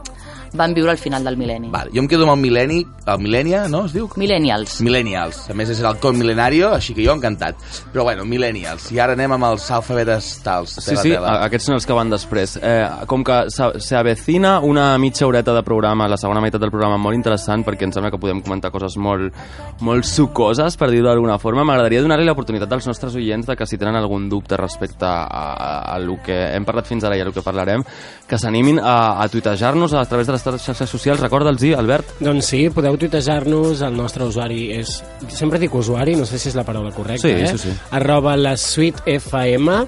van 0.53 0.73
viure 0.73 0.91
al 0.91 0.97
final 0.97 1.23
del 1.23 1.37
mil·lenni. 1.37 1.69
Vale, 1.71 1.91
jo 1.93 1.99
em 2.01 2.07
quedo 2.07 2.23
amb 2.27 2.33
el 2.37 2.41
mil·lenni, 2.49 2.85
el 3.07 3.19
mil·lènia, 3.19 3.67
no 3.69 3.85
es 3.85 3.93
diu? 3.93 4.09
Millennials. 4.15 4.79
Millennials. 4.81 5.49
A 5.49 5.53
més, 5.53 5.69
és 5.69 5.79
el 5.81 5.97
con 5.99 6.17
milenario, 6.17 6.73
així 6.73 6.93
que 6.93 7.05
jo 7.05 7.13
encantat. 7.13 7.55
Però 7.93 8.03
bueno, 8.03 8.25
millennials. 8.25 8.91
I 8.91 8.99
ara 8.99 9.13
anem 9.13 9.31
amb 9.37 9.43
els 9.51 9.69
alfabetes 9.71 10.41
tals. 10.43 10.75
Sí, 10.77 10.89
tela, 10.91 11.01
sí, 11.01 11.09
tela. 11.11 11.27
a- 11.27 11.45
aquests 11.45 11.65
són 11.67 11.75
els 11.75 11.85
que 11.85 11.93
van 11.93 12.09
després. 12.09 12.57
Eh, 12.61 12.87
com 13.07 13.23
que 13.23 13.45
s'avecina 13.51 14.59
una 14.59 14.97
mitja 14.97 15.25
horeta 15.27 15.53
de 15.53 15.63
programa, 15.63 16.07
la 16.07 16.17
segona 16.17 16.41
meitat 16.41 16.61
del 16.61 16.71
programa 16.71 16.97
molt 16.97 17.15
interessant, 17.15 17.63
perquè 17.65 17.83
em 17.87 17.91
sembla 17.93 18.11
que 18.11 18.19
podem 18.21 18.41
comentar 18.41 18.71
coses 18.71 18.97
molt, 18.97 19.33
molt 19.81 20.05
sucoses, 20.05 20.77
per 20.77 20.89
dir-ho 20.91 21.07
d'alguna 21.07 21.37
forma, 21.39 21.63
m'agradaria 21.63 22.01
donar-li 22.01 22.25
l'oportunitat 22.27 22.71
als 22.73 22.87
nostres 22.87 23.15
oients 23.15 23.45
de 23.47 23.55
que 23.55 23.65
si 23.65 23.77
tenen 23.77 23.95
algun 23.95 24.27
dubte 24.29 24.57
respecte 24.57 25.05
a, 25.05 25.23
a, 25.25 25.95
a 25.95 25.99
lo 25.99 26.17
que 26.23 26.35
hem 26.55 26.65
parlat 26.65 26.87
fins 26.87 27.03
ara 27.07 27.17
i 27.17 27.21
a 27.21 27.25
lo 27.25 27.33
que 27.33 27.41
parlarem, 27.45 27.83
que 28.27 28.37
s'animin 28.37 28.79
a, 28.79 29.21
a 29.21 29.27
tuitejar-nos 29.29 29.93
a 29.93 30.05
través 30.05 30.27
de 30.27 30.33
les 30.45 30.61
xarxes 30.61 30.89
socials. 30.89 31.19
Recorda'ls-hi, 31.23 31.73
Albert. 31.73 32.19
Doncs 32.19 32.45
sí, 32.53 32.69
podeu 32.69 32.97
tuitejar-nos, 32.97 33.81
el 33.81 33.97
nostre 33.97 34.23
usuari 34.27 34.71
és... 34.77 34.99
Sempre 35.33 35.57
dic 35.59 35.73
usuari, 35.73 36.15
no 36.15 36.25
sé 36.25 36.37
si 36.37 36.49
és 36.49 36.55
la 36.55 36.63
paraula 36.67 36.91
correcta, 36.91 37.27
Sí, 37.27 37.33
eh? 37.33 37.47
sí, 37.47 37.57
sí. 37.57 37.73
Arroba 37.91 38.35
la 38.37 38.55
suite 38.57 39.01
FM, 39.17 39.81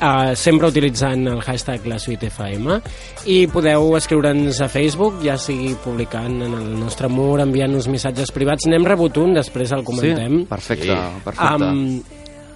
Uh, 0.00 0.32
sempre 0.32 0.64
utilitzant 0.70 1.26
el 1.28 1.42
hashtag 1.44 1.84
la 1.84 1.98
suite 2.00 2.30
FM 2.30 2.78
i 3.28 3.42
podeu 3.52 3.90
escriure'ns 3.98 4.62
a 4.64 4.68
Facebook 4.72 5.18
ja 5.20 5.34
sigui 5.36 5.74
publicant 5.84 6.38
en 6.40 6.54
el 6.56 6.70
nostre 6.80 7.10
mur 7.12 7.34
enviant-nos 7.44 7.84
missatges 7.92 8.32
privats 8.32 8.64
n'hem 8.64 8.86
rebut 8.88 9.18
un, 9.20 9.34
després 9.36 9.74
el 9.76 9.84
comentem 9.84 10.38
Sí? 10.38 10.46
Perfecte, 10.48 10.96
perfecte. 11.26 11.68
Um, 11.68 12.00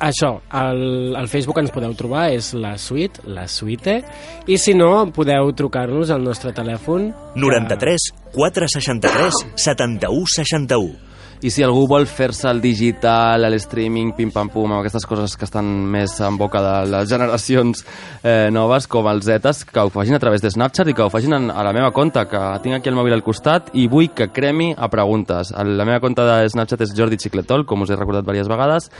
això, 0.04 0.30
al, 0.52 1.14
al 1.16 1.28
Facebook 1.32 1.58
ens 1.62 1.72
podeu 1.74 1.94
trobar, 1.98 2.28
és 2.34 2.52
la 2.58 2.74
suite, 2.80 3.24
la 3.30 3.46
suite, 3.50 4.00
i 4.46 4.58
si 4.60 4.76
no, 4.76 4.90
podeu 5.14 5.52
trucar-nos 5.56 6.12
al 6.14 6.24
nostre 6.24 6.52
telèfon 6.56 7.10
93 7.40 8.10
463 8.34 9.42
71 9.56 10.30
61. 10.36 11.13
I 11.42 11.50
si 11.50 11.64
algú 11.66 11.84
vol 11.90 12.06
fer-se 12.06 12.48
el 12.50 12.60
digital, 12.62 13.44
el 13.44 13.56
streaming, 13.58 14.12
pim-pam-pum, 14.16 14.70
amb 14.70 14.80
aquestes 14.80 15.06
coses 15.08 15.34
que 15.36 15.44
estan 15.48 15.66
més 15.90 16.14
en 16.24 16.38
boca 16.40 16.62
de 16.62 16.74
les 16.92 17.10
generacions 17.10 17.84
eh, 18.22 18.48
noves, 18.54 18.86
com 18.90 19.08
els 19.10 19.26
Zetas, 19.26 19.64
que 19.66 19.82
ho 19.82 19.92
facin 19.92 20.16
a 20.16 20.22
través 20.22 20.44
de 20.44 20.52
Snapchat 20.54 20.88
i 20.88 20.96
que 20.96 21.04
ho 21.04 21.10
facin 21.12 21.36
en, 21.36 21.50
a 21.50 21.66
la 21.66 21.74
meva 21.76 21.92
compte, 21.96 22.22
que 22.30 22.42
tinc 22.64 22.78
aquí 22.78 22.92
el 22.92 22.98
mòbil 22.98 23.18
al 23.18 23.24
costat 23.26 23.72
i 23.74 23.88
vull 23.90 24.12
que 24.14 24.30
cremi 24.32 24.72
a 24.76 24.88
preguntes. 24.92 25.52
La 25.54 25.88
meva 25.88 26.00
compte 26.04 26.24
de 26.24 26.48
Snapchat 26.54 26.86
és 26.86 26.96
Jordi 26.96 27.20
Xicletol, 27.20 27.66
com 27.68 27.84
us 27.84 27.92
he 27.92 27.98
recordat 27.98 28.26
diverses 28.26 28.50
vegades, 28.50 28.90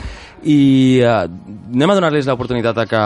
i 0.43 1.01
eh, 1.01 1.17
anem 1.75 1.95
a 1.95 1.99
donar-los 2.01 2.29
l'oportunitat 2.29 2.85
que 2.91 3.05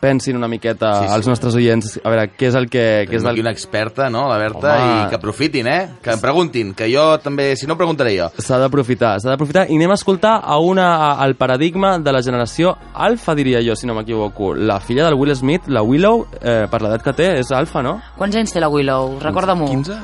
pensin 0.00 0.36
una 0.36 0.48
miqueta 0.48 0.94
Sí, 1.00 1.06
sí. 1.08 1.14
als 1.14 1.26
nostres 1.28 1.54
oients 1.54 1.98
a 2.02 2.08
veure 2.10 2.28
què 2.36 2.48
és 2.48 2.54
el 2.54 2.68
que... 2.70 2.84
Què 3.08 3.16
és 3.16 3.22
Tenim 3.22 3.26
el... 3.26 3.32
aquí 3.32 3.40
una 3.40 3.50
experta, 3.52 4.08
no, 4.10 4.26
la 4.28 4.38
Berta, 4.38 4.74
Home. 4.76 5.02
i 5.06 5.08
que 5.10 5.16
aprofitin, 5.16 5.66
eh? 5.68 5.88
Que 6.02 6.12
em 6.14 6.20
preguntin, 6.20 6.74
que 6.74 6.88
jo 6.92 7.18
també, 7.18 7.54
si 7.56 7.66
no, 7.66 7.76
preguntaré 7.76 8.16
jo. 8.18 8.30
S'ha 8.38 8.58
d'aprofitar, 8.62 9.16
s'ha 9.20 9.30
d'aprofitar 9.32 9.66
i 9.70 9.76
anem 9.76 9.90
a 9.90 9.98
escoltar 9.98 10.40
a 10.44 10.58
una, 10.58 10.88
a- 10.96 11.12
al 11.24 11.34
paradigma 11.36 11.98
de 11.98 12.12
la 12.12 12.22
generació 12.22 12.76
alfa, 12.94 13.34
diria 13.34 13.60
jo, 13.64 13.76
si 13.76 13.86
no 13.86 13.94
m'equivoco. 13.94 14.54
La 14.54 14.80
filla 14.80 15.04
del 15.04 15.14
Will 15.14 15.34
Smith, 15.36 15.68
la 15.68 15.82
Willow, 15.82 16.26
eh, 16.40 16.66
per 16.70 16.82
l'edat 16.82 17.02
que 17.02 17.12
té, 17.12 17.30
és 17.40 17.50
alfa, 17.52 17.82
no? 17.82 18.00
Quants 18.16 18.36
anys 18.36 18.52
té 18.52 18.60
la 18.60 18.68
Willow? 18.68 19.18
Recorda-m'ho. 19.20 19.68
15? 19.70 20.00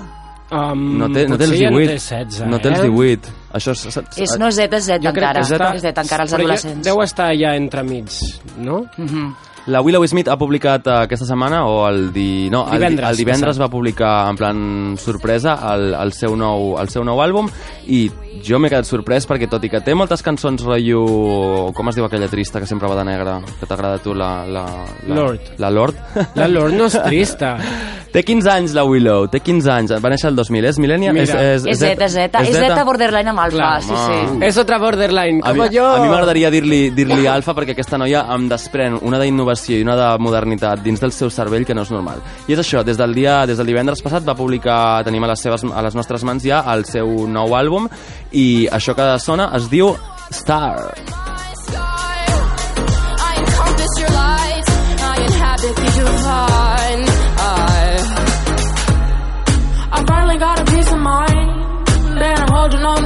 Um, 0.47 0.99
No 1.01 1.09
té, 1.11 1.25
no 1.27 1.35
té 1.37 1.43
els 1.49 1.51
potser 1.51 1.59
ja 1.59 1.71
18. 1.71 1.73
no 1.73 1.79
té 1.81 1.93
16, 1.99 2.45
no 2.47 2.59
té 2.63 2.69
els 2.71 2.79
eh? 2.79 2.83
18. 3.57 3.59
Això 3.59 3.75
és... 3.75 3.87
és, 3.87 4.23
És, 4.29 4.39
no 4.39 4.49
és 4.53 4.61
Z, 4.61 4.69
és 4.81 4.87
Z 4.87 5.01
Jo 5.03 5.13
crec 5.17 5.43
encara. 5.43 5.75
És 5.75 5.83
Z 5.83 5.93
encara, 6.05 6.29
els 6.29 6.33
però 6.33 6.45
ja 6.45 6.45
adolescents. 6.45 6.85
Deu 6.87 7.03
estar 7.05 7.33
ja 7.37 7.57
entremig, 7.57 8.23
no? 8.59 8.85
Mhm. 8.97 9.35
La 9.67 9.81
Willow 9.81 10.07
Smith 10.07 10.29
ha 10.31 10.37
publicat 10.39 10.87
eh, 10.87 10.93
aquesta 11.09 11.27
setmana, 11.27 11.65
o 11.67 11.89
el, 11.89 12.13
di... 12.15 12.47
no, 12.51 12.69
Divendres 12.71 13.11
el 13.11 13.17
divendres 13.19 13.59
va 13.59 13.67
publicar 13.67 14.29
en 14.31 14.39
plan 14.39 14.61
sorpresa 14.97 15.57
el, 15.73 15.89
el, 15.95 16.13
seu 16.15 16.37
nou, 16.39 16.77
el 16.79 16.93
seu 16.93 17.03
nou 17.03 17.19
àlbum 17.19 17.51
i 17.91 18.05
jo 18.47 18.61
m'he 18.63 18.71
quedat 18.71 18.87
sorprès 18.87 19.27
perquè 19.27 19.49
tot 19.51 19.65
i 19.67 19.71
que 19.73 19.81
té 19.83 19.97
moltes 19.99 20.23
cançons 20.23 20.63
rotllo... 20.63 21.73
Com 21.75 21.91
es 21.91 21.99
diu 21.99 22.07
aquella 22.07 22.31
trista 22.31 22.63
que 22.63 22.71
sempre 22.71 22.87
va 22.87 22.95
de 23.01 23.09
negre? 23.09 23.41
Que 23.59 23.67
t'agrada 23.67 23.99
a 23.99 24.03
tu, 24.05 24.15
la, 24.15 24.31
la, 24.47 24.65
la... 25.03 25.19
Lord. 25.19 25.53
La 25.59 25.71
Lord? 25.75 25.99
La 26.39 26.47
Lord 26.47 26.79
no 26.79 26.87
és 26.87 26.99
trista. 27.09 27.57
Té 28.15 28.23
15 28.25 28.49
anys, 28.49 28.73
la 28.77 28.87
Willow, 28.87 29.27
té 29.29 29.43
15 29.45 29.73
anys. 29.75 29.97
Va 30.01 30.09
néixer 30.13 30.31
el 30.31 30.39
2000, 30.39 30.71
és 30.71 30.79
millennial? 30.81 31.13
Mira. 31.17 31.41
És 31.57 31.67
Z, 31.67 31.91
és 31.91 32.15
Z. 32.15 32.39
És 32.47 32.55
Z 32.55 32.87
borderline 32.87 33.35
amb 33.35 33.43
alfa, 33.47 33.57
Clar, 33.57 33.83
sí, 33.83 33.95
sí. 34.07 34.39
És 34.47 34.59
otra 34.61 34.79
borderline, 34.83 35.41
A 35.43 35.53
com 35.55 35.63
mi, 35.63 35.69
jo. 35.75 35.87
a 35.87 36.01
mi 36.03 36.09
m'agradaria 36.11 36.51
dir-li 36.51 36.91
dir, 36.91 37.07
-li, 37.09 37.27
alfa 37.31 37.55
perquè 37.57 37.73
aquesta 37.77 37.99
noia 37.99 38.27
em 38.35 38.49
desprèn 38.49 38.99
una 39.03 39.19
d'innovació 39.19 39.79
i 39.79 39.83
una 39.87 39.97
de 39.97 40.09
modernitat 40.23 40.83
dins 40.83 41.01
del 41.01 41.13
seu 41.13 41.31
cervell 41.31 41.65
que 41.65 41.75
no 41.75 41.83
és 41.83 41.91
normal. 41.91 42.21
I 42.47 42.53
és 42.53 42.61
això, 42.61 42.85
des 42.85 42.97
del 42.97 43.15
dia 43.15 43.47
des 43.47 43.57
del 43.57 43.67
divendres 43.67 44.03
passat 44.03 44.25
va 44.27 44.35
publicar, 44.35 45.05
tenim 45.05 45.25
a 45.25 45.29
les, 45.29 45.41
seves, 45.41 45.65
a 45.65 45.83
les 45.83 45.95
nostres 45.95 46.25
mans 46.25 46.43
ja 46.43 46.63
el 46.75 46.85
seu 46.85 47.27
nou 47.27 47.55
àlbum 47.57 47.89
i 48.33 48.69
això 48.71 48.95
que 48.95 49.19
sona 49.19 49.51
es 49.57 49.71
diu 49.71 49.97
Star. 50.31 50.93
I 53.19 53.39
encompass 53.39 54.01
your 54.01 54.11
light. 54.11 54.65
I 55.01 55.17
inhabit 55.23 55.77
the 55.77 55.91
divine. 55.97 57.03
I, 57.39 57.97
I 59.93 60.05
finally 60.05 60.39
got 60.39 60.61
a 60.61 60.65
peace 60.65 60.93
of 60.93 60.99
mind. 60.99 61.51
Then 62.19 62.37
I'm 62.43 62.49
holding 62.49 62.85
on 62.85 63.05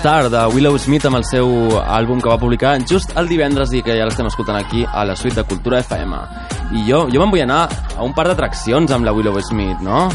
Star, 0.00 0.30
de 0.30 0.46
Willow 0.54 0.78
Smith, 0.78 1.04
amb 1.04 1.18
el 1.18 1.24
seu 1.28 1.50
àlbum 1.76 2.22
que 2.24 2.30
va 2.30 2.38
publicar 2.40 2.70
just 2.88 3.10
el 3.20 3.26
divendres 3.28 3.74
i 3.76 3.82
que 3.84 3.92
ja 3.98 4.06
l'estem 4.08 4.30
escoltant 4.30 4.56
aquí 4.56 4.80
a 4.80 5.02
la 5.04 5.12
suite 5.12 5.36
de 5.36 5.44
Cultura 5.44 5.82
FM. 5.84 6.16
I 6.72 6.86
jo, 6.86 7.02
jo 7.12 7.20
me'n 7.20 7.34
vull 7.34 7.42
anar 7.44 7.66
a 7.68 8.00
un 8.00 8.14
par 8.16 8.24
d'atraccions 8.30 8.94
amb 8.96 9.04
la 9.04 9.12
Willow 9.12 9.36
Smith, 9.44 9.84
no? 9.84 10.06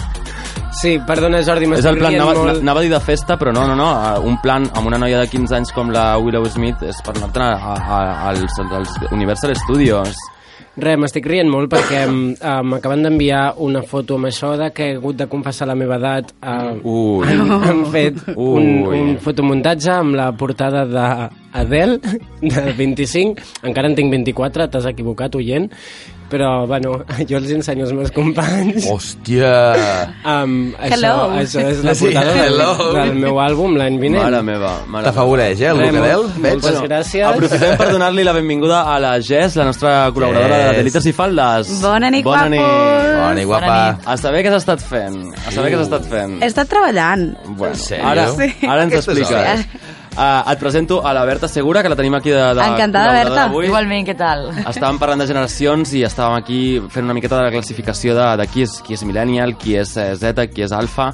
Sí, 0.73 0.95
perdona, 1.05 1.43
Jordi, 1.45 1.69
És 1.69 1.73
m'estic 1.75 1.91
el 1.91 2.01
plan, 2.01 2.15
rient 2.15 2.23
anava, 2.23 2.47
molt. 2.47 2.63
anava 2.65 2.81
a 2.81 2.87
dir 2.87 2.93
de 2.95 3.01
festa, 3.11 3.37
però 3.37 3.53
no, 3.53 3.67
no, 3.69 3.77
no, 3.77 3.91
un 4.25 4.41
plan 4.41 4.65
amb 4.73 4.89
una 4.89 4.97
noia 4.97 5.21
de 5.21 5.29
15 5.29 5.59
anys 5.59 5.75
com 5.77 5.93
la 5.93 6.07
Willow 6.17 6.49
Smith 6.49 6.81
és 6.81 7.05
per 7.05 7.13
anar 7.19 7.45
a, 7.45 7.77
a, 7.77 8.01
als, 8.31 8.57
als 8.65 8.97
Universal 9.11 9.53
Studios. 9.67 10.17
Res, 10.75 10.97
m'estic 10.99 11.23
rient 11.29 11.47
molt 11.47 11.69
perquè 11.71 12.01
m'acaben 12.67 13.05
d'enviar 13.05 13.43
una 13.63 13.79
foto 13.87 14.17
amb 14.19 14.27
això 14.27 14.51
de 14.59 14.67
que 14.75 14.89
he 14.89 14.95
hagut 14.97 15.15
de 15.15 15.27
confessar 15.31 15.69
la 15.69 15.75
meva 15.79 15.95
edat. 15.95 16.33
Eh, 16.43 16.81
Ui. 16.83 17.23
han, 17.31 17.53
han 17.63 17.85
fet 17.93 18.19
un, 18.35 18.67
Ui. 18.83 18.99
un 18.99 19.13
fotomuntatge 19.23 19.93
amb 19.93 20.17
la 20.19 20.31
portada 20.35 20.83
d'Adele, 20.83 22.01
de 22.41 22.65
25. 22.75 23.47
Encara 23.71 23.87
en 23.87 23.95
tinc 23.95 24.11
24, 24.11 24.67
t'has 24.73 24.89
equivocat, 24.91 25.39
oient. 25.39 25.71
Però, 26.35 26.65
bueno, 26.67 26.97
jo 27.29 27.37
els 27.39 27.51
ensenyo 27.55 27.85
als 27.85 27.93
meus 27.95 28.09
companys. 28.11 28.83
Hòstia! 28.91 29.51
Um, 30.27 30.73
Hello. 30.83 31.11
això, 31.39 31.61
això 31.61 31.61
és 31.71 31.79
la 31.85 31.93
Sí, 31.95 32.09
portada 32.09 32.33
del, 32.35 32.57
hello. 32.57 32.89
del 32.97 33.13
meu 33.21 33.37
àlbum 33.39 33.77
l'any 33.79 33.95
vinent. 34.01 34.19
Mare 34.25 34.41
meva. 34.43 34.73
Mare 34.91 35.07
T'afavoreix, 35.07 35.61
eh, 35.63 35.69
el? 35.71 35.79
Veig? 35.95 36.59
Moltes 36.59 36.81
gràcies. 36.83 37.23
Aprofitem 37.29 37.77
per 37.79 37.87
donar-li 37.93 38.25
la 38.27 38.33
benvinguda 38.35 38.81
a 38.91 38.97
la 38.99 39.13
Jess, 39.23 39.55
la 39.55 39.69
nostra 39.69 39.93
col·laboradora 40.11 40.57
Jess. 40.59 40.71
de 40.73 40.77
Delites 40.81 41.07
i 41.07 41.13
Faldes. 41.15 41.71
Bona 41.85 42.11
nit, 42.11 42.25
Bona 42.27 42.49
nit. 42.51 42.59
guapos. 42.59 43.15
Bona 43.21 43.33
nit, 43.39 43.45
guapa. 43.53 43.79
A 44.05 44.17
saber 44.19 44.43
què 44.43 44.51
has 44.51 44.59
estat 44.65 44.83
fent. 44.83 45.21
A 45.47 45.51
saber 45.55 45.71
què 45.71 45.79
has 45.79 45.87
estat 45.87 46.09
fent. 46.11 46.35
He 46.43 46.51
estat 46.51 46.67
treballant. 46.67 47.29
Bueno, 47.55 47.75
ara, 48.03 48.27
Sí. 48.35 48.51
ara 48.67 48.83
ens 48.83 48.93
expliques. 48.99 49.65
Uh, 50.15 50.47
et 50.47 50.59
presento 50.59 51.01
a 51.03 51.11
la 51.13 51.25
Berta 51.27 51.49
Segura, 51.51 51.81
que 51.83 51.89
la 51.91 51.95
tenim 51.99 52.13
aquí 52.15 52.31
de, 52.31 52.39
de 52.55 52.63
Encantada, 52.63 53.11
Berta. 53.17 53.49
Igualment, 53.67 54.05
què 54.07 54.15
tal? 54.15 54.45
Estàvem 54.63 54.99
parlant 55.01 55.19
de 55.19 55.27
generacions 55.27 55.91
i 55.91 56.05
estàvem 56.07 56.37
aquí 56.39 56.59
fent 56.93 57.03
una 57.03 57.15
miqueta 57.17 57.41
de 57.41 57.49
la 57.49 57.51
classificació 57.51 58.15
de, 58.15 58.29
de 58.39 58.45
qui, 58.47 58.63
és, 58.63 58.77
qui 58.85 58.95
és 58.95 59.03
millennial, 59.03 59.57
qui 59.59 59.75
és 59.75 59.91
eh, 59.99 60.13
Z, 60.15 60.47
qui 60.53 60.63
és 60.63 60.71
alfa. 60.71 61.09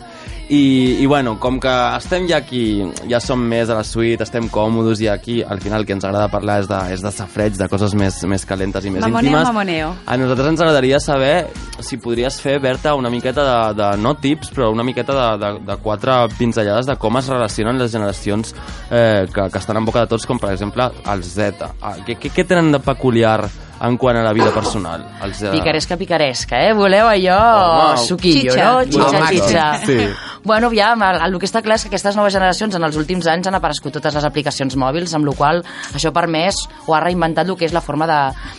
I, 0.52 0.98
I 1.00 1.06
bueno, 1.08 1.38
com 1.40 1.62
que 1.64 1.72
estem 1.96 2.26
ja 2.28 2.42
aquí, 2.42 2.84
ja 3.08 3.22
som 3.24 3.40
més 3.40 3.70
a 3.72 3.78
la 3.78 3.86
suite, 3.88 4.26
estem 4.26 4.50
còmodes 4.52 5.00
i 5.00 5.08
aquí 5.08 5.38
al 5.42 5.62
final 5.64 5.80
el 5.80 5.86
que 5.88 5.96
ens 5.96 6.04
agrada 6.04 6.28
parlar 6.28 6.58
és 6.60 6.68
de, 6.68 6.80
és 6.92 7.00
de 7.06 7.12
safreig, 7.16 7.56
de 7.56 7.70
coses 7.72 7.94
més, 7.96 8.18
més 8.28 8.44
calentes 8.50 8.84
i 8.84 8.92
més 8.92 9.06
Mamoneo, 9.06 9.30
íntimes. 9.32 9.48
mamoneo. 9.48 9.94
A 10.06 10.18
nosaltres 10.20 10.50
ens 10.52 10.60
agradaria 10.66 11.00
saber 11.00 11.48
si 11.80 12.02
podries 12.04 12.42
fer, 12.44 12.58
Berta, 12.60 12.98
una 13.00 13.10
miqueta 13.10 13.46
de, 13.48 13.56
de 13.80 13.90
no 14.04 14.18
tips, 14.20 14.52
però 14.52 14.68
una 14.76 14.84
miqueta 14.84 15.16
de, 15.16 15.30
de, 15.46 15.54
de 15.72 15.78
quatre 15.80 16.18
pinzellades 16.38 16.90
de 16.90 16.98
com 17.00 17.16
es 17.22 17.32
relacionen 17.32 17.80
les 17.80 17.96
generacions 17.96 18.52
eh, 18.92 19.24
que, 19.32 19.48
que 19.48 19.58
estan 19.64 19.80
en 19.80 19.88
boca 19.88 20.04
de 20.04 20.12
tots, 20.12 20.28
com 20.28 20.38
per 20.42 20.52
exemple 20.52 20.90
els 21.14 21.32
Z. 21.32 21.72
Ah, 21.80 21.96
què, 22.04 22.18
què, 22.20 22.34
què 22.36 22.46
tenen 22.50 22.74
de 22.76 22.84
peculiar 22.84 23.40
en 23.82 23.96
quant 23.98 24.20
a 24.20 24.26
la 24.28 24.34
vida 24.36 24.52
personal? 24.54 25.08
Els, 25.24 25.46
Picaresca, 25.56 25.96
picaresca, 25.98 26.60
eh? 26.68 26.76
Voleu 26.78 27.08
allò 27.08 27.40
Home, 27.40 28.04
suquillo, 28.04 28.52
Xitxa. 28.52 28.68
no? 28.68 28.84
Xitxa, 28.84 29.24
xitxa. 29.32 29.66
sí. 29.88 29.98
Bueno, 30.44 30.68
aviam, 30.68 31.02
el, 31.06 31.20
el 31.28 31.36
que 31.40 31.46
està 31.46 31.62
clar 31.62 31.76
és 31.78 31.84
que 31.86 31.92
aquestes 31.92 32.16
noves 32.18 32.34
generacions 32.34 32.74
en 32.76 32.84
els 32.84 32.96
últims 32.98 33.28
anys 33.30 33.46
han 33.48 33.56
aparegut 33.60 33.94
totes 33.94 34.16
les 34.18 34.26
aplicacions 34.26 34.74
mòbils, 34.76 35.14
amb 35.14 35.28
la 35.30 35.36
qual 35.38 35.60
això 35.94 36.10
ha 36.10 36.16
permès 36.16 36.58
o 36.88 36.96
ha 36.98 37.02
reinventat 37.04 37.46
el 37.48 37.56
que 37.60 37.68
és 37.70 37.74
la 37.76 37.82
forma 37.86 38.08
de, 38.10 38.18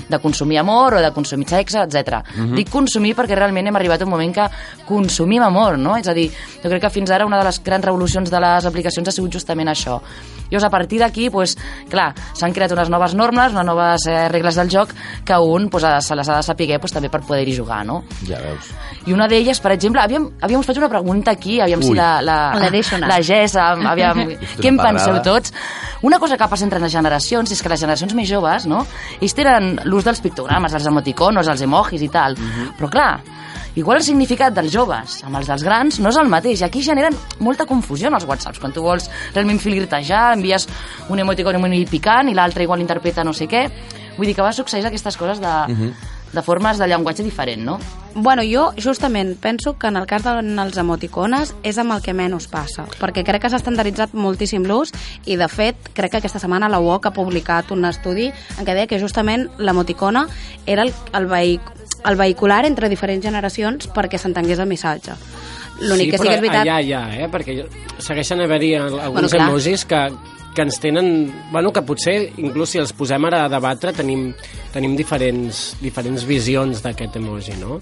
de 0.08 0.20
consumir 0.22 0.60
amor 0.62 0.94
o 0.94 1.02
de 1.02 1.10
consumir 1.12 1.48
sexe, 1.50 1.80
etc. 1.82 2.20
Dic 2.54 2.70
consumir 2.70 3.16
perquè 3.18 3.34
realment 3.34 3.66
hem 3.66 3.76
arribat 3.80 4.02
a 4.02 4.06
un 4.06 4.12
moment 4.14 4.34
que 4.34 4.46
consumim 4.86 5.42
amor, 5.42 5.76
no? 5.78 5.96
És 5.98 6.06
a 6.06 6.14
dir, 6.14 6.28
jo 6.62 6.70
crec 6.70 6.82
que 6.86 6.90
fins 7.00 7.10
ara 7.10 7.26
una 7.26 7.38
de 7.42 7.48
les 7.50 7.58
grans 7.64 7.84
revolucions 7.84 8.30
de 8.30 8.40
les 8.40 8.66
aplicacions 8.70 9.08
ha 9.08 9.12
sigut 9.18 9.32
justament 9.34 9.68
això. 9.72 9.98
Llavors, 10.52 10.66
a 10.68 10.70
partir 10.70 10.98
d'aquí, 11.00 11.30
pues, 11.32 11.56
clar, 11.88 12.10
s'han 12.36 12.52
creat 12.52 12.72
unes 12.76 12.90
noves 12.92 13.14
normes, 13.16 13.54
unes 13.56 13.64
noves 13.64 14.04
eh, 14.06 14.28
regles 14.28 14.54
del 14.60 14.68
joc 14.70 14.90
que 15.24 15.38
un 15.40 15.70
pues, 15.72 15.82
ha- 15.84 16.00
se 16.04 16.14
les 16.14 16.28
ha 16.28 16.36
de 16.36 16.42
saber 16.44 16.78
pues, 16.78 16.92
també 16.92 17.08
per 17.08 17.22
poder-hi 17.24 17.56
jugar, 17.56 17.86
no? 17.86 18.02
Ja 18.28 18.38
veus. 18.44 18.68
I 19.06 19.14
una 19.16 19.26
d'elles, 19.26 19.58
per 19.64 19.72
exemple, 19.72 20.02
aviam, 20.02 20.28
us 20.60 20.66
faig 20.68 20.76
una 20.78 20.90
pregunta 20.92 21.30
aquí, 21.32 21.58
aviam 21.72 21.82
si 21.82 21.90
Ui. 21.92 21.96
la, 21.98 22.20
la, 22.22 22.36
La 22.60 22.68
la 23.08 23.18
Jess, 23.24 23.56
am- 23.56 23.86
aviam, 23.92 24.22
què 24.60 24.68
en 24.68 24.78
una 24.78 24.90
penseu 24.90 25.16
tots? 25.24 25.52
Una 26.02 26.18
cosa 26.18 26.36
que 26.36 26.48
passa 26.50 26.64
entre 26.66 26.80
les 26.82 26.92
generacions 26.92 27.50
és 27.54 27.62
que 27.62 27.68
les 27.72 27.80
generacions 27.80 28.14
més 28.14 28.28
joves, 28.28 28.66
no? 28.66 28.84
Ells 29.20 29.34
tenen 29.38 29.78
l'ús 29.84 30.04
dels 30.04 30.20
pictogrames, 30.20 30.74
els 30.74 30.86
emoticonos, 30.90 31.48
els 31.48 31.62
emojis 31.62 32.02
i 32.02 32.08
tal, 32.10 32.34
però 32.78 32.90
clar, 32.90 33.12
igual 33.78 34.00
el 34.02 34.04
significat 34.04 34.52
dels 34.52 34.72
joves 34.74 35.20
amb 35.24 35.38
els 35.38 35.46
dels 35.48 35.62
grans 35.64 36.00
no 36.02 36.10
és 36.10 36.18
el 36.20 36.28
mateix. 36.28 36.60
Aquí 36.66 36.82
generen 36.82 37.14
molta 37.40 37.64
confusió 37.64 38.08
en 38.10 38.14
els 38.18 38.26
whatsapps. 38.28 38.58
Quan 38.60 38.72
tu 38.74 38.82
vols 38.84 39.06
realment 39.32 39.60
flirtejar 39.62 40.34
envies 40.34 40.66
un 41.08 41.22
emoticon 41.22 41.56
molt 41.62 41.88
picant 41.88 42.28
i 42.28 42.34
l'altre 42.34 42.66
igual 42.66 42.82
interpreta 42.82 43.24
no 43.24 43.32
sé 43.32 43.46
què. 43.48 43.68
Vull 44.18 44.26
dir 44.28 44.34
que 44.36 44.44
va 44.44 44.52
succeir 44.52 44.84
aquestes 44.84 45.16
coses 45.16 45.40
de, 45.40 45.54
de 46.32 46.42
formes 46.42 46.78
de 46.78 46.86
llenguatge 46.88 47.22
diferent, 47.22 47.62
no? 47.64 47.78
Bueno, 48.14 48.42
jo 48.44 48.72
justament 48.76 49.38
penso 49.40 49.78
que 49.78 49.86
en 49.88 49.96
el 49.96 50.06
cas 50.06 50.22
dels 50.24 50.76
emoticones 50.80 51.54
és 51.62 51.78
amb 51.80 51.92
el 51.94 52.02
que 52.04 52.12
menys 52.12 52.46
passa, 52.52 52.84
perquè 53.00 53.24
crec 53.24 53.40
que 53.42 53.50
s'ha 53.50 53.56
estandarditzat 53.60 54.12
moltíssim 54.12 54.64
l'ús 54.68 54.92
i 55.24 55.36
de 55.40 55.48
fet 55.48 55.76
crec 55.96 56.10
que 56.12 56.20
aquesta 56.20 56.38
setmana 56.42 56.68
la 56.68 56.80
UOC 56.80 57.06
ha 57.08 57.14
publicat 57.16 57.70
un 57.72 57.84
estudi 57.88 58.26
en 58.32 58.64
què 58.66 58.74
deia 58.74 58.86
que 58.88 59.00
justament 59.00 59.48
l'emoticona 59.58 60.26
era 60.66 60.82
el, 60.84 60.92
el, 61.12 61.26
vehic 61.26 61.60
el 62.04 62.16
vehicular 62.20 62.64
entre 62.66 62.88
diferents 62.92 63.24
generacions 63.24 63.88
perquè 63.94 64.18
s'entengués 64.18 64.58
el 64.58 64.68
missatge. 64.68 65.14
L'únic 65.80 66.10
que 66.12 66.18
sí 66.18 66.28
que 66.28 66.34
és 66.36 66.40
veritat... 66.42 66.62
Allà, 66.66 66.76
allà, 66.82 67.02
eh? 67.24 67.28
Perquè 67.32 67.54
jo- 67.62 67.68
segueixen 67.98 68.40
haver-hi 68.44 68.74
al- 68.76 69.00
alguns 69.00 69.12
Bueno, 69.14 69.28
clar. 69.30 69.48
emojis 69.48 69.84
que, 69.88 70.02
que 70.54 70.62
ens 70.62 70.78
tenen... 70.80 71.32
Bueno, 71.50 71.72
que 71.72 71.82
potser, 71.86 72.16
inclús 72.40 72.74
si 72.74 72.80
els 72.82 72.92
posem 72.96 73.24
ara 73.28 73.44
a 73.46 73.52
debatre, 73.52 73.92
tenim, 73.96 74.30
tenim 74.72 74.96
diferents, 74.98 75.72
diferents 75.82 76.26
visions 76.28 76.82
d'aquest 76.84 77.16
emoji, 77.20 77.56
no? 77.60 77.80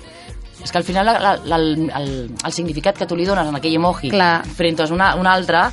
És 0.61 0.71
que 0.71 0.79
al 0.79 0.85
final 0.85 1.07
la, 1.09 1.16
la, 1.18 1.33
la, 1.45 1.57
el, 1.57 1.89
el, 1.89 2.11
el 2.45 2.53
significat 2.53 2.99
que 2.99 3.09
tu 3.09 3.16
li 3.16 3.25
dones 3.25 3.49
en 3.49 3.57
aquell 3.57 3.79
emoji 3.79 4.11
Clar. 4.12 4.43
frent 4.57 4.83
a 4.85 4.91
una, 4.93 5.14
una 5.16 5.33
altra, 5.33 5.71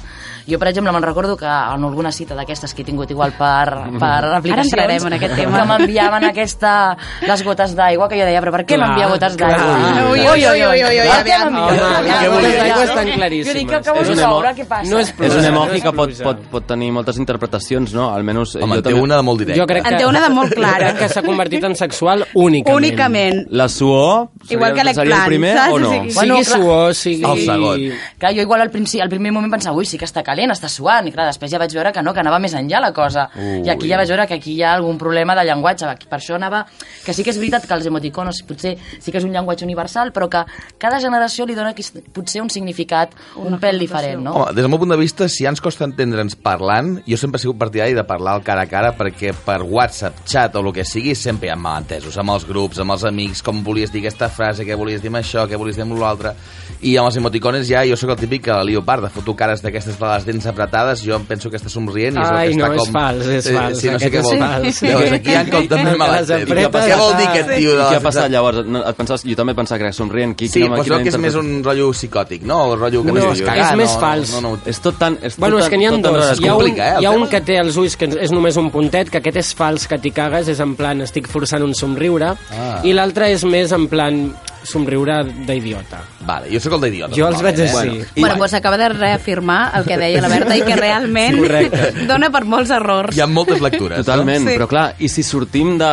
jo 0.48 0.58
per 0.60 0.70
exemple 0.70 0.92
me'n 0.96 1.04
recordo 1.04 1.36
que 1.38 1.46
en 1.46 1.84
alguna 1.84 2.12
cita 2.12 2.36
d'aquestes 2.36 2.74
que 2.74 2.82
he 2.82 2.86
tingut 2.86 3.10
igual 3.12 3.34
per, 3.38 3.92
per 4.00 4.24
aplicacions 4.38 4.72
entrarem 4.74 5.08
en 5.08 5.14
aquest 5.18 5.36
tema. 5.36 5.60
que 5.62 5.66
m'enviaven 5.68 6.24
aquesta, 6.30 6.98
les 7.28 7.44
gotes 7.44 7.76
d'aigua 7.76 8.08
que 8.10 8.18
jo 8.20 8.26
deia, 8.26 8.42
però 8.42 8.52
per 8.56 8.66
què 8.66 8.78
m'envia 8.80 9.08
gotes 9.12 9.36
d'aigua? 9.38 10.12
Ui, 10.12 10.20
ui, 10.22 10.46
ui, 10.48 10.64
ui, 10.64 10.84
ui, 10.84 11.00
ui, 11.02 11.08
aviam. 11.08 11.48
Home, 11.48 11.62
gotes 11.68 11.82
que 11.98 12.12
d'aigua? 12.12 12.36
gotes 12.38 12.58
d'aigua 12.58 12.78
Jo 12.78 12.84
estan 12.88 13.06
dic, 13.06 13.16
claríssimes. 13.16 13.48
Jo 13.48 13.60
dic, 13.60 13.68
que 13.68 13.92
un 13.92 14.08
veure 14.08 14.24
emo- 14.24 14.56
què 14.58 14.66
passa? 14.68 14.90
no 14.92 15.00
és 15.00 15.14
És 15.20 15.36
un 15.36 15.46
emoji 15.52 15.82
que 15.82 15.92
pot, 15.92 16.14
pot, 16.24 16.42
pot 16.52 16.68
tenir 16.68 16.92
moltes 16.92 17.18
interpretacions, 17.18 17.94
no? 17.94 18.10
Almenys 18.14 18.56
Home, 18.56 18.62
jo 18.68 18.74
en 18.78 18.84
té 18.84 18.90
també... 18.90 19.02
una 19.02 19.16
de 19.18 19.24
molt 19.24 19.40
directa. 19.40 19.62
Jo 19.62 19.68
crec 19.68 19.84
que, 19.84 19.90
En 19.94 19.98
té 19.98 20.06
una 20.06 20.22
de 20.24 20.30
molt 20.34 20.54
clara. 20.54 20.94
Que 20.98 21.10
s'ha 21.10 21.22
convertit 21.24 21.64
en 21.64 21.76
sexual 21.76 22.26
únicament. 22.34 22.78
Únicament. 22.78 23.44
La 23.52 23.68
suor 23.70 24.30
Igual 24.50 24.74
que 24.74 24.80
seria, 24.80 24.94
seria 24.94 25.16
el 25.18 25.26
primer 25.28 25.56
o 25.72 25.80
no? 25.80 25.90
O 25.90 25.92
sigui, 25.94 26.12
Sigui 26.12 26.14
Bueno, 26.16 26.36
clar. 26.36 26.46
suor, 26.62 26.94
sigui... 26.96 27.24
El 27.24 27.46
segon. 27.46 27.82
Clar, 28.18 28.34
jo 28.36 28.42
igual 28.42 28.62
al, 28.62 28.70
principi, 28.72 29.02
al 29.02 29.10
primer 29.10 29.32
moment 29.32 29.52
pensava, 29.52 29.76
ui, 29.78 29.86
sí 29.86 29.98
que 29.98 30.06
està 30.06 30.24
calent, 30.38 30.54
està 30.54 30.70
suant, 30.70 31.08
i 31.08 31.14
clar, 31.14 31.28
després 31.32 31.52
ja 31.52 31.60
vaig 31.62 31.74
veure 31.74 31.92
que 31.94 32.04
no, 32.06 32.14
que 32.14 32.22
anava 32.22 32.40
més 32.40 32.54
enllà 32.58 32.82
la 32.84 32.92
cosa. 32.94 33.28
Ui. 33.36 33.64
I 33.66 33.72
aquí 33.74 33.90
ja 33.90 33.98
vaig 33.98 34.12
veure 34.12 34.28
que 34.30 34.38
aquí 34.38 34.54
hi 34.58 34.64
ha 34.64 34.76
algun 34.78 34.98
problema 34.98 35.36
de 35.36 35.46
llenguatge. 35.48 35.90
Per 36.08 36.20
això 36.20 36.38
anava... 36.38 36.66
Que 37.08 37.14
sí 37.16 37.24
que 37.24 37.32
és 37.32 37.40
veritat 37.40 37.66
que 37.66 37.74
els 37.74 37.88
emoticonos 37.88 38.42
potser 38.48 38.76
sí 39.00 39.12
que 39.12 39.18
és 39.18 39.26
un 39.26 39.32
llenguatge 39.32 39.66
universal, 39.66 40.12
però 40.14 40.28
que 40.30 40.44
cada 40.78 41.00
generació 41.00 41.46
li 41.48 41.56
dona 41.56 41.74
potser 42.14 42.42
un 42.44 42.52
significat 42.52 43.14
un 43.40 43.56
pèl 43.62 43.80
diferent, 43.80 44.22
no? 44.26 44.34
Home, 44.36 44.54
des 44.54 44.66
del 44.66 44.72
meu 44.72 44.82
punt 44.82 44.92
de 44.92 45.00
vista, 45.00 45.30
si 45.32 45.46
ja 45.46 45.54
ens 45.54 45.64
costa 45.64 45.88
entendre'ns 45.88 46.36
parlant, 46.44 46.98
jo 47.08 47.20
sempre 47.20 47.40
he 47.40 47.46
sigut 47.46 47.60
partidari 47.62 47.96
de 47.96 48.04
parlar 48.08 48.36
al 48.36 48.44
cara 48.46 48.66
a 48.68 48.70
cara 48.70 48.92
perquè 48.98 49.32
per 49.46 49.62
WhatsApp, 49.64 50.20
chat 50.28 50.58
o 50.60 50.66
el 50.66 50.74
que 50.76 50.86
sigui, 50.88 51.16
sempre 51.16 51.48
hi 51.48 51.54
ha 51.54 51.60
malentesos, 51.60 52.18
amb 52.20 52.36
els 52.36 52.48
grups, 52.50 52.82
amb 52.84 52.98
els 52.98 53.08
amics, 53.08 53.44
com 53.46 53.64
volies 53.64 53.94
dir 53.94 54.04
aquesta 54.04 54.30
frase, 54.34 54.68
què 54.68 54.76
volies 54.76 55.02
dir 55.04 55.14
amb 55.14 55.22
això, 55.22 55.48
què 55.48 55.60
volies 55.60 55.80
dir 55.80 55.88
amb 55.88 55.96
l'altre, 56.02 56.36
i 56.82 56.98
amb 57.00 57.08
els 57.08 57.22
emoticones 57.22 57.70
ja, 57.70 57.86
jo 57.88 57.96
sóc 58.00 58.12
el 58.14 58.20
típic 58.20 58.50
que 58.50 58.60
lío 58.68 58.84
part, 58.86 59.08
de 59.08 59.14
foto 59.14 59.38
cares 59.38 59.64
d'aquestes 59.64 59.96
de 59.98 60.12
les 60.12 60.27
dents 60.28 60.46
apretades, 60.52 61.02
jo 61.06 61.16
em 61.18 61.26
penso 61.30 61.50
que 61.50 61.58
està 61.58 61.72
somrient 61.72 62.18
i 62.18 62.22
és 62.22 62.30
el 62.30 62.38
Ai, 62.38 62.50
que 62.52 62.58
no, 62.60 62.66
està 62.68 62.76
és 62.76 62.82
com... 62.84 62.94
fals, 62.98 63.26
és 63.38 63.50
fals, 63.56 63.80
Sí, 63.82 63.90
no 63.94 64.00
sé 64.04 64.10
què 64.12 64.20
és 64.22 64.28
vol 64.28 64.36
dir. 64.38 64.74
Llavors, 64.92 65.16
aquí 65.18 65.32
hi 65.32 65.38
ha 65.40 65.44
com 65.50 65.68
també 65.72 65.90
Les 65.94 66.00
malentès. 66.02 66.46
Què 66.48 66.98
vol 67.00 67.16
dir 67.18 67.28
aquest 67.32 67.52
tio? 67.56 67.76
De 67.78 67.88
què 67.88 67.98
ha 67.98 68.04
passat 68.06 68.32
llavors? 68.34 68.62
No, 68.68 68.84
et 68.92 68.98
pensaves, 69.00 69.24
jo 69.28 69.36
també 69.40 69.56
pensava 69.58 69.80
que 69.82 69.88
era 69.90 69.94
somrient. 69.96 70.36
Qui, 70.38 70.48
Sí, 70.52 70.62
quina, 70.62 70.78
quina 70.84 70.98
veu 70.98 71.04
que 71.08 71.14
és 71.14 71.18
més 71.26 71.36
un 71.40 71.52
rotllo 71.66 71.90
psicòtic, 71.96 72.44
no? 72.48 72.60
O 72.72 72.76
rotllo 72.76 73.04
que 73.06 73.12
No, 73.12 73.20
no, 73.20 73.32
és 73.34 73.42
que 73.42 73.58
és 73.64 73.76
més 73.80 73.96
fals. 74.02 74.34
No, 74.36 74.42
no, 74.42 74.52
no, 74.58 74.60
És 74.70 74.80
tot 74.84 74.98
tan... 75.00 75.18
És 75.22 75.36
tot 75.36 75.46
Bueno, 75.46 75.58
és 75.60 75.66
tan- 75.66 75.72
que 75.72 75.78
n'hi 75.82 75.88
ha 75.88 75.92
dos. 75.98 76.40
Hi 76.42 76.48
ha, 76.48 76.54
un, 76.54 76.60
complica, 76.62 76.88
eh, 76.88 77.02
hi 77.02 77.06
ha 77.06 77.12
un 77.16 77.28
que 77.32 77.42
té 77.42 77.58
els 77.62 77.78
ulls 77.80 77.96
que 77.98 78.10
és 78.28 78.32
només 78.36 78.58
un 78.60 78.70
puntet, 78.74 79.10
que 79.14 79.22
aquest 79.22 79.38
és 79.44 79.54
fals, 79.56 79.88
que 79.88 79.98
t'hi 80.02 80.12
cagues, 80.12 80.48
és 80.52 80.60
en 80.64 80.76
plan 80.80 81.02
estic 81.06 81.28
forçant 81.32 81.64
un 81.64 81.74
somriure, 81.78 82.34
Ah. 82.52 82.82
i 82.84 82.94
l'altre 82.94 83.32
és 83.32 83.44
més 83.46 83.72
en 83.72 83.88
plan 83.88 84.34
somriure 84.68 85.22
d'idiota. 85.48 86.02
Vale, 86.28 86.50
jo 86.52 86.60
sóc 86.60 86.74
el 86.78 86.82
d'idiota. 86.88 87.16
Jo 87.16 87.30
els 87.30 87.42
veig 87.42 87.58
normalment, 87.62 87.94
així. 87.94 88.02
Eh? 88.04 88.20
Bueno, 88.22 88.36
doncs 88.42 88.54
acaba 88.60 88.78
de 88.82 88.90
reafirmar 88.92 89.60
el 89.80 89.86
que 89.88 89.98
deia 89.98 90.22
la 90.22 90.28
Berta 90.34 90.58
i 90.60 90.62
que 90.68 90.76
realment 90.76 91.38
Correcte. 91.40 92.06
dona 92.10 92.30
per 92.34 92.44
molts 92.46 92.74
errors. 92.76 93.16
Hi 93.16 93.22
ha 93.24 93.28
moltes 93.32 93.62
lectures. 93.64 94.04
Totalment, 94.06 94.44
Sí. 94.48 94.56
però 94.58 94.68
clar, 94.68 94.86
i 95.00 95.08
si 95.10 95.24
sortim 95.24 95.78
de, 95.80 95.92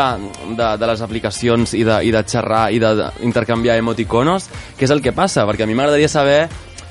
de, 0.59 0.69
de 0.81 0.87
les 0.91 1.01
aplicacions 1.07 1.75
i 1.79 1.85
de, 1.87 2.01
i 2.05 2.11
de 2.13 2.25
xerrar 2.27 2.67
i 2.75 2.79
d'intercanviar 2.83 3.79
emoticonos, 3.79 4.51
què 4.79 4.85
és 4.89 4.91
el 4.95 5.01
que 5.03 5.13
passa? 5.15 5.47
Perquè 5.47 5.63
a 5.65 5.71
mi 5.71 5.75
m'agradaria 5.79 6.09
saber 6.11 6.49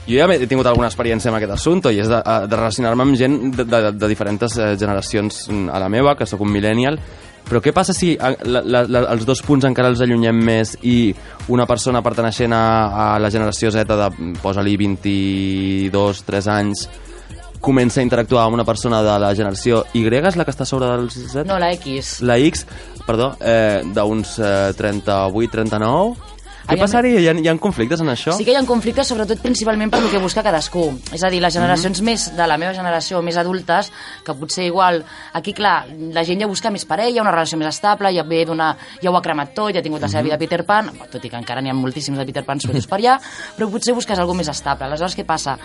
jo 0.08 0.18
ja 0.20 0.26
he 0.36 0.48
tingut 0.52 0.68
alguna 0.68 0.90
experiència 0.90 1.30
amb 1.32 1.38
aquest 1.38 1.54
assumpte 1.56 1.92
i 1.96 2.00
és 2.04 2.10
de, 2.12 2.18
de 2.20 2.56
relacionar-me 2.58 3.06
amb 3.06 3.16
gent 3.16 3.38
de, 3.56 3.64
de, 3.64 3.92
de 3.96 4.08
diferents 4.12 4.58
eh, 4.60 4.74
generacions 4.80 5.46
a 5.72 5.80
la 5.80 5.88
meva, 5.88 6.16
que 6.20 6.26
sóc 6.28 6.42
un 6.44 6.52
millennial, 6.52 7.00
però 7.48 7.62
què 7.64 7.74
passa 7.76 7.96
si 7.96 8.14
eh, 8.16 8.34
la, 8.48 8.62
la, 8.64 8.84
la, 8.88 9.06
els 9.14 9.26
dos 9.28 9.44
punts 9.46 9.68
encara 9.68 9.92
els 9.92 10.02
allunyem 10.04 10.40
més 10.46 10.76
i 10.82 11.14
una 11.54 11.68
persona 11.70 12.02
perteneixent 12.06 12.56
a, 12.56 12.66
a 12.90 13.08
la 13.22 13.32
generació 13.34 13.72
Z 13.74 13.88
de, 13.90 14.36
posa-li 14.42 14.76
22, 14.80 16.24
3 16.28 16.52
anys, 16.56 16.88
comença 17.64 18.02
a 18.02 18.04
interactuar 18.04 18.46
amb 18.48 18.60
una 18.60 18.68
persona 18.68 19.02
de 19.06 19.16
la 19.24 19.32
generació 19.36 19.86
Y, 19.96 20.04
és 20.04 20.36
la 20.36 20.44
que 20.44 20.52
està 20.52 20.68
sobre 20.68 20.92
dels 20.92 21.16
Z? 21.32 21.46
No, 21.48 21.60
la 21.60 21.72
X. 21.78 22.20
La 22.28 22.38
X, 22.38 22.66
perdó, 23.08 23.34
eh, 23.40 23.82
d'uns 23.96 24.38
eh, 24.40 24.72
38, 24.78 25.52
39... 25.56 26.33
Què 26.64 26.78
passaria? 26.80 27.20
Hi 27.20 27.28
ha, 27.28 27.34
hi 27.36 27.48
ha 27.52 27.54
conflictes 27.60 28.00
en 28.02 28.08
això? 28.08 28.34
Sí 28.38 28.46
que 28.48 28.54
hi 28.54 28.56
ha 28.56 28.62
conflictes, 28.66 29.08
sobretot 29.12 29.42
principalment 29.44 29.92
per 29.92 30.00
lo 30.02 30.10
que 30.10 30.18
busca 30.24 30.42
cadascú. 30.46 30.86
És 31.12 31.24
a 31.24 31.30
dir, 31.30 31.42
les 31.44 31.54
generacions 31.54 32.00
Mhm. 32.00 32.06
més 32.06 32.36
de 32.38 32.48
la 32.48 32.58
meva 32.58 32.74
generació, 32.74 33.22
més 33.22 33.36
adultes, 33.38 33.92
que 34.24 34.34
potser 34.34 34.66
igual... 34.66 35.04
Aquí, 35.34 35.54
clar, 35.54 35.86
la 36.14 36.24
gent 36.24 36.40
ja 36.42 36.48
busca 36.48 36.72
més 36.72 36.86
parella, 36.86 37.22
una 37.22 37.32
relació 37.32 37.58
més 37.58 37.68
estable, 37.68 38.14
ja 38.16 38.24
ve 38.24 38.46
d'una... 38.46 38.78
Ja 39.02 39.12
ho 39.12 39.18
ha 39.18 39.22
cremat 39.22 39.54
tot, 39.54 39.74
ja 39.74 39.80
ha 39.80 39.84
tingut 39.84 40.02
la 40.02 40.08
seva 40.08 40.22
Mhm. 40.22 40.26
vida 40.30 40.38
Peter 40.38 40.66
Pan, 40.66 40.92
tot 41.12 41.24
i 41.26 41.30
que 41.30 41.36
encara 41.38 41.62
n'hi 41.62 41.70
ha 41.70 41.74
moltíssims 41.74 42.18
de 42.18 42.26
Peter 42.26 42.46
Pan 42.46 42.60
sueltos 42.60 42.88
per 42.88 43.00
allà, 43.00 43.20
però 43.58 43.70
potser 43.70 43.94
busques 43.94 44.18
alguna 44.18 44.38
més 44.38 44.48
estable. 44.48 44.86
Aleshores, 44.86 45.18
què 45.18 45.26
passa? 45.26 45.58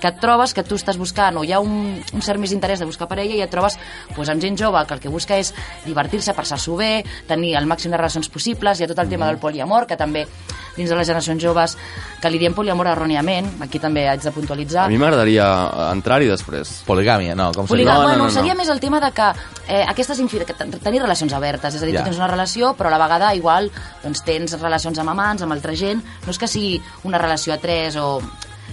Que 0.00 0.08
et 0.12 0.20
trobes 0.22 0.54
que 0.54 0.62
tu 0.62 0.76
estàs 0.78 0.96
buscant 0.98 1.36
o 1.40 1.44
hi 1.44 1.52
ha 1.52 1.58
un, 1.60 1.98
un 2.14 2.22
cert 2.22 2.38
més 2.38 2.52
interès 2.54 2.78
de 2.78 2.86
buscar 2.86 3.08
parella 3.10 3.34
i 3.34 3.42
et 3.42 3.50
trobes 3.50 3.74
doncs, 4.14 4.28
amb 4.30 4.40
gent 4.42 4.56
jove 4.60 4.84
que 4.86 4.94
el 4.94 5.00
que 5.00 5.08
busca 5.10 5.36
és 5.38 5.52
divertir-se, 5.84 6.34
passar-s'ho 6.34 6.76
bé, 6.78 7.04
tenir 7.26 7.56
el 7.58 7.66
màxim 7.66 7.90
de 7.90 7.98
relacions 7.98 8.28
possibles, 8.30 8.78
hi 8.80 8.84
ha 8.86 8.88
tot 8.92 8.98
el 9.02 9.08
tema 9.10 9.26
del 9.26 9.38
poliamor, 9.42 9.86
que 9.90 9.96
també 9.98 10.26
dins 10.78 10.88
de 10.90 10.94
les 10.94 11.06
generacions 11.08 11.42
joves, 11.42 11.74
que 12.22 12.30
li 12.30 12.38
diem 12.38 12.54
poliamor 12.54 12.86
erròniament, 12.86 13.48
aquí 13.64 13.80
també 13.82 14.04
haig 14.08 14.22
de 14.22 14.30
puntualitzar. 14.30 14.84
A 14.86 14.92
mi 14.92 14.98
m'agradaria 15.02 15.46
entrar-hi 15.90 16.28
després. 16.30 16.84
Poligàmia, 16.86 17.34
no? 17.34 17.50
Com 17.56 17.66
Poliga... 17.66 17.94
No, 17.96 17.98
no, 17.98 18.06
bueno, 18.06 18.18
no, 18.18 18.30
no. 18.30 18.30
seria 18.30 18.54
més 18.54 18.68
el 18.70 18.78
tema 18.78 19.00
de 19.02 19.10
que 19.10 19.26
eh, 19.66 19.82
aquestes 19.88 20.20
infi... 20.22 20.38
que 20.46 20.54
ten- 20.54 20.70
tenir 20.78 21.02
relacions 21.02 21.34
obertes, 21.34 21.74
és 21.74 21.82
a 21.82 21.86
dir, 21.86 21.96
Ja. 21.98 22.04
tu 22.04 22.12
tens 22.12 22.20
una 22.22 22.28
relació, 22.30 22.76
però 22.78 22.86
a 22.86 22.94
la 22.94 23.00
vegada 23.02 23.34
igual 23.34 23.72
doncs, 24.04 24.22
tens 24.22 24.54
relacions 24.60 24.98
amb 25.02 25.10
amants, 25.10 25.42
amb 25.42 25.52
altra 25.56 25.74
gent, 25.74 26.04
no 26.26 26.30
és 26.30 26.38
que 26.38 26.46
sigui 26.46 26.76
una 27.02 27.18
relació 27.18 27.54
a 27.54 27.58
tres 27.58 27.96
o 27.98 28.20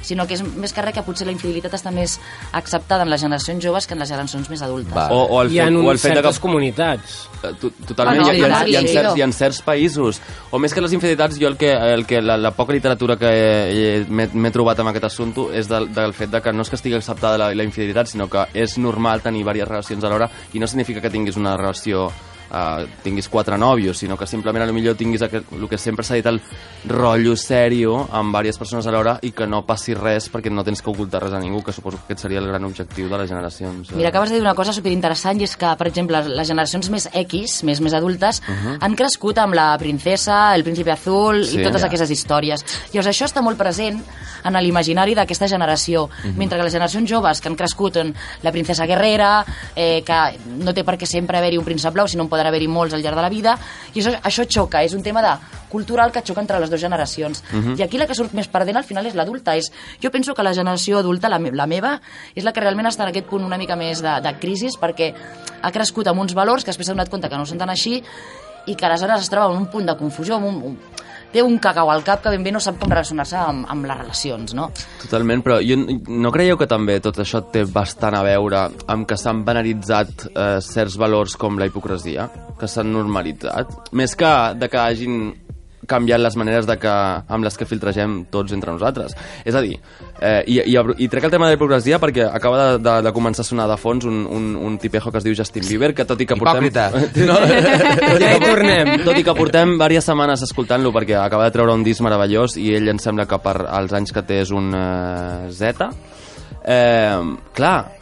sinó 0.01 0.25
que 0.27 0.33
és 0.35 0.43
més 0.43 0.73
que 0.73 0.81
res 0.81 0.93
que 0.93 1.03
potser 1.03 1.25
la 1.27 1.31
infidelitat 1.33 1.73
està 1.73 1.91
més 1.91 2.19
acceptada 2.51 3.03
en 3.03 3.09
les 3.09 3.21
generacions 3.21 3.63
joves 3.63 3.87
que 3.87 3.93
en 3.93 3.99
les 3.99 4.09
generacions 4.09 4.49
més 4.49 4.61
adultes. 4.61 4.93
Va. 4.95 5.07
O, 5.11 5.23
o 5.37 5.41
el 5.41 5.49
fet, 5.49 5.75
o 5.75 5.91
el 5.91 5.97
fet 5.99 6.11
de 6.11 6.21
certes 6.21 6.39
que 6.39 6.41
comunitats. 6.41 7.15
Eh, 7.43 7.53
to- 7.61 7.71
Totalment, 7.87 8.21
Ah, 8.21 8.25
no, 8.27 8.33
hi, 8.33 8.41
ha, 8.41 8.47
hi, 8.47 8.51
ha, 8.51 8.59
sí, 8.65 8.71
hi, 8.71 8.75
ha 8.75 8.81
sí, 8.81 8.87
certs, 8.93 9.17
hi 9.17 9.21
ha 9.21 9.31
certs 9.31 9.61
països, 9.65 10.21
o 10.51 10.59
més 10.59 10.73
que 10.73 10.81
les 10.81 10.93
infidelitats, 10.93 11.39
jo 11.39 11.47
el 11.47 11.57
que, 11.57 11.71
el 11.71 12.05
que 12.05 12.21
la, 12.21 12.37
la 12.37 12.51
poca 12.51 12.73
literatura 12.73 13.17
que 13.17 13.29
he- 13.29 14.05
m'he 14.09 14.27
m'he 14.33 14.51
trobat 14.51 14.79
amb 14.79 14.89
aquest 14.89 15.05
assumpte 15.11 15.49
és 15.57 15.67
del, 15.69 15.91
del 15.93 16.13
fet 16.13 16.29
de 16.31 16.41
que 16.41 16.53
no 16.53 16.61
és 16.63 16.69
que 16.69 16.75
estigui 16.79 16.95
acceptada 16.97 17.37
la, 17.37 17.53
la 17.53 17.63
infidelitat, 17.63 18.07
sinó 18.07 18.27
que 18.29 18.45
és 18.53 18.77
normal 18.77 19.21
tenir 19.21 19.39
diverses 19.43 19.67
relacions 19.67 20.03
alhora 20.03 20.29
i 20.53 20.59
no 20.59 20.67
significa 20.67 21.01
que 21.01 21.09
tinguis 21.09 21.37
una 21.37 21.55
relació 21.57 22.09
Uh, 22.45 22.85
tinguis 23.03 23.27
quatre 23.27 23.57
nòvios, 23.57 23.97
sinó 23.97 24.15
que 24.17 24.27
simplement 24.27 24.63
a 24.63 24.67
lo 24.67 24.73
millor 24.73 24.95
tinguis 24.95 25.21
aquest, 25.25 25.51
el 25.51 25.67
que 25.67 25.77
sempre 25.77 26.05
s'ha 26.05 26.15
dit 26.15 26.25
el 26.29 26.39
rotllo 26.87 27.35
sèrio 27.35 28.07
amb 28.11 28.35
diverses 28.35 28.59
persones 28.59 28.87
alhora 28.87 29.17
i 29.25 29.31
que 29.31 29.47
no 29.47 29.63
passi 29.65 29.95
res 29.97 30.29
perquè 30.31 30.51
no 30.51 30.63
tens 30.63 30.81
que 30.81 30.89
ocultar 30.89 31.23
res 31.23 31.33
a 31.33 31.39
ningú, 31.39 31.63
que 31.63 31.73
suposo 31.73 31.97
que 31.97 32.03
aquest 32.13 32.21
seria 32.21 32.39
el 32.39 32.47
gran 32.47 32.63
objectiu 32.63 33.09
de 33.09 33.17
les 33.17 33.29
generacions. 33.29 33.89
eh. 33.89 33.95
Mira, 33.95 34.09
acabes 34.09 34.29
de 34.29 34.35
dir 34.35 34.41
una 34.41 34.53
cosa 34.55 34.73
superinteressant 34.73 35.41
i 35.41 35.43
és 35.43 35.55
que, 35.57 35.73
per 35.75 35.87
exemple, 35.87 36.21
les 36.27 36.47
generacions 36.47 36.89
més 36.89 37.09
X, 37.13 37.63
més, 37.63 37.81
més 37.81 37.93
adultes, 37.93 38.41
uh 38.47 38.53
-huh. 38.53 38.77
han 38.79 38.95
crescut 38.95 39.37
amb 39.37 39.53
la 39.53 39.75
princesa, 39.77 40.55
el 40.55 40.63
príncipe 40.63 40.91
azul 40.91 41.45
Sí, 41.45 41.59
i 41.59 41.63
totes 41.63 41.81
ja. 41.81 41.87
aquestes 41.87 42.11
històries. 42.11 42.63
Llavors, 42.93 43.07
això 43.07 43.25
està 43.25 43.41
molt 43.41 43.57
present 43.57 44.03
en 44.43 44.53
l'imaginari 44.61 45.15
d'aquesta 45.15 45.47
generació, 45.47 46.03
uh 46.03 46.09
-huh. 46.09 46.35
mentre 46.35 46.57
que 46.57 46.63
les 46.63 46.73
generacions 46.73 47.09
joves 47.09 47.41
que 47.41 47.47
han 47.47 47.55
crescut 47.55 47.95
en 47.97 48.13
la 48.43 48.51
princesa 48.51 48.85
guerrera, 48.85 49.45
eh, 49.75 50.03
que 50.05 50.39
no 50.63 50.73
té 50.73 50.83
per 50.83 50.97
què 50.97 51.05
sempre 51.05 51.37
haver-hi 51.37 51.57
un 51.57 51.65
príncep 51.65 51.93
blau, 51.93 52.07
sinó 52.07 52.23
en 52.23 52.29
poden 52.35 52.51
haver-hi 52.51 52.67
molts 52.67 52.93
al 52.93 53.03
llarg 53.03 53.17
de 53.17 53.25
la 53.25 53.31
vida, 53.31 53.57
i 53.93 54.01
això, 54.03 54.13
això 54.21 54.45
xoca, 54.45 54.83
és 54.83 54.93
un 54.93 55.03
tema 55.03 55.23
de 55.25 55.33
cultural 55.71 56.11
que 56.11 56.23
xoca 56.23 56.43
entre 56.43 56.59
les 56.61 56.69
dues 56.69 56.81
generacions. 56.81 57.43
Uh 57.51 57.57
-huh. 57.57 57.79
I 57.79 57.83
aquí 57.83 57.97
la 57.97 58.07
que 58.07 58.15
surt 58.15 58.33
més 58.33 58.47
perdent 58.47 58.77
al 58.77 58.83
final 58.83 59.05
és 59.05 59.15
l'adulta. 59.15 59.55
És, 59.55 59.71
jo 60.01 60.11
penso 60.11 60.33
que 60.33 60.43
la 60.43 60.53
generació 60.53 60.99
adulta, 60.99 61.29
la, 61.29 61.39
me 61.39 61.51
la 61.51 61.67
meva, 61.67 62.01
és 62.35 62.43
la 62.43 62.51
que 62.51 62.61
realment 62.61 62.87
està 62.87 63.03
en 63.03 63.09
aquest 63.09 63.27
punt 63.27 63.43
una 63.43 63.57
mica 63.57 63.75
més 63.75 64.01
de, 64.01 64.21
de 64.21 64.39
crisi 64.39 64.65
perquè 64.79 65.13
ha 65.61 65.71
crescut 65.71 66.07
amb 66.07 66.21
uns 66.21 66.33
valors 66.33 66.63
que 66.63 66.71
després 66.71 66.87
s'ha 66.87 66.93
donat 66.93 67.09
compte 67.09 67.29
que 67.29 67.37
no 67.37 67.45
són 67.45 67.57
tan 67.57 67.69
així 67.69 68.03
i 68.65 68.75
que 68.75 68.85
aleshores 68.85 69.21
es 69.21 69.29
troba 69.29 69.53
en 69.53 69.61
un 69.61 69.67
punt 69.67 69.85
de 69.85 69.95
confusió, 69.95 70.35
amb 70.35 70.45
un, 70.45 70.55
un, 70.63 70.77
té 71.35 71.43
un 71.43 71.57
cacau 71.59 71.91
al 71.91 72.03
cap 72.07 72.23
que 72.23 72.31
ben 72.31 72.43
bé 72.45 72.53
no 72.55 72.61
sap 72.63 72.79
com 72.79 72.91
relacionar-se 72.93 73.35
amb, 73.35 73.67
amb 73.71 73.87
les 73.89 73.99
relacions, 73.99 74.55
no? 74.55 74.69
Totalment, 75.03 75.43
però 75.43 75.59
jo, 75.59 75.77
no 76.07 76.31
creieu 76.31 76.59
que 76.59 76.69
també 76.71 77.01
tot 77.03 77.19
això 77.19 77.43
té 77.51 77.65
bastant 77.67 78.15
a 78.15 78.23
veure 78.23 78.65
amb 78.91 79.07
que 79.09 79.19
s'han 79.19 79.43
banalitzat 79.47 80.29
eh, 80.31 80.45
certs 80.63 80.95
valors 81.01 81.35
com 81.39 81.59
la 81.59 81.67
hipocresia, 81.67 82.29
que 82.59 82.69
s'han 82.71 82.93
normalitzat, 82.95 83.91
més 83.99 84.15
que 84.15 84.31
de 84.55 84.71
que 84.71 84.79
hagin 84.79 85.25
canviat 85.89 86.21
les 86.21 86.35
maneres 86.39 86.67
de 86.67 86.77
que, 86.81 86.91
amb 87.27 87.45
les 87.45 87.57
que 87.57 87.67
filtregem 87.69 88.23
tots 88.33 88.53
entre 88.55 88.73
nosaltres. 88.73 89.15
És 89.45 89.55
a 89.55 89.63
dir, 89.63 89.75
eh, 90.19 90.41
i, 90.47 90.59
i, 90.73 90.77
i 91.05 91.09
trec 91.11 91.27
el 91.27 91.33
tema 91.33 91.47
de 91.47 91.53
la 91.55 91.59
hipocresia 91.59 91.99
perquè 92.01 92.27
acaba 92.27 92.61
de, 92.61 92.83
de, 92.85 92.95
de 93.07 93.13
començar 93.15 93.45
a 93.45 93.49
sonar 93.49 93.67
de 93.71 93.77
fons 93.79 94.07
un, 94.09 94.23
un, 94.25 94.51
un 94.55 94.77
tipejo 94.81 95.11
que 95.11 95.21
es 95.21 95.27
diu 95.27 95.35
Justin 95.37 95.67
Bieber, 95.67 95.93
que 95.97 96.07
tot 96.07 96.21
i 96.21 96.29
que 96.29 96.37
portem... 96.39 96.69
Hipòcrita. 96.69 96.89
No, 97.25 97.37
tot, 97.39 98.19
i 98.19 98.25
que, 98.25 98.33
hi 98.35 98.41
tornem. 98.43 98.89
tot 99.05 99.17
i 99.17 99.23
que 99.25 99.33
portem 99.37 99.71
diverses 99.75 100.09
setmanes 100.09 100.43
escoltant-lo 100.45 100.91
perquè 100.93 101.15
acaba 101.19 101.47
de 101.47 101.53
treure 101.55 101.73
un 101.73 101.83
disc 101.85 102.03
meravellós 102.05 102.57
i 102.61 102.69
ell 102.75 102.91
em 102.91 102.99
sembla 103.01 103.25
que 103.29 103.39
per 103.41 103.55
als 103.65 103.95
anys 103.97 104.13
que 104.13 104.23
té 104.27 104.41
és 104.43 104.51
un 104.53 104.73
eh, 104.77 105.49
Z 105.55 105.87
eh, 106.65 107.21
clar 107.53 107.94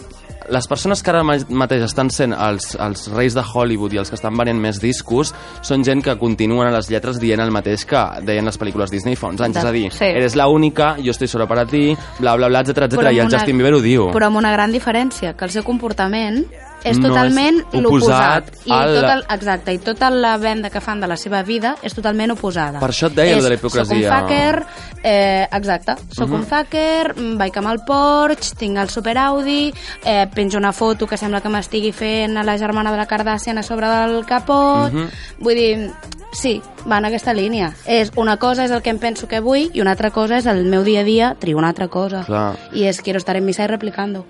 les 0.49 0.67
persones 0.67 1.01
que 1.03 1.09
ara 1.11 1.23
ma- 1.23 1.37
mateix 1.49 1.83
estan 1.83 2.09
sent 2.11 2.33
els, 2.33 2.75
els 2.75 3.07
reis 3.13 3.33
de 3.33 3.43
Hollywood 3.43 3.93
i 3.93 3.97
els 4.01 4.09
que 4.09 4.15
estan 4.15 4.35
venent 4.37 4.59
més 4.59 4.79
discos 4.81 5.33
són 5.61 5.83
gent 5.83 6.01
que 6.03 6.17
continuen 6.17 6.67
a 6.67 6.71
les 6.71 6.89
lletres 6.89 7.19
dient 7.19 7.39
el 7.39 7.51
mateix 7.51 7.85
que 7.85 8.01
deien 8.25 8.45
les 8.45 8.59
pel·lícules 8.59 8.91
Disney 8.91 9.15
fa 9.15 9.27
uns 9.27 9.41
anys, 9.41 9.55
De- 9.55 9.59
és 9.59 9.65
a 9.65 9.71
dir, 9.71 9.91
sí. 9.93 10.05
eres 10.05 10.35
la 10.35 10.47
única, 10.47 10.95
jo 11.03 11.11
estoy 11.11 11.27
solo 11.27 11.47
para 11.47 11.65
ti, 11.65 11.95
bla, 12.19 12.35
bla, 12.35 12.47
bla, 12.47 12.61
etcètera, 12.61 12.87
Però 12.87 12.99
etcètera, 12.99 13.11
i 13.13 13.19
el 13.19 13.27
una- 13.27 13.37
Justin 13.37 13.57
Bieber 13.57 13.73
ho 13.73 13.81
diu. 13.81 14.09
Però 14.11 14.27
amb 14.27 14.37
una 14.37 14.51
gran 14.51 14.71
diferència, 14.71 15.33
que 15.35 15.45
el 15.45 15.51
seu 15.51 15.63
comportament 15.63 16.45
és 16.83 16.97
No 16.99 17.09
totalment 17.09 17.61
oposat 17.71 17.81
l'oposat. 17.83 18.49
I 18.65 18.71
al- 18.71 18.95
tot 18.95 19.09
el, 19.09 19.23
exacte, 19.35 19.73
i 19.73 19.77
tota 19.79 20.09
la 20.09 20.37
venda 20.37 20.69
que 20.69 20.81
fan 20.81 20.99
de 20.99 21.07
la 21.07 21.15
seva 21.17 21.41
vida 21.43 21.75
és 21.81 21.93
totalment 21.93 22.31
oposada. 22.31 22.79
Per 22.79 22.89
això 22.89 23.07
et 23.07 23.15
deia, 23.15 23.37
és, 23.37 23.43
de 23.43 23.49
la 23.49 23.55
hipocresia. 23.55 24.09
Soc 24.09 24.21
un 24.23 24.27
fucker, 24.27 24.65
eh, 25.03 25.47
exacte, 25.51 25.95
soc 26.11 26.27
Mhm. 26.29 26.33
un 26.35 26.43
fucker, 26.45 27.15
mm, 27.15 27.37
vaig 27.37 27.57
amb 27.57 27.67
el 27.69 27.79
Porsche, 27.85 28.55
tinc 28.57 28.77
el 28.77 28.89
Super 28.89 29.17
Audi, 29.17 29.73
eh, 30.05 30.27
penjo 30.33 30.57
una 30.57 30.73
foto 30.73 31.07
que 31.07 31.17
sembla 31.17 31.41
que 31.41 31.49
m'estigui 31.49 31.91
fent 31.91 32.37
a 32.37 32.43
la 32.43 32.57
germana 32.57 32.91
de 32.91 32.97
la 32.97 33.05
Kardashian 33.05 33.57
a 33.57 33.63
sobre 33.63 33.87
del 33.87 34.25
capot... 34.25 34.91
Mhm. 34.91 35.09
Vull 35.39 35.55
dir, 35.55 35.91
sí, 36.31 36.61
va 36.89 36.97
en 36.99 37.05
aquesta 37.05 37.33
línia. 37.33 37.73
És 37.85 38.11
una 38.15 38.37
cosa 38.37 38.65
és 38.65 38.71
el 38.71 38.81
que 38.81 38.89
em 38.89 38.97
penso 38.99 39.27
que 39.27 39.39
vull 39.39 39.69
i 39.73 39.81
una 39.81 39.91
altra 39.91 40.11
cosa 40.11 40.37
és 40.37 40.45
el 40.45 40.63
meu 40.65 40.83
dia 40.83 41.01
a 41.01 41.03
dia 41.03 41.35
trio 41.39 41.57
una 41.57 41.69
altra 41.69 41.87
cosa. 41.87 42.23
Clar. 42.25 42.55
I 42.73 42.83
és 42.85 43.01
quiero 43.01 43.17
estar 43.17 43.35
en 43.35 43.45
misa 43.45 43.63
y 43.63 43.67
replicando. 43.67 44.25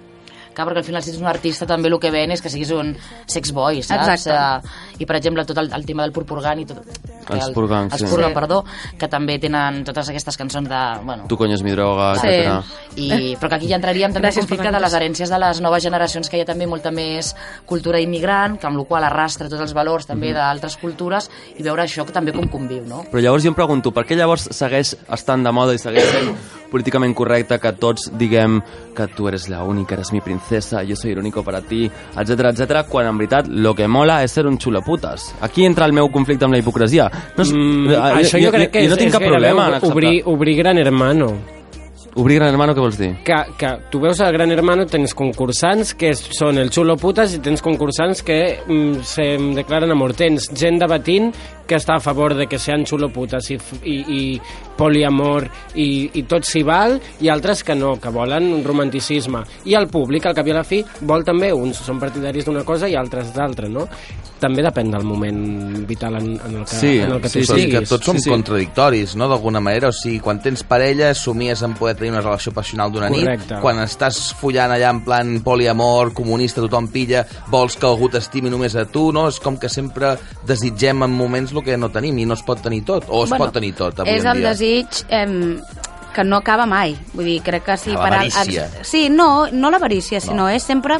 Clar, 0.53 0.67
perquè 0.67 0.77
al 0.83 0.85
final 0.85 1.01
si 1.03 1.09
ets 1.11 1.19
un 1.19 1.27
artista 1.27 1.65
també 1.65 1.89
el 1.89 1.99
que 1.99 2.11
ven 2.11 2.31
és 2.31 2.41
que 2.41 2.49
siguis 2.49 2.69
un 2.71 2.95
sex 3.25 3.51
boy, 3.51 3.81
saps? 3.81 4.07
Exacte. 4.07 4.67
Eh, 4.67 5.01
I 5.03 5.05
per 5.09 5.15
exemple 5.17 5.43
tot 5.45 5.57
el, 5.57 5.71
el 5.73 5.85
tema 5.85 6.03
del 6.03 6.11
purpurgan 6.13 6.59
i 6.59 6.65
tot... 6.65 6.83
que 7.25 7.33
Els 7.33 7.47
el- 7.47 7.53
purgans, 7.55 7.93
els 7.93 8.01
sí. 8.01 8.07
purgan, 8.07 8.29
Sí. 8.29 8.35
perdó, 8.35 8.63
que 8.99 9.07
també 9.07 9.39
tenen 9.39 9.83
totes 9.83 10.09
aquestes 10.09 10.37
cançons 10.37 10.67
de... 10.69 10.81
Bueno, 11.03 11.25
Tu 11.27 11.37
coño 11.37 11.55
és 11.55 11.63
mi 11.63 11.71
droga, 11.71 12.15
Sí. 12.19 12.27
etcètera. 12.27 12.63
i, 12.95 13.35
però 13.39 13.49
que 13.49 13.55
aquí 13.55 13.67
ja 13.69 13.77
entraríem 13.77 14.13
també 14.13 14.27
en 14.29 14.35
conflicte 14.35 14.71
de 14.71 14.79
les 14.79 14.93
herències 14.93 15.29
de 15.29 15.39
les 15.39 15.61
noves 15.61 15.83
generacions, 15.83 16.29
que 16.29 16.37
hi 16.37 16.41
ha 16.41 16.45
també 16.45 16.67
molta 16.67 16.91
més 16.91 17.33
cultura 17.65 17.99
immigrant, 17.99 18.59
que 18.59 18.67
amb 18.67 18.77
la 18.77 18.83
qual 18.85 19.03
arrastra 19.07 19.49
tots 19.49 19.61
els 19.61 19.73
valors 19.73 20.05
també 20.05 20.29
Mhm. 20.29 20.35
d'altres 20.35 20.77
cultures, 20.77 21.29
i 21.57 21.63
veure 21.63 21.83
això 21.83 22.05
que 22.05 22.11
també 22.11 22.31
com 22.33 22.47
conviu, 22.47 22.83
no? 22.85 23.03
Però 23.11 23.21
llavors 23.21 23.41
jo 23.43 23.49
em 23.49 23.55
pregunto, 23.55 23.91
per 23.91 24.05
què 24.05 24.15
llavors 24.15 24.49
segueix 24.51 24.95
estant 25.09 25.43
de 25.43 25.51
moda 25.51 25.73
i 25.73 25.79
segueix 25.79 26.03
sent 26.11 26.35
políticament 26.73 27.13
correcte 27.15 27.59
que 27.61 27.71
tots 27.79 28.09
diguem 28.17 28.57
que 28.97 29.07
tu 29.13 29.29
eres 29.29 29.47
la 29.49 29.61
única, 29.63 29.95
eres 29.95 30.11
mi 30.13 30.21
princesa, 30.21 30.83
yo 30.83 30.95
soy 30.97 31.13
el 31.13 31.19
único 31.21 31.43
para 31.45 31.61
ti, 31.61 31.85
etcètera, 32.17 32.51
etcètera, 32.51 32.83
quan 32.89 33.07
en 33.09 33.17
veritat 33.21 33.47
lo 33.47 33.75
que 33.77 33.87
mola 33.87 34.19
és 34.25 34.33
ser 34.33 34.47
un 34.49 34.57
xulaputes. 34.59 35.31
Aquí 35.45 35.65
entra 35.65 35.85
el 35.85 35.93
meu 35.93 36.09
conflicte 36.11 36.45
amb 36.45 36.57
la 36.57 36.61
hipocresia. 36.63 37.09
No, 37.37 37.43
és, 37.45 37.53
Mm, 37.53 37.89
eh, 37.91 37.97
això 38.23 38.41
jo 38.41 38.51
crec 38.51 38.71
que 38.71 38.79
jo 38.79 38.85
és, 38.85 38.89
no 38.91 38.97
tinc 38.97 39.13
és 39.13 39.17
cap 39.19 39.21
problema 39.29 39.67
en 39.67 39.73
acceptar. 39.75 39.91
obrir, 39.95 40.21
obrir 40.25 40.57
Gran 40.57 40.77
Hermano. 40.77 41.33
Obrir 42.15 42.35
Gran 42.37 42.49
Hermano, 42.53 42.75
què 42.75 42.79
vols 42.83 42.97
dir? 42.99 43.15
Que, 43.25 43.33
que 43.57 43.69
tu 43.89 43.99
veus 43.99 44.19
a 44.21 44.29
Gran 44.29 44.51
Hermano, 44.53 44.85
tens 44.85 45.15
concursants 45.17 45.95
que 45.97 46.11
són 46.13 46.59
el 46.61 46.69
xulo 46.69 46.93
putes 47.01 47.33
i 47.33 47.39
tens 47.41 47.61
concursants 47.65 48.21
que 48.21 48.59
mm, 48.67 49.01
se 49.01 49.25
declaren 49.57 49.89
amor. 49.95 50.13
Tens 50.13 50.45
gent 50.53 50.77
debatint 50.77 51.31
que 51.67 51.77
està 51.79 51.95
a 51.97 52.03
favor 52.03 52.35
de 52.35 52.47
que 52.47 52.59
sean 52.59 52.85
xulo 52.85 53.09
putes 53.13 53.49
i, 53.53 53.57
i, 53.83 53.95
i 54.03 54.21
poliamor 54.77 55.47
i, 55.75 56.09
i 56.19 56.23
tot 56.29 56.47
s'hi 56.47 56.63
val 56.65 56.97
i 57.21 57.29
altres 57.29 57.63
que 57.63 57.75
no, 57.77 57.95
que 58.01 58.11
volen 58.13 58.49
un 58.53 58.63
romanticisme. 58.65 59.43
I 59.69 59.77
el 59.79 59.87
públic, 59.87 60.25
al 60.25 60.35
cap 60.35 60.47
i 60.49 60.53
a 60.53 60.59
la 60.59 60.65
fi, 60.67 60.81
vol 61.07 61.23
també, 61.23 61.53
uns 61.53 61.79
són 61.85 62.01
partidaris 62.01 62.49
d'una 62.49 62.65
cosa 62.67 62.89
i 62.89 62.97
altres 62.99 63.33
d'altra, 63.35 63.69
no? 63.71 63.87
També 64.43 64.59
depèn 64.65 64.89
del 64.91 65.05
moment 65.07 65.37
vital 65.87 66.17
en, 66.17 66.33
en 66.35 66.55
el 66.59 66.65
que, 66.67 66.75
Sí, 66.75 66.97
en 66.99 67.13
el 67.15 67.21
que 67.23 67.29
sí, 67.31 67.45
tu 67.47 67.55
sí, 67.55 67.69
que 67.71 67.81
tots 67.87 68.03
som 68.09 68.17
Sí, 68.17 68.25
sí. 68.25 68.31
contradictoris, 68.33 69.13
no?, 69.15 69.29
d'alguna 69.31 69.61
manera. 69.63 69.87
O 69.87 69.95
sigui, 69.95 70.17
quan 70.19 70.41
tens 70.43 70.65
parella, 70.67 71.13
somies 71.15 71.61
en 71.63 71.77
poder 71.79 71.93
tenir 71.95 72.11
una 72.11 72.19
relació 72.25 72.51
passional 72.51 72.91
d'una 72.91 73.07
nit. 73.13 73.53
Quan 73.61 73.79
estàs 73.85 74.19
follant 74.41 74.73
allà 74.75 74.89
en 74.91 74.99
plan 75.05 75.31
poliamor, 75.45 76.11
comunista, 76.17 76.59
tothom 76.59 76.89
pilla, 76.91 77.23
vols 77.53 77.77
que 77.79 77.87
algú 77.87 78.09
t'estimi 78.11 78.51
només 78.51 78.75
a 78.75 78.83
tu, 78.91 79.13
no? 79.15 79.29
És 79.31 79.39
com 79.39 79.55
que 79.61 79.71
sempre 79.71 80.17
desitgem 80.49 81.05
en 81.07 81.15
moments 81.15 81.52
el 81.55 81.63
que 81.63 81.77
no 81.77 81.89
tenim 81.89 82.17
i 82.19 82.25
no 82.25 82.33
es 82.33 82.43
pot 82.43 82.61
tenir 82.61 82.83
tot. 82.85 83.05
O 83.09 83.23
es 83.23 83.29
Bueno, 83.29 83.45
pot 83.45 83.53
tenir 83.53 83.73
tot, 83.75 83.99
avui 83.99 84.11
és 84.17 84.25
el 84.25 84.37
dia. 84.41 84.49
desig... 84.49 84.87
Em, 85.09 85.59
que 86.13 86.23
no 86.23 86.37
acaba 86.37 86.67
mai. 86.69 86.91
Vull 87.13 87.25
dir, 87.25 87.39
crec 87.41 87.63
que 87.65 87.75
si... 87.77 87.89
L'avarícia. 87.91 88.67
ex- 88.67 88.87
Sí, 88.87 89.07
no, 89.09 89.47
no 89.51 89.71
l'avarícia, 89.73 90.19
sinó 90.21 90.47
és 90.49 90.61
sempre 90.61 90.99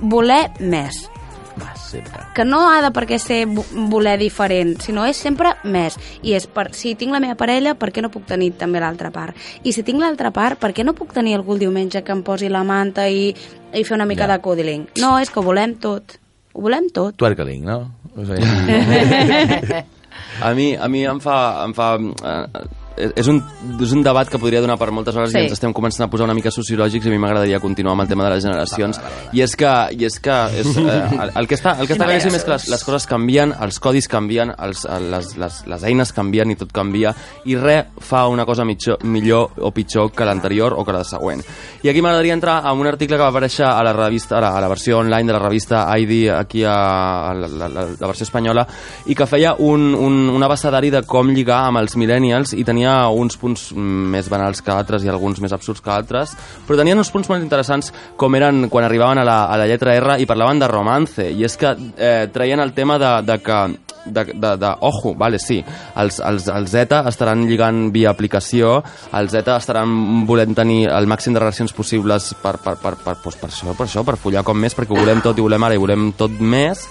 voler 0.00 0.50
més. 0.60 1.08
Va, 1.56 1.70
sempre. 1.74 2.20
que 2.34 2.44
no 2.44 2.58
ha 2.68 2.82
de 2.84 2.90
per 2.92 3.06
què 3.08 3.16
ser 3.18 3.46
vo- 3.48 3.64
voler 3.88 4.18
diferent, 4.20 4.74
sinó 4.84 5.06
és 5.08 5.16
sempre 5.16 5.54
més. 5.64 5.96
I 6.20 6.34
és 6.36 6.44
per, 6.52 6.66
si 6.76 6.92
tinc 7.00 7.14
la 7.16 7.20
meva 7.24 7.34
parella, 7.40 7.72
per 7.80 7.88
què 7.96 8.02
no 8.04 8.10
puc 8.12 8.26
tenir 8.28 8.50
també 8.60 8.78
l'altra 8.82 9.08
part? 9.10 9.32
I 9.64 9.72
si 9.72 9.82
tinc 9.82 10.02
l'altra 10.04 10.30
part, 10.36 10.58
per 10.60 10.74
què 10.76 10.84
no 10.84 10.92
puc 10.92 11.14
tenir 11.16 11.32
algú 11.38 11.54
el 11.56 11.62
diumenge 11.64 12.02
que 12.04 12.12
em 12.12 12.20
posi 12.22 12.50
la 12.52 12.60
manta 12.62 13.08
i, 13.08 13.30
i 13.72 13.84
fer 13.88 13.96
una 13.96 14.04
mica 14.04 14.26
Ja. 14.28 14.34
de 14.36 14.42
cuddling? 14.44 14.84
No, 15.00 15.18
és 15.18 15.30
que 15.32 15.40
ho 15.40 15.42
volem 15.42 15.78
tot. 15.80 16.18
Ho 16.52 16.60
volem 16.60 16.90
tot. 16.92 17.16
Twerkeling, 17.16 17.64
no? 17.64 17.90
O 18.16 18.24
sigui, 18.24 18.42
A 20.40 20.52
mi, 20.54 20.74
a 20.76 20.88
mi 20.88 21.04
em 21.04 21.20
fa... 21.20 21.64
Em 21.64 21.72
fa 21.76 21.94
eh, 22.00 22.66
és 22.96 23.28
un, 23.28 23.42
és 23.82 23.92
un 23.92 24.02
debat 24.04 24.28
que 24.28 24.38
podria 24.40 24.60
donar 24.64 24.78
per 24.80 24.90
moltes 24.94 25.16
hores 25.16 25.32
Sí. 25.32 25.38
i 25.38 25.42
ens 25.44 25.52
estem 25.56 25.72
començant 25.76 26.06
a 26.06 26.10
posar 26.10 26.24
una 26.24 26.34
mica 26.34 26.50
sociològics 26.50 27.06
i 27.06 27.10
a 27.10 27.12
mi 27.12 27.18
m'agradaria 27.20 27.60
continuar 27.60 27.92
amb 27.92 28.02
el 28.02 28.08
tema 28.08 28.24
de 28.24 28.30
les 28.34 28.44
generacions. 28.44 29.00
I 29.32 29.42
és 29.42 29.56
que, 29.56 29.72
i 29.92 30.04
és 30.06 30.18
que 30.20 30.36
és, 30.60 30.70
eh, 30.76 30.96
el, 31.22 31.32
el 31.42 31.48
que 31.48 31.58
està, 31.58 31.76
el 31.80 31.86
que 31.88 31.96
està 31.96 32.06
claríssim 32.06 32.34
és 32.38 32.44
que 32.44 32.54
les, 32.54 32.68
les 32.72 32.84
coses 32.84 33.06
canvien, 33.10 33.52
els 33.60 33.78
codis 33.82 34.08
canvien 34.08 34.52
els, 34.56 34.86
les, 34.86 35.36
les, 35.36 35.60
les 35.66 35.86
eines 35.90 36.12
canvien 36.16 36.50
i 36.50 36.56
tot 36.56 36.72
canvia 36.72 37.12
i 37.44 37.56
res 37.60 37.92
fa 38.00 38.26
una 38.32 38.46
cosa 38.46 38.64
mitjor, 38.64 39.02
millor 39.04 39.58
o 39.60 39.70
pitjor 39.76 40.12
que 40.12 40.24
l'anterior 40.24 40.74
o 40.76 40.84
que 40.84 40.94
la 40.96 41.04
següent. 41.04 41.42
I 41.82 41.90
aquí 41.90 42.02
m'agradaria 42.02 42.34
entrar 42.34 42.60
a 42.64 42.72
un 42.72 42.86
article 42.86 43.16
que 43.16 43.22
va 43.22 43.28
aparèixer 43.32 43.66
a 43.66 43.82
la 43.84 43.92
revista, 43.92 44.38
a 44.38 44.40
la, 44.40 44.54
a 44.56 44.60
la 44.60 44.68
versió 44.72 44.98
online 44.98 45.26
de 45.26 45.36
la 45.36 45.42
revista 45.42 45.84
ID 45.98 46.30
aquí 46.32 46.64
a, 46.64 47.30
a 47.30 47.34
la, 47.34 47.48
la, 47.48 47.68
la, 47.68 47.86
la 47.98 48.06
versió 48.06 48.24
espanyola 48.24 48.66
i 49.06 49.14
que 49.14 49.26
feia 49.28 49.54
un, 49.58 49.92
un, 49.94 50.28
un 50.30 50.42
abecedari 50.46 50.90
de 50.94 51.02
com 51.06 51.30
lligar 51.34 51.66
amb 51.68 51.82
els 51.82 51.96
millennials 52.00 52.54
i 52.56 52.64
tenia 52.64 52.85
uns 53.12 53.38
punts 53.40 53.70
més 53.76 54.28
banals 54.32 54.62
que 54.62 54.74
altres 54.74 55.04
i 55.04 55.10
alguns 55.12 55.40
més 55.42 55.54
absurds 55.56 55.82
que 55.82 55.92
altres, 55.92 56.36
però 56.66 56.78
tenien 56.78 56.98
uns 56.98 57.10
punts 57.12 57.30
molt 57.32 57.42
interessants 57.44 57.92
com 58.16 58.34
eren 58.38 58.68
quan 58.72 58.86
arribaven 58.86 59.22
a 59.22 59.26
la, 59.26 59.38
a 59.50 59.58
la 59.60 59.66
lletra 59.68 59.96
R 59.96 60.20
i 60.22 60.28
parlaven 60.28 60.62
de 60.62 60.70
romance. 60.70 61.26
I 61.26 61.46
és 61.46 61.58
que 61.60 61.74
eh, 61.96 62.28
traien 62.32 62.62
el 62.62 62.74
tema 62.76 62.98
de, 63.02 63.12
de 63.26 63.38
que 63.42 63.60
de, 64.06 64.24
de, 64.24 64.56
de, 64.56 64.74
ojo, 64.80 65.14
vale, 65.14 65.38
sí, 65.38 65.58
els, 65.96 66.20
els, 66.20 66.46
els 66.48 66.70
Zeta 66.70 67.02
estaran 67.10 67.44
lligant 67.48 67.90
via 67.92 68.12
aplicació, 68.12 68.78
els 69.18 69.34
Zeta 69.34 69.56
estaran 69.60 70.24
volent 70.28 70.54
tenir 70.56 70.86
el 70.92 71.08
màxim 71.10 71.34
de 71.34 71.42
relacions 71.42 71.74
possibles 71.74 72.32
per, 72.42 72.56
per, 72.62 72.76
per, 72.82 72.94
per, 73.02 73.16
doncs 73.24 73.40
per 73.40 73.50
això, 73.50 73.74
per 73.74 73.88
això, 73.88 74.06
per 74.06 74.16
follar 74.20 74.44
com 74.46 74.58
més, 74.62 74.78
perquè 74.78 74.94
ho 74.94 75.02
volem 75.02 75.22
tot 75.24 75.36
i 75.36 75.42
ho 75.42 75.48
volem 75.48 75.66
ara 75.66 75.76
i 75.76 75.82
volem 75.82 76.12
tot 76.16 76.38
més, 76.40 76.86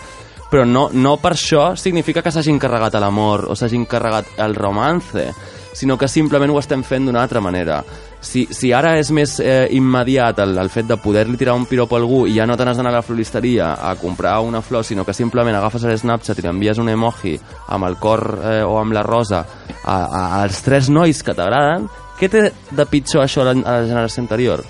però 0.52 0.66
no, 0.68 0.90
no 0.94 1.16
per 1.22 1.34
això 1.34 1.72
significa 1.80 2.22
que 2.24 2.34
s'hagin 2.34 2.60
carregat 2.62 3.00
l'amor 3.02 3.48
o 3.50 3.56
s'hagin 3.58 3.88
carregat 3.90 4.38
el 4.44 4.56
romance, 4.56 5.30
sinó 5.76 5.98
que 6.00 6.08
simplement 6.08 6.54
ho 6.54 6.60
estem 6.62 6.84
fent 6.88 7.06
d'una 7.06 7.22
altra 7.22 7.42
manera. 7.44 7.82
Si, 8.26 8.46
si 8.50 8.72
ara 8.74 8.96
és 8.98 9.12
més 9.14 9.36
eh, 9.44 9.68
immediat 9.76 10.40
el, 10.42 10.56
el 10.58 10.72
fet 10.74 10.88
de 10.90 10.98
poder-li 10.98 11.38
tirar 11.38 11.54
un 11.60 11.68
piropo 11.70 11.98
a 11.98 12.00
algú 12.02 12.24
i 12.26 12.38
ja 12.40 12.48
no 12.48 12.56
te 12.58 12.66
n'has 12.66 12.80
d'anar 12.80 12.94
a 12.96 12.98
la 12.98 13.04
floristeria 13.06 13.74
a 13.76 13.94
comprar 14.00 14.40
una 14.42 14.64
flor, 14.66 14.86
sinó 14.88 15.06
que 15.06 15.14
simplement 15.14 15.60
agafes 15.60 15.84
el 15.84 15.98
Snapchat 16.00 16.40
i 16.42 16.50
envies 16.50 16.82
un 16.82 16.90
emoji 16.90 17.36
amb 17.76 17.90
el 17.90 18.00
cor 18.02 18.24
eh, 18.40 18.64
o 18.64 18.80
amb 18.80 18.96
la 18.96 19.04
rosa 19.04 19.44
a, 19.84 20.00
a, 20.00 20.24
als 20.42 20.64
tres 20.66 20.90
nois 20.90 21.22
que 21.22 21.36
t'agraden, 21.36 21.90
què 22.20 22.32
té 22.32 22.48
de 22.72 22.88
pitjor 22.90 23.26
això 23.26 23.44
a 23.44 23.52
la, 23.52 23.60
a 23.60 23.78
la 23.82 23.88
generació 23.92 24.24
anterior? 24.24 24.64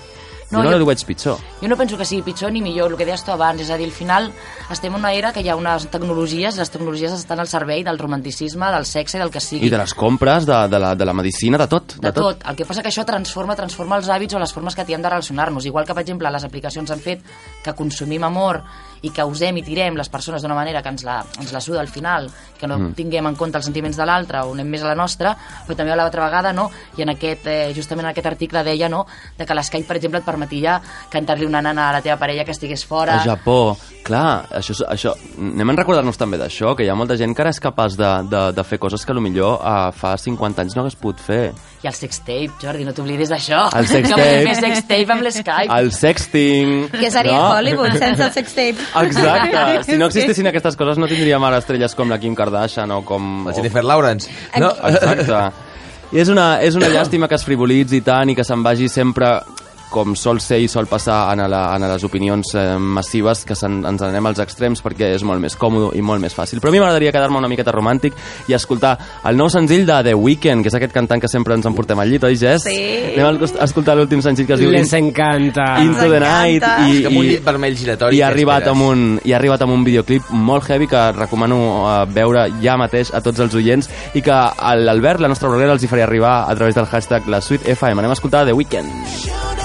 No, 0.50 0.62
No, 0.62 0.70
jo 0.70 0.78
no 0.78 0.84
ho 0.84 0.86
veig 0.86 1.02
pitjor. 1.04 1.40
Jo 1.60 1.68
no 1.68 1.76
penso 1.76 1.96
que 1.98 2.04
sigui 2.06 2.22
pitjor 2.22 2.52
ni 2.52 2.60
millor, 2.62 2.92
el 2.92 2.96
que 2.96 3.04
deies 3.04 3.24
tu 3.26 3.32
abans, 3.32 3.60
és 3.60 3.70
a 3.70 3.76
dir, 3.76 3.88
al 3.88 3.92
final 3.92 4.28
estem 4.70 4.94
en 4.94 5.00
una 5.00 5.12
era 5.12 5.32
que 5.34 5.42
hi 5.42 5.48
ha 5.50 5.56
unes 5.58 5.88
tecnologies, 5.90 6.56
les 6.56 6.70
tecnologies 6.70 7.12
estan 7.16 7.40
al 7.42 7.48
servei 7.50 7.82
del 7.82 7.98
romanticisme, 7.98 8.70
del 8.70 8.86
sexe 8.86 9.18
del 9.18 9.32
que 9.34 9.40
sigui. 9.42 9.66
I 9.66 9.70
de 9.74 9.80
les 9.82 9.94
compres, 9.94 10.46
de, 10.46 10.60
de, 10.70 10.78
la, 10.78 10.94
de 10.94 11.04
la 11.04 11.12
medicina, 11.12 11.58
de 11.58 11.66
tot. 11.66 11.96
de 11.98 12.12
tot. 12.12 12.46
El 12.46 12.56
que 12.56 12.64
passa 12.64 12.82
que 12.82 12.92
això 12.94 13.04
transforma, 13.04 13.56
transforma 13.58 13.98
els 13.98 14.08
hàbits 14.08 14.36
o 14.36 14.38
les 14.38 14.54
formes 14.54 14.76
que 14.78 14.84
tiem 14.86 15.02
de 15.02 15.10
relacionar-nos. 15.10 15.66
Igual 15.66 15.84
que, 15.84 15.94
per 15.94 16.06
exemple, 16.06 16.30
les 16.30 16.44
aplicacions 16.46 16.90
han 16.94 17.02
fet 17.02 17.26
que 17.64 17.74
consumim 17.74 18.22
amor 18.24 18.62
i 19.02 19.10
que 19.10 19.24
usem 19.24 19.56
i 19.58 19.62
tirem 19.62 19.96
les 19.96 20.08
persones 20.08 20.42
d'una 20.42 20.54
manera 20.54 20.82
que 20.82 20.88
ens 20.88 21.04
la, 21.04 21.24
ens 21.40 21.52
la 21.52 21.60
suda 21.60 21.80
al 21.80 21.88
final, 21.88 22.30
que 22.58 22.66
no 22.66 22.78
Mm. 22.78 22.94
tinguem 22.94 23.26
en 23.26 23.36
compte 23.36 23.58
els 23.58 23.64
sentiments 23.64 23.96
de 23.96 24.06
l'altre 24.06 24.40
o 24.44 24.52
anem 24.52 24.68
més 24.68 24.82
a 24.82 24.88
la 24.88 24.94
nostra, 24.94 25.36
però 25.66 25.76
també 25.76 25.92
a 25.92 25.96
l'altra 25.96 26.24
vegada, 26.24 26.52
no? 26.52 26.70
I 26.96 27.02
en 27.02 27.10
aquest, 27.10 27.46
eh, 27.46 27.72
justament 27.74 28.06
en 28.06 28.10
aquest 28.10 28.26
article 28.26 28.62
deia, 28.64 28.88
no?, 28.88 29.06
de 29.36 29.46
que 29.46 29.54
l'Skype, 29.54 29.86
per 29.86 29.96
exemple, 29.96 30.20
et 30.20 30.24
permetia 30.24 30.80
cantar-li 31.10 31.46
una 31.46 31.62
nana 31.62 31.90
a 31.90 31.92
la 31.92 32.02
teva 32.02 32.16
parella 32.16 32.44
que 32.44 32.52
estigués 32.52 32.84
fora. 32.84 33.20
A 33.20 33.24
Japó, 33.24 33.76
clar, 34.04 34.46
això, 34.50 34.76
això, 34.88 35.14
anem 35.38 35.70
a 35.70 35.76
recordar-nos 35.76 36.16
també 36.16 36.38
d'això, 36.38 36.74
que 36.76 36.84
hi 36.84 36.88
ha 36.88 36.94
molta 36.94 37.16
gent 37.16 37.34
que 37.34 37.42
ara 37.42 37.50
és 37.50 37.60
capaç 37.60 37.96
de, 37.96 38.10
de, 38.30 38.52
de 38.52 38.64
fer 38.64 38.78
coses 38.78 39.04
que 39.04 39.12
millor 39.16 39.60
uh, 39.60 39.92
fa 39.92 40.16
50 40.16 40.62
anys 40.62 40.76
no 40.76 40.82
hagués 40.82 40.96
pogut 40.96 41.20
fer. 41.22 41.52
I 41.86 41.88
el 41.88 41.94
sextape, 41.94 42.56
Jordi, 42.58 42.82
no 42.82 42.90
t'oblidis 42.96 43.30
d'això. 43.30 43.60
El 43.78 43.86
sextape. 43.86 44.24
Que 44.42 44.54
sextape 44.58 45.12
amb 45.14 45.22
l'Skype. 45.22 45.76
El 45.76 45.92
sexting... 45.94 46.72
Que 46.90 47.10
seria 47.14 47.36
no? 47.36 47.44
Hollywood 47.54 47.94
sense 47.94 48.24
el 48.26 48.32
sextape. 48.34 48.88
Exacte. 49.04 49.84
Si 49.86 49.98
no 50.00 50.08
existissin 50.10 50.50
aquestes 50.50 50.74
coses 50.80 50.98
no 50.98 51.06
tindríem 51.06 51.46
ara 51.46 51.60
estrelles 51.62 51.94
com 51.94 52.10
la 52.10 52.18
Kim 52.18 52.34
Kardashian 52.34 52.90
o 52.90 53.04
com... 53.06 53.46
La 53.46 53.54
Jennifer 53.54 53.84
Lawrence. 53.86 54.32
No? 54.58 54.72
Exacte. 54.90 55.38
I 56.10 56.22
és 56.22 56.30
una, 56.30 56.48
és 56.62 56.74
una 56.78 56.90
llàstima 56.90 57.30
que 57.30 57.38
es 57.38 57.46
frivolitzi 57.46 58.02
tant 58.06 58.30
i 58.30 58.36
que 58.38 58.44
se'n 58.46 58.66
vagi 58.66 58.90
sempre 58.90 59.30
com 59.90 60.14
sol 60.18 60.40
ser 60.42 60.58
i 60.60 60.68
sol 60.68 60.86
passar 60.90 61.32
en, 61.32 61.44
la, 61.50 61.62
en 61.76 61.86
les 61.88 62.04
opinions 62.06 62.52
eh, 62.58 62.64
massives 62.78 63.44
que 63.46 63.54
sen, 63.58 63.78
ens 63.86 64.02
anem 64.02 64.26
als 64.30 64.40
extrems 64.42 64.82
perquè 64.84 65.12
és 65.16 65.24
molt 65.26 65.40
més 65.42 65.56
còmode 65.56 65.92
i 65.96 66.02
molt 66.04 66.20
més 66.22 66.34
fàcil. 66.36 66.60
Però 66.60 66.72
a 66.72 66.74
mi 66.74 66.80
m'agradaria 66.82 67.12
quedar-me 67.14 67.38
una 67.38 67.48
miqueta 67.50 67.72
romàntic 67.74 68.16
i 68.50 68.56
escoltar 68.56 68.96
el 69.28 69.38
nou 69.38 69.50
senzill 69.52 69.86
de 69.88 69.98
The 70.08 70.14
Weeknd, 70.18 70.64
que 70.64 70.72
és 70.72 70.76
aquest 70.78 70.94
cantant 70.94 71.22
que 71.22 71.30
sempre 71.30 71.54
ens 71.56 71.66
emportem 71.68 71.98
al 72.02 72.10
llit, 72.10 72.24
oi, 72.26 72.36
Jess? 72.40 72.66
Sí. 72.66 72.76
Anem 73.16 73.42
a 73.46 73.64
escoltar 73.64 73.96
l'últim 73.98 74.22
senzill 74.24 74.46
que 74.48 74.56
es 74.56 74.62
diu 74.62 74.72
Les 74.74 74.92
encanta. 74.98 75.68
Into 75.84 76.08
the 76.10 76.20
Night 76.20 76.66
i, 76.86 76.98
És 76.98 77.06
com 77.06 77.18
un 77.20 77.24
i, 77.24 77.32
llit 77.34 77.44
vermell 77.46 77.76
giratori. 77.78 78.18
i 78.18 78.22
ha 78.22 78.30
arribat, 78.30 78.66
amb 78.72 78.86
un, 78.86 79.04
i 79.24 79.32
ha 79.34 79.40
arribat 79.40 79.62
amb 79.66 79.76
un 79.76 79.84
videoclip 79.86 80.30
molt 80.30 80.68
heavy 80.70 80.90
que 80.90 81.04
recomano 81.16 81.60
uh, 81.84 81.90
veure 82.10 82.46
ja 82.62 82.76
mateix 82.80 83.12
a 83.14 83.22
tots 83.24 83.40
els 83.44 83.54
oients 83.56 83.88
i 84.14 84.22
que 84.24 84.36
l'Albert, 84.82 85.22
la 85.22 85.30
nostra 85.32 85.48
bloguera, 85.48 85.72
els 85.76 85.84
hi 85.84 85.90
faré 85.90 86.04
arribar 86.06 86.36
a 86.50 86.54
través 86.58 86.74
del 86.76 86.86
hashtag 86.90 87.28
la 87.32 87.40
Suite 87.40 87.70
FM. 87.72 88.00
Anem 88.02 88.12
a 88.12 88.18
escoltar 88.18 88.44
The 88.46 88.56
Weeknd. 88.56 88.92
I 88.96 89.55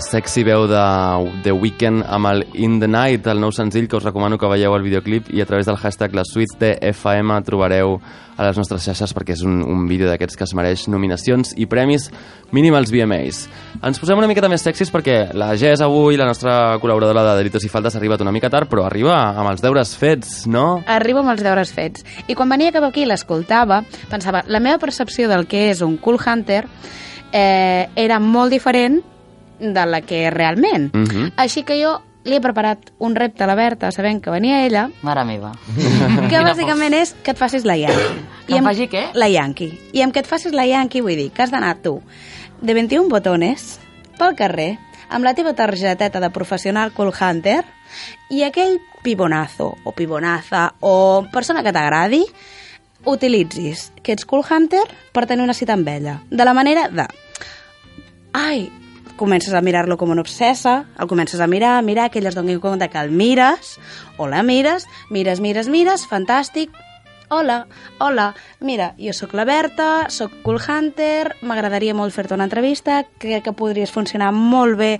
Sexy 0.00 0.42
veu 0.46 0.64
de 0.66 0.80
The 1.44 1.52
Weeknd 1.52 2.04
amb 2.08 2.28
el 2.30 2.44
In 2.54 2.78
the 2.80 2.88
Night, 2.88 3.26
el 3.30 3.40
nou 3.42 3.52
senzill 3.54 3.86
que 3.88 3.96
us 3.98 4.04
recomano 4.04 4.38
que 4.40 4.48
veieu 4.50 4.74
el 4.74 4.82
videoclip 4.86 5.28
i 5.30 5.42
a 5.42 5.46
través 5.46 5.68
del 5.68 5.78
hashtag 5.78 6.16
la 6.16 6.24
suite 6.26 6.58
de 6.58 6.70
FM 6.90 7.36
trobareu 7.46 7.98
a 8.36 8.48
les 8.48 8.58
nostres 8.58 8.82
xarxes 8.82 9.14
perquè 9.14 9.36
és 9.36 9.44
un, 9.46 9.60
un 9.62 9.86
vídeo 9.86 10.08
d'aquests 10.10 10.40
que 10.40 10.46
es 10.46 10.54
mereix 10.58 10.88
nominacions 10.90 11.54
i 11.60 11.68
premis 11.70 12.08
mínim 12.56 12.74
als 12.74 12.90
VMAs. 12.90 13.44
Ens 13.84 14.02
posem 14.02 14.18
una 14.18 14.28
miqueta 14.30 14.50
més 14.50 14.66
sexis 14.66 14.90
perquè 14.90 15.30
la 15.38 15.52
Jess 15.60 15.84
avui, 15.86 16.18
la 16.18 16.28
nostra 16.28 16.76
col·laboradora 16.82 17.28
de 17.30 17.38
Delitos 17.42 17.64
i 17.64 17.72
Faltes, 17.72 17.94
ha 17.94 18.02
arribat 18.02 18.26
una 18.26 18.34
mica 18.34 18.50
tard, 18.50 18.68
però 18.70 18.88
arriba 18.88 19.14
amb 19.30 19.52
els 19.54 19.62
deures 19.64 19.94
fets, 20.00 20.44
no? 20.50 20.82
Arribo 20.90 21.22
amb 21.22 21.36
els 21.36 21.46
deures 21.46 21.72
fets. 21.74 22.04
I 22.26 22.34
quan 22.34 22.50
venia 22.50 22.74
cap 22.74 22.88
aquí 22.90 23.06
i 23.06 23.08
l'escoltava, 23.08 23.84
pensava, 24.10 24.42
la 24.50 24.64
meva 24.64 24.82
percepció 24.82 25.30
del 25.30 25.46
que 25.46 25.68
és 25.70 25.86
un 25.86 25.98
cool 26.02 26.18
hunter 26.18 26.64
eh, 27.32 27.90
era 27.94 28.18
molt 28.20 28.54
diferent 28.54 29.02
de 29.60 29.86
la 29.86 30.00
que 30.02 30.26
és 30.28 30.32
realment. 30.34 30.90
Mhm. 30.94 31.32
Així 31.36 31.62
que 31.62 31.76
jo 31.82 32.00
li 32.24 32.36
he 32.36 32.40
preparat 32.40 32.90
un 32.98 33.14
repte 33.14 33.44
a 33.44 33.46
la 33.46 33.54
Berta, 33.54 33.90
sabent 33.92 34.22
que 34.22 34.30
venia 34.30 34.64
ella, 34.64 34.88
Mare 35.02 35.24
meva. 35.24 35.52
que 36.30 36.40
bàsicament 36.40 36.94
és 36.94 37.14
que 37.22 37.32
et 37.32 37.36
facis 37.38 37.64
la 37.64 37.76
Yankee. 37.76 38.22
Que 38.46 38.54
em 38.56 38.58
amb- 38.64 38.68
faci 38.72 38.88
què? 38.88 39.10
La 39.14 39.28
Yankee. 39.28 39.78
I 39.92 40.00
amb 40.02 40.12
que 40.12 40.20
et 40.20 40.26
facis 40.26 40.52
la 40.52 40.64
Yankee 40.66 41.02
vull 41.02 41.16
dir 41.16 41.30
que 41.32 41.42
has 41.42 41.50
d'anar 41.50 41.76
tu 41.82 42.00
de 42.62 42.72
21 42.74 43.08
botones 43.10 43.78
pel 44.18 44.34
carrer 44.34 44.78
amb 45.10 45.24
la 45.24 45.34
teva 45.34 45.52
targeteta 45.52 46.18
de 46.20 46.30
professional 46.30 46.92
call 46.96 47.12
hunter 47.12 47.62
i 48.30 48.42
aquell 48.42 48.78
pibonazo 49.02 49.76
o 49.84 49.92
pibonaza 49.92 50.74
o 50.80 51.26
persona 51.30 51.62
que 51.62 51.72
t'agradi 51.72 52.24
utilitzis 53.04 53.92
que 54.02 54.12
ets 54.12 54.24
call 54.24 54.44
hunter 54.48 54.80
per 55.12 55.26
tenir 55.26 55.44
una 55.44 55.52
cita 55.52 55.74
amb 55.74 55.86
ella. 55.88 56.22
De 56.30 56.44
la 56.44 56.54
manera 56.54 56.88
de... 56.88 57.04
Ai, 58.32 58.70
comences 59.16 59.54
a 59.54 59.62
mirar-lo 59.62 59.96
com 59.96 60.10
una 60.10 60.24
obsessa, 60.24 60.86
el 60.98 61.08
comences 61.08 61.40
a 61.40 61.46
mirar, 61.46 61.78
a 61.78 61.82
mirar, 61.82 62.10
que 62.10 62.18
ell 62.18 62.26
es 62.30 62.34
doni 62.34 62.58
compte 62.60 62.88
que 62.90 62.98
el 62.98 63.10
mires, 63.10 63.78
o 64.16 64.28
la 64.28 64.42
mires, 64.42 64.88
mires, 65.10 65.40
mires, 65.40 65.68
mires, 65.68 66.08
fantàstic, 66.10 66.74
Hola, 67.30 67.66
hola, 67.98 68.34
mira, 68.60 68.94
jo 69.00 69.14
sóc 69.16 69.32
la 69.34 69.46
Berta, 69.48 70.10
sóc 70.12 70.30
Cool 70.44 70.60
Hunter, 70.60 71.32
m'agradaria 71.42 71.94
molt 71.96 72.12
fer-te 72.12 72.36
una 72.36 72.44
entrevista, 72.44 73.00
crec 73.18 73.46
que 73.46 73.54
podries 73.56 73.90
funcionar 73.90 74.28
molt 74.36 74.76
bé 74.76 74.90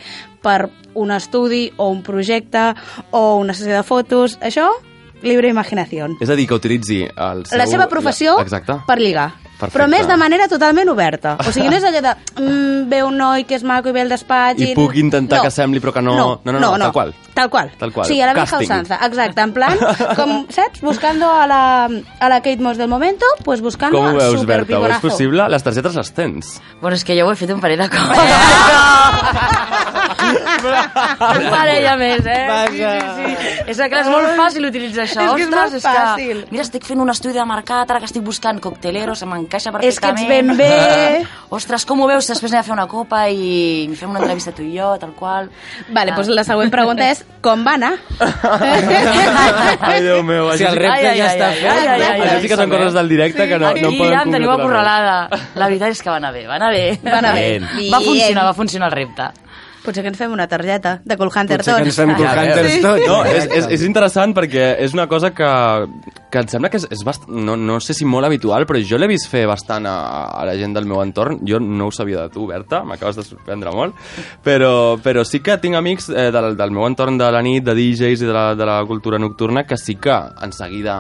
per 0.43 0.71
un 0.97 1.13
estudi 1.13 1.69
o 1.77 1.91
un 1.93 2.01
projecte 2.03 2.73
o 3.13 3.37
una 3.37 3.53
sessió 3.53 3.77
de 3.77 3.85
fotos, 3.85 4.39
això, 4.41 4.71
libre 5.23 5.53
imaginació. 5.53 6.09
És 6.19 6.33
a 6.33 6.37
dir, 6.39 6.49
que 6.49 6.57
utilitzi 6.57 7.03
el 7.05 7.45
seu... 7.45 7.61
La 7.61 7.69
seva 7.69 7.91
professió 7.93 8.39
La... 8.39 8.49
Exacte. 8.49 8.81
per 8.89 8.99
lligar. 8.99 9.31
Perfecte. 9.55 9.73
Però 9.77 9.85
a 9.87 9.89
més 9.89 10.07
de 10.09 10.17
manera 10.19 10.49
totalment 10.51 10.89
oberta. 10.91 11.37
O 11.39 11.53
sigui, 11.55 11.69
no 11.71 11.77
és 11.79 11.85
allò 11.87 12.01
de 12.03 12.15
mm, 12.43 12.89
ve 12.91 13.03
un 13.07 13.17
noi 13.17 13.45
que 13.47 13.55
és 13.55 13.63
maco 13.63 13.89
i 13.89 13.95
ve 13.95 14.03
al 14.03 14.11
despatx 14.11 14.61
I 14.61 14.73
puc 14.75 14.97
intentar 14.99 15.41
que 15.45 15.51
sembli, 15.55 15.81
però 15.81 15.93
que 15.95 16.03
no... 16.03 16.17
No, 16.17 16.27
no, 16.45 16.53
no, 16.59 16.61
no, 16.61 16.79
tal 16.79 16.93
qual. 16.93 17.15
Tal 17.35 17.51
qual. 17.51 17.71
Tal 17.79 17.93
qual. 17.93 18.07
Sí, 18.07 18.21
a 18.21 18.27
la 18.27 18.35
vieja 18.35 18.51
Casting. 18.51 18.67
usanza, 18.67 18.99
exacte, 19.07 19.41
en 19.43 19.53
plan, 19.55 19.79
com, 20.19 20.47
saps, 20.55 20.81
buscando 20.83 21.31
a 21.31 21.47
la, 21.51 21.87
a 21.87 22.29
la 22.29 22.41
Kate 22.43 22.63
Moss 22.63 22.79
del 22.79 22.89
momento, 22.89 23.27
pues 23.45 23.61
buscando 23.61 23.99
Com 23.99 24.11
ho 24.11 24.19
veus, 24.19 24.41
super 24.41 24.65
Berta? 24.65 24.79
Ho 24.79 24.87
és 24.91 25.03
possible? 25.03 25.49
Les 25.51 25.63
targetes 25.63 25.95
les 25.99 26.13
tens. 26.15 26.61
Bueno, 26.81 26.95
és 26.99 27.05
que 27.07 27.19
jo 27.19 27.27
ho 27.27 27.33
he 27.33 27.39
fet 27.39 27.51
un 27.55 27.63
parell 27.63 27.83
de 27.87 27.91
cops. 27.95 29.83
un 29.95 31.47
parell 31.51 31.87
a 31.89 31.97
més, 32.01 32.27
eh? 32.27 32.43
Sí, 32.71 32.79
sí, 32.79 32.85
sí. 33.17 33.71
És 33.75 33.81
que 33.81 34.01
és 34.01 34.09
molt 34.11 34.31
fàcil 34.39 34.67
utilitzar 34.69 35.05
això. 35.07 35.23
És 35.25 35.35
que 35.35 35.43
és 35.43 35.49
Ostres, 35.49 35.73
molt 35.73 35.85
fàcil. 35.87 36.43
que, 36.45 36.51
mira, 36.53 36.65
estic 36.67 36.85
fent 36.89 37.01
un 37.05 37.11
estudi 37.13 37.35
de 37.39 37.45
mercat, 37.49 37.91
ara 37.91 38.01
que 38.03 38.09
estic 38.11 38.23
buscant 38.27 38.61
cocteleros, 38.63 39.19
se 39.23 39.27
m'encaixa 39.27 39.73
És 39.81 39.99
que 40.01 40.09
ets 40.11 40.25
perfectament. 40.25 40.57
ben 40.57 40.57
bé. 40.59 41.27
Ostres, 41.55 41.85
com 41.87 42.01
ho 42.03 42.09
veus? 42.11 42.27
Després 42.29 42.53
anem 42.53 42.61
a 42.65 42.67
fer 42.67 42.75
una 42.77 42.87
copa 42.91 43.25
i 43.31 43.89
fem 43.99 44.11
una 44.11 44.21
entrevista 44.25 44.53
tu 44.53 44.63
i 44.63 44.73
jo, 44.79 44.95
tal 44.99 45.13
qual. 45.15 45.51
Vale, 45.91 46.13
Ah. 46.13 46.17
doncs 46.17 46.29
la 46.29 46.45
següent 46.45 46.71
pregunta 46.71 47.11
és 47.11 47.25
com 47.43 47.65
va 47.67 47.75
anar? 47.75 47.95
Ai, 49.81 50.01
Déu 50.03 50.23
meu. 50.23 50.51
Si 50.57 50.65
el 50.65 50.77
repte 50.77 51.15
ja 51.17 51.29
està 51.33 51.51
fet, 51.55 51.69
ai, 51.71 51.87
ai, 51.87 52.03
ai, 52.03 52.21
Això 52.25 52.41
sí 52.43 52.49
que 52.51 52.59
són 52.59 52.71
coses 52.73 52.93
del 52.97 53.09
directe 53.09 53.47
que 53.49 53.59
no, 53.59 53.71
no 53.71 53.89
Aquí 53.89 53.99
poden 53.99 54.15
ja 54.15 54.23
em 54.25 54.33
teniu 54.35 54.51
acorralada. 54.55 55.17
La 55.55 55.69
veritat 55.71 55.95
és 55.95 56.03
que 56.03 56.11
va 56.11 56.17
anar 56.21 56.33
bé, 56.35 56.47
va 56.49 56.57
anar 56.61 56.73
bé. 56.75 56.85
Va 57.05 57.19
anar 57.21 57.35
bé. 57.37 57.49
Va 57.93 58.01
funcionar, 58.01 58.45
va 58.51 58.55
funcionar 58.55 58.89
el 58.91 58.97
repte. 59.01 59.31
Potser 59.85 60.03
que 60.05 60.09
ens 60.09 60.19
fem 60.19 60.33
una 60.33 60.47
targeta 60.49 60.97
de 61.05 61.17
Cool 61.21 61.29
Hunter 61.29 61.59
Potser 61.61 61.75
que 61.77 61.85
ens 61.85 61.97
tots. 61.97 62.01
fem 62.01 62.13
Cool 62.17 62.29
Hunters 62.31 62.77
tots. 62.81 63.07
No, 63.07 63.19
és, 63.29 63.49
és, 63.59 63.69
és 63.77 63.85
interessant 63.85 64.33
perquè 64.37 64.71
és 64.81 64.95
una 64.97 65.07
cosa 65.11 65.31
que, 65.37 65.51
que 66.33 66.41
em 66.41 66.49
sembla 66.49 66.71
que 66.73 66.81
és, 66.81 66.89
és 66.95 67.05
bast... 67.05 67.29
no, 67.29 67.57
no 67.61 67.77
sé 67.85 67.97
si 67.97 68.09
molt 68.09 68.25
habitual, 68.29 68.65
però 68.69 68.81
jo 68.81 69.01
l'he 69.01 69.11
vist 69.11 69.29
fer 69.31 69.45
bastant 69.51 69.89
a, 69.91 69.95
a 70.41 70.47
la 70.49 70.57
gent 70.61 70.77
del 70.77 70.89
meu 70.89 71.03
entorn. 71.05 71.43
Jo 71.47 71.61
no 71.61 71.91
ho 71.91 71.95
sabia 71.95 72.25
de 72.25 72.33
tu, 72.33 72.49
Berta, 72.49 72.81
m'acabes 72.89 73.21
de 73.21 73.27
sorprendre 73.27 73.75
molt, 73.77 74.01
però, 74.45 74.97
però 75.05 75.25
sí 75.29 75.43
que 75.45 75.59
tinc 75.61 75.77
amics 75.77 76.09
eh, 76.11 76.31
del, 76.35 76.55
del 76.57 76.75
meu 76.75 76.89
entorn 76.89 77.21
de 77.21 77.31
la 77.31 77.45
nit, 77.45 77.65
de 77.67 77.77
DJs 77.77 78.25
i 78.25 78.29
de 78.29 78.35
la, 78.35 78.49
de 78.57 78.69
la 78.69 78.81
cultura 78.89 79.21
nocturna, 79.21 79.67
que 79.69 79.77
sí 79.81 79.97
que 80.01 80.17
en 80.17 80.53
seguida 80.57 80.99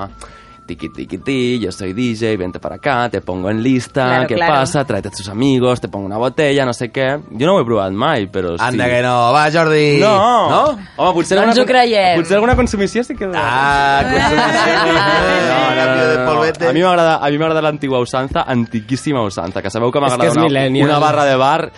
tiqui 0.66 0.88
tiqui 0.88 1.18
ti, 1.18 1.58
yo 1.60 1.70
soy 1.72 1.92
DJ, 1.92 2.36
vente 2.36 2.58
para 2.58 2.76
acá, 2.76 3.08
te 3.10 3.20
pongo 3.20 3.50
en 3.50 3.62
lista, 3.62 4.04
Claro, 4.04 4.26
¿qué 4.28 4.34
claro. 4.34 4.54
pasa? 4.54 4.84
Tráete 4.84 5.08
a 5.08 5.10
tus 5.10 5.28
amigos, 5.28 5.80
te 5.80 5.88
pongo 5.88 6.06
una 6.06 6.16
botella, 6.16 6.64
no 6.64 6.72
sé 6.72 6.90
què. 6.90 7.20
Jo 7.30 7.46
no 7.46 7.54
ho 7.56 7.60
he 7.60 7.64
provat 7.64 7.92
mai, 7.92 8.26
però... 8.26 8.54
Anda 8.58 8.84
sí. 8.84 8.90
que 8.90 9.02
no, 9.02 9.32
va 9.32 9.44
Jordi. 9.52 9.98
No. 10.00 10.14
No? 10.50 10.62
Home, 10.96 11.12
potser 11.14 11.38
No 11.38 11.44
alguna, 11.50 11.66
creiem. 11.66 12.16
potser 12.20 12.36
alguna 12.36 12.56
consumició 12.56 13.04
sí 13.04 13.14
que... 13.14 13.28
Ah, 13.34 14.02
consumició. 14.08 14.94
no, 15.50 15.58
cambio 15.76 16.08
de 16.08 16.18
polvete. 16.26 16.68
A 16.68 16.72
mi 16.72 16.82
m'agrada 16.82 17.16
a 17.18 17.30
mi 17.30 17.38
m'agrada 17.38 17.62
l'antigua 17.62 18.00
usanza, 18.00 18.44
antiquíssima 18.46 19.22
usanza, 19.22 19.62
que 19.62 19.70
sabeu 19.70 19.92
que 19.92 20.00
m'agrada 20.00 20.32
una, 20.32 20.68
una 20.84 20.98
barra 20.98 21.24
de 21.24 21.36
bar 21.36 21.72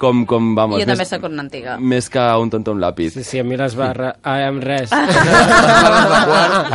com, 0.00 0.24
com 0.26 0.54
vamos, 0.56 0.80
Jo 0.80 0.86
també 0.88 1.02
més, 1.04 1.10
sóc 1.12 1.26
una 1.28 1.44
antiga. 1.44 1.76
més 1.78 2.08
que 2.10 2.24
un 2.40 2.48
tonto 2.50 2.72
amb 2.72 2.80
lápiz. 2.80 3.12
Sí, 3.18 3.24
sí, 3.24 3.38
a 3.38 3.44
mi 3.44 3.58
les 3.60 3.76
barres... 3.76 4.14
Ah, 4.24 4.38
amb 4.48 4.64
res. 4.64 4.90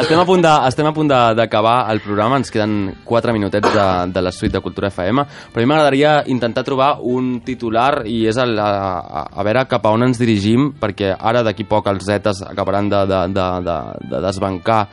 Estem 0.02 0.20
a 0.20 0.26
punt 0.28 0.44
de- 0.46 0.68
estem 0.70 0.86
a 0.88 0.94
punt 0.94 1.10
de- 1.10 1.34
d'acabar 1.36 1.90
el 1.92 2.00
programa, 2.02 2.38
ens 2.38 2.52
queden 2.52 2.96
4 3.04 3.34
minutets 3.34 3.74
de, 3.74 3.88
de 4.14 4.22
la 4.22 4.32
suite 4.32 4.58
de 4.58 4.62
Cultura 4.62 4.90
FM, 4.92 5.26
però 5.52 5.62
a 5.62 5.66
mi 5.66 5.70
m'agradaria 5.72 6.14
intentar 6.28 6.64
trobar 6.64 7.00
un 7.02 7.42
titular 7.42 8.04
i 8.06 8.26
és 8.30 8.38
el, 8.38 8.58
a, 8.60 8.70
a, 9.00 9.26
a 9.34 9.44
veure 9.44 9.66
cap 9.72 9.86
a 9.86 9.92
on 9.96 10.04
ens 10.08 10.20
dirigim, 10.22 10.74
perquè 10.80 11.16
ara 11.18 11.42
d'aquí 11.44 11.64
poc 11.66 11.88
els 11.92 12.06
Zetes 12.06 12.44
acabaran 12.46 12.90
de, 12.90 13.04
de, 13.10 13.22
de, 13.34 13.48
de, 13.66 13.78
de 14.12 14.22
desbancar 14.28 14.84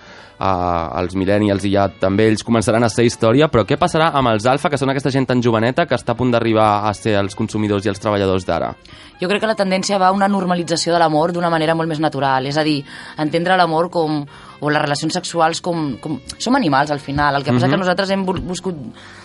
uh, 0.43 0.99
els 1.01 1.15
millennials 1.19 1.65
i 1.69 1.73
ja 1.77 1.87
també 2.03 2.27
ells 2.31 2.45
començaran 2.47 2.83
a 2.83 2.91
ser 2.93 3.07
història, 3.07 3.49
però 3.53 3.65
què 3.69 3.79
passarà 3.81 4.11
amb 4.19 4.33
els 4.33 4.47
alfa, 4.51 4.71
que 4.73 4.81
són 4.81 4.91
aquesta 4.93 5.13
gent 5.15 5.29
tan 5.31 5.43
joveneta 5.45 5.87
que 5.87 5.99
està 5.99 6.17
a 6.17 6.19
punt 6.19 6.33
d'arribar 6.35 6.89
a 6.89 6.95
ser 6.99 7.17
els 7.21 7.39
consumidors 7.39 7.87
i 7.87 7.93
els 7.93 8.03
treballadors 8.03 8.47
d'ara? 8.49 8.73
Jo 9.21 9.31
crec 9.31 9.45
que 9.45 9.51
la 9.51 9.59
tendència 9.59 10.01
va 10.03 10.11
a 10.11 10.17
una 10.17 10.31
normalització 10.31 10.95
de 10.95 11.03
l'amor 11.03 11.33
d'una 11.33 11.51
manera 11.53 11.77
molt 11.79 11.91
més 11.91 12.03
natural, 12.03 12.49
és 12.51 12.59
a 12.59 12.67
dir, 12.67 12.81
entendre 13.23 13.59
l'amor 13.59 13.91
com 13.93 14.25
o 14.63 14.71
les 14.71 14.81
relacions 14.81 15.13
sexuals 15.19 15.61
com, 15.61 15.97
com... 15.99 16.21
Som 16.39 16.55
animals, 16.55 16.93
al 16.95 17.01
final. 17.03 17.35
El 17.35 17.43
que 17.43 17.51
passa 17.53 17.67
Mhm. 17.67 17.73
que 17.75 17.79
nosaltres 17.83 18.11
hem 18.15 18.25
bu- 18.25 18.41
buscut 18.41 18.77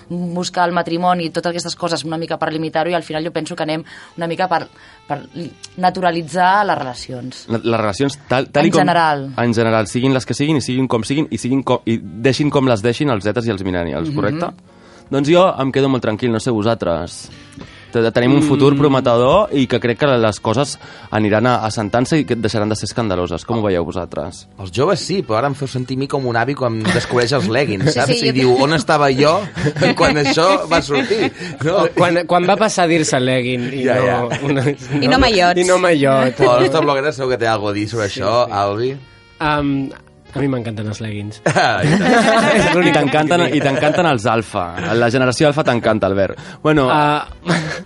buscar 0.10 0.66
el 0.68 0.74
matrimoni 0.74 1.26
i 1.26 1.30
totes 1.30 1.52
aquestes 1.52 1.76
coses 1.76 2.04
una 2.06 2.18
mica 2.18 2.38
per 2.40 2.52
limitar-ho 2.52 2.90
i 2.90 2.96
al 2.96 3.04
final 3.04 3.24
jo 3.26 3.32
penso 3.32 3.56
que 3.56 3.64
anem 3.64 3.84
una 4.18 4.26
mica 4.28 4.48
per, 4.48 4.68
per 5.08 5.20
naturalitzar 5.78 6.66
les 6.66 6.78
relacions. 6.78 7.46
La- 7.50 7.60
les 7.64 7.80
relacions 7.80 8.18
tal, 8.28 8.50
tal 8.50 8.64
En 8.64 8.68
i 8.68 8.72
com, 8.72 8.80
general. 8.82 9.28
en 9.38 9.54
general, 9.54 9.88
siguin 9.88 10.14
les 10.14 10.26
que 10.26 10.34
siguin 10.34 10.58
i 10.58 10.62
siguin 10.62 10.88
com 10.88 11.04
siguin 11.04 11.28
i, 11.30 11.38
siguin 11.38 11.62
com, 11.64 11.80
i 11.86 11.98
deixin 12.02 12.50
com 12.50 12.68
les 12.68 12.82
deixin 12.82 13.10
els 13.14 13.24
zetes 13.24 13.46
i 13.48 13.52
els 13.52 13.64
millennials, 13.64 14.10
Mhm. 14.10 14.16
correcte? 14.16 14.48
Doncs 15.10 15.30
jo 15.30 15.46
em 15.62 15.72
quedo 15.72 15.88
molt 15.88 16.02
tranquil, 16.04 16.32
no 16.32 16.40
sé 16.40 16.52
vosaltres. 16.52 17.30
Te- 18.04 18.12
Tenim 18.12 18.34
un 18.36 18.44
futur 18.44 18.74
Mm. 18.74 18.78
prometedor 18.80 19.50
i 19.54 19.68
que 19.68 19.80
crec 19.80 20.00
que 20.00 20.08
les 20.08 20.40
coses 20.40 20.78
aniran 21.12 21.46
a- 21.48 21.56
assentant-se 21.66 22.20
i 22.20 22.26
que 22.26 22.36
deixaran 22.36 22.70
de 22.70 22.76
ser 22.76 22.86
escandaloses. 22.86 23.46
Com 23.46 23.60
ho 23.60 23.64
veieu 23.64 23.84
vosaltres? 23.86 24.48
Els 24.60 24.72
joves 24.72 25.00
sí, 25.00 25.22
però 25.24 25.38
ara 25.38 25.48
em 25.48 25.56
feu 25.56 25.68
sentir 25.68 25.96
a 25.98 26.00
mi 26.00 26.08
com 26.08 26.26
un 26.26 26.36
avi 26.36 26.54
quan 26.56 26.82
descobreix 26.84 27.32
els 27.34 27.48
leggings, 27.48 27.94
saps? 27.94 28.08
sí, 28.12 28.26
I 28.26 28.28
jo- 28.30 28.34
diu, 28.34 28.56
on 28.64 28.74
estava 28.74 29.10
jo 29.12 29.40
quan 29.96 30.16
això 30.24 30.68
va 30.70 30.82
sortir? 30.82 31.32
No? 31.64 31.88
Quan, 31.96 32.26
quan 32.28 32.48
va 32.48 32.56
passar 32.58 32.84
a 32.86 32.88
dir-se 32.88 33.20
legging 33.20 33.72
i 33.74 33.84
Ja, 33.86 33.96
no... 33.96 34.06
ja. 34.06 34.40
Una, 34.44 34.64
I 35.02 35.08
no 35.08 35.20
maillots. 35.20 35.60
I 35.62 35.64
no 35.66 35.78
maillot. 35.78 36.40
La 36.40 36.60
nostra 36.60 36.82
bloguera 36.82 37.12
segur 37.12 37.32
que 37.32 37.38
té 37.38 37.48
alguna 37.48 37.68
cosa 37.68 37.72
a 37.72 37.80
dir 37.80 37.88
sobre 37.90 38.06
això, 38.08 38.48
Albi. 38.52 38.96
Um, 39.40 39.90
a 40.38 40.42
mi 40.42 40.48
m'encanten 40.52 40.88
els 40.88 41.02
leggings. 41.04 41.42
Ah, 41.54 41.82
I 41.84 42.92
t'encanten 42.98 43.48
i 43.52 43.62
t'encanten 43.64 44.06
els 44.14 44.26
alfa. 44.30 44.68
La 44.98 45.10
generació 45.14 45.50
alfa 45.50 45.64
t'encanta, 45.68 46.08
Albert. 46.08 46.38
Bueno, 46.64 46.88
Uh, 46.88 47.22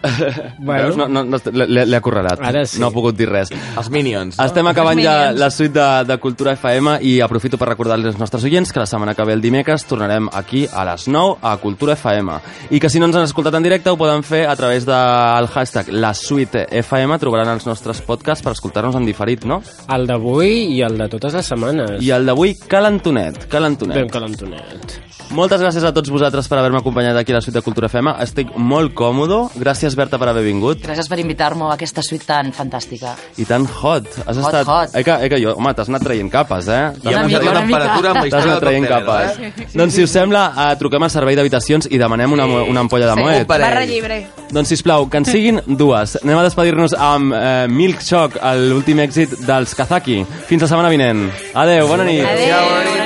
bueno. 0.60 0.84
veus? 0.84 0.97
No, 0.97 1.08
no, 1.08 1.24
no, 1.24 1.38
l'he 1.52 1.95
acorralat. 1.97 2.39
Ara 2.41 2.66
sí. 2.66 2.80
No 2.82 2.88
ha 2.89 2.93
pogut 2.93 3.16
dir 3.18 3.28
res. 3.30 3.52
Els 3.52 3.89
Minions. 3.93 4.38
Estem 4.41 4.68
acabant 4.70 4.99
ja 5.02 5.32
la 5.36 5.49
suite 5.54 5.74
de, 5.78 5.88
de 6.10 6.18
Cultura 6.22 6.54
FM 6.58 6.97
i 7.08 7.16
aprofito 7.24 7.58
per 7.62 7.70
recordar-li 7.72 8.08
als 8.10 8.20
nostres 8.20 8.43
oients 8.47 8.72
que 8.74 8.82
la 8.82 8.88
setmana 8.89 9.14
que 9.18 9.26
ve 9.28 9.34
el 9.38 9.41
dimecres 9.43 9.86
tornarem 9.89 10.30
aquí 10.34 10.66
a 10.72 10.86
les 10.88 11.08
9 11.12 11.38
a 11.41 11.56
Cultura 11.62 11.93
FM 11.97 12.38
i 12.72 12.80
que 12.82 12.89
si 12.89 12.99
no 13.02 13.08
ens 13.10 13.18
han 13.20 13.28
escoltat 13.28 13.56
en 13.58 13.64
directe 13.66 13.91
ho 13.91 13.97
poden 13.99 14.24
fer 14.26 14.43
a 14.49 14.56
través 14.60 14.86
del 14.88 15.47
hashtag 15.54 15.91
la 15.93 16.14
suite 16.18 16.66
FM 16.82 17.20
trobaran 17.22 17.52
els 17.54 17.66
nostres 17.70 18.02
podcasts 18.06 18.43
per 18.43 18.54
escoltar-nos 18.56 18.95
en 18.97 19.06
diferit, 19.06 19.45
no? 19.45 19.62
El 19.91 20.08
d'avui 20.10 20.76
i 20.78 20.82
el 20.86 20.97
de 20.97 21.08
totes 21.12 21.36
les 21.38 21.45
setmanes. 21.45 21.99
I 22.02 22.10
el 22.16 22.26
d'avui, 22.26 22.41
calentonet, 22.50 23.48
calentonet. 23.50 23.96
Ben 23.96 24.10
calentonet. 24.10 25.11
Moltes 25.32 25.61
gràcies 25.63 25.84
a 25.88 25.93
tots 25.95 26.09
vosaltres 26.11 26.47
per 26.51 26.57
haver-me 26.59 26.82
acompanyat 26.82 27.15
aquí 27.15 27.32
a 27.32 27.38
la 27.38 27.41
suite 27.41 27.55
de 27.55 27.61
Cultura 27.63 27.88
FM. 27.88 28.11
Estic 28.19 28.49
molt 28.59 28.91
còmodo. 28.93 29.45
Gràcies, 29.55 29.95
Berta, 29.95 30.17
per 30.19 30.27
haver 30.27 30.41
vingut. 30.43 30.82
Gràcies 30.84 31.07
per 31.07 31.21
invitar-me 31.23 31.69
a 31.69 31.77
aquesta 31.77 32.03
suite 32.03 32.25
tan 32.27 32.49
fantàstica. 32.51 33.13
I 33.39 33.45
tan 33.47 33.63
hot. 33.63 34.09
Has 34.25 34.36
Hot, 34.41 34.49
estat... 34.49 34.67
hot. 34.67 34.95
Eh 34.99 35.05
que, 35.07 35.15
eh 35.23 35.29
que 35.32 35.39
jo, 35.39 35.53
home, 35.55 35.71
t'has 35.77 35.88
anat 35.88 36.03
traient 36.03 36.27
capes, 36.34 36.67
eh? 36.67 36.82
I 37.05 37.13
Una 37.13 37.23
mica, 37.29 37.39
una 37.47 37.61
temperatura 37.61 38.11
amb 38.11 38.19
la 38.19 38.25
història 38.27 38.51
del 38.51 38.59
traient 38.65 38.88
coctelero, 38.89 39.07
capes. 39.07 39.63
eh? 39.63 39.69
Doncs, 39.79 39.95
si 39.95 40.03
us 40.03 40.11
sembla, 40.17 40.41
eh, 40.65 40.75
truquem 40.82 41.07
al 41.07 41.13
servei 41.15 41.39
d'habitacions 41.39 41.88
i 41.88 42.01
demanem 42.01 42.36
una, 42.36 42.45
una 42.67 42.84
ampolla 42.84 43.07
de 43.13 43.15
Sí, 43.15 43.23
moet. 43.23 43.47
Barra 43.47 43.86
llibre. 43.88 44.19
Doncs, 44.51 44.67
sisplau, 44.75 45.07
que 45.09 45.21
en 45.23 45.25
siguin 45.29 45.61
dues. 45.79 46.17
Anem 46.25 46.41
a 46.41 46.43
despedir-nos 46.49 46.97
amb 46.99 47.32
eh, 47.39 47.67
Milk 47.71 48.03
Shock, 48.03 48.36
l'últim 48.67 48.99
èxit 49.07 49.39
dels 49.47 49.77
Kazaki. 49.79 50.25
Fins 50.51 50.67
la 50.67 50.71
setmana 50.73 50.91
vinent. 50.91 51.29
Adeu, 51.55 51.88
bona 51.88 52.03
nit. 52.03 52.19
Adéu. 52.27 52.67
Can't 52.91 53.01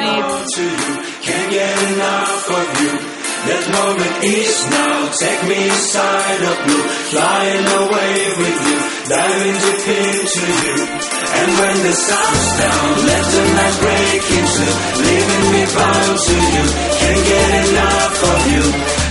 east 4.26 4.70
now. 4.70 5.10
Take 5.16 5.42
me 5.48 5.62
side 5.70 6.42
of 6.42 6.56
blue, 6.66 6.86
flying 7.14 7.66
away 7.86 8.16
with 8.42 8.58
you, 8.68 8.78
diving 9.10 9.58
deep 9.62 9.86
into 9.86 10.46
you. 10.66 10.78
And 11.36 11.50
when 11.60 11.78
the 11.86 11.94
sun's 11.94 12.48
down, 12.58 12.90
let 13.06 13.24
the 13.30 13.44
night 13.56 13.78
break 13.86 14.24
into, 14.40 14.68
leaving 15.06 15.46
me 15.54 15.64
bound 15.78 16.18
to 16.18 16.36
you. 16.36 16.66
Can't 17.00 17.24
get 17.30 17.50
enough 17.70 18.18
of 18.34 18.42
you. 18.54 18.66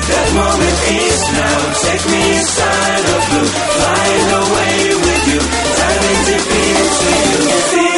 That 0.04 0.28
moment 0.36 0.78
is 0.98 1.20
now. 1.32 1.58
Take 1.84 2.04
me 2.12 2.24
side 2.44 3.06
of 3.14 3.20
blue, 3.30 3.48
flying 3.48 4.28
away 4.42 4.76
with 4.98 5.22
you, 5.32 5.40
diving 5.40 6.20
deep 6.28 6.46
into 6.52 7.88
you. 7.88 7.93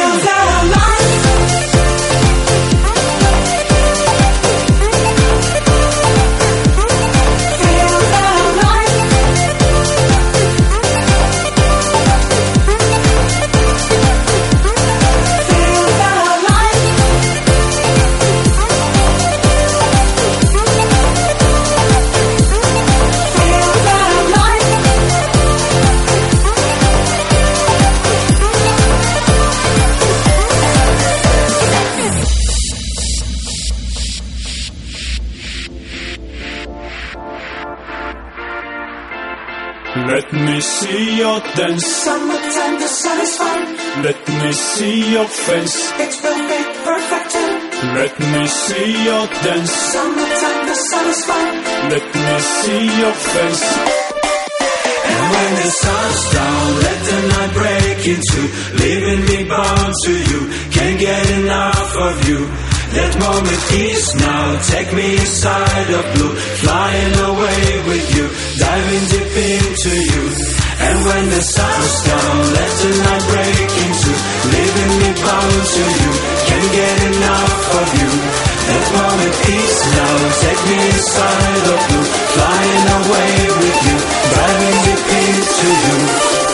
Dance. 41.57 41.85
Summertime, 41.85 42.75
the 42.79 42.87
sun 42.87 43.19
is 43.19 43.33
fine. 43.37 43.69
Let 44.05 44.19
me 44.41 44.51
see 44.53 45.11
your 45.13 45.27
face. 45.27 45.77
It's 46.03 46.17
perfect, 46.21 46.69
perfect 46.85 47.27
time. 47.33 47.61
Let 47.97 48.13
me 48.19 48.43
see 48.47 48.89
your 49.09 49.25
dance. 49.45 49.71
Summertime, 49.93 50.61
the 50.69 50.77
sun 50.89 51.05
is 51.13 51.21
fine. 51.25 51.57
Let 51.93 52.05
me 52.23 52.35
see 52.61 52.83
your 53.01 53.15
face. 53.33 53.65
And 55.09 55.23
when 55.33 55.51
the 55.61 55.69
sun's 55.81 56.21
down, 56.37 56.65
let 56.85 56.99
the 57.09 57.19
night 57.33 57.51
break 57.59 57.99
into 58.15 58.41
leaving 58.81 59.21
me 59.29 59.49
bound 59.49 59.93
to 60.05 60.13
you. 60.29 60.41
Can't 60.75 60.99
get 60.99 61.25
enough 61.41 61.91
of 62.07 62.15
you. 62.29 62.39
That 62.97 63.13
moment 63.19 63.63
is 63.73 64.15
now. 64.15 64.45
Take 64.73 64.93
me 64.93 65.17
inside 65.17 65.89
of 65.99 66.05
blue, 66.13 66.33
flying 66.61 67.15
away 67.31 67.63
with 67.89 68.05
you, 68.15 68.25
diving 68.61 69.05
deep 69.11 69.33
into 69.57 69.93
you. 70.11 70.66
And 70.79 70.97
when 71.05 71.25
the 71.29 71.41
sun 71.41 71.81
sun's 71.81 72.03
down, 72.05 72.37
let 72.53 72.71
the 72.81 72.91
night 73.01 73.25
break 73.33 73.71
into 73.85 74.11
leaving 74.53 74.93
me 75.01 75.09
bound 75.21 75.61
to 75.73 75.83
you. 75.99 76.11
Can't 76.47 76.69
get 76.71 76.97
enough 77.11 77.55
of 77.81 77.87
you. 77.97 78.11
That 78.67 78.85
moment 78.97 79.35
is 79.47 79.75
now. 79.95 80.15
Take 80.43 80.61
me 80.69 80.77
inside 80.91 81.65
of 81.73 81.79
blue, 81.87 82.07
flying 82.35 82.87
away 82.99 83.33
with 83.61 83.77
you, 83.87 83.97
diving 84.35 84.77
deep 84.85 85.03
into 85.17 85.69
you. 85.85 86.46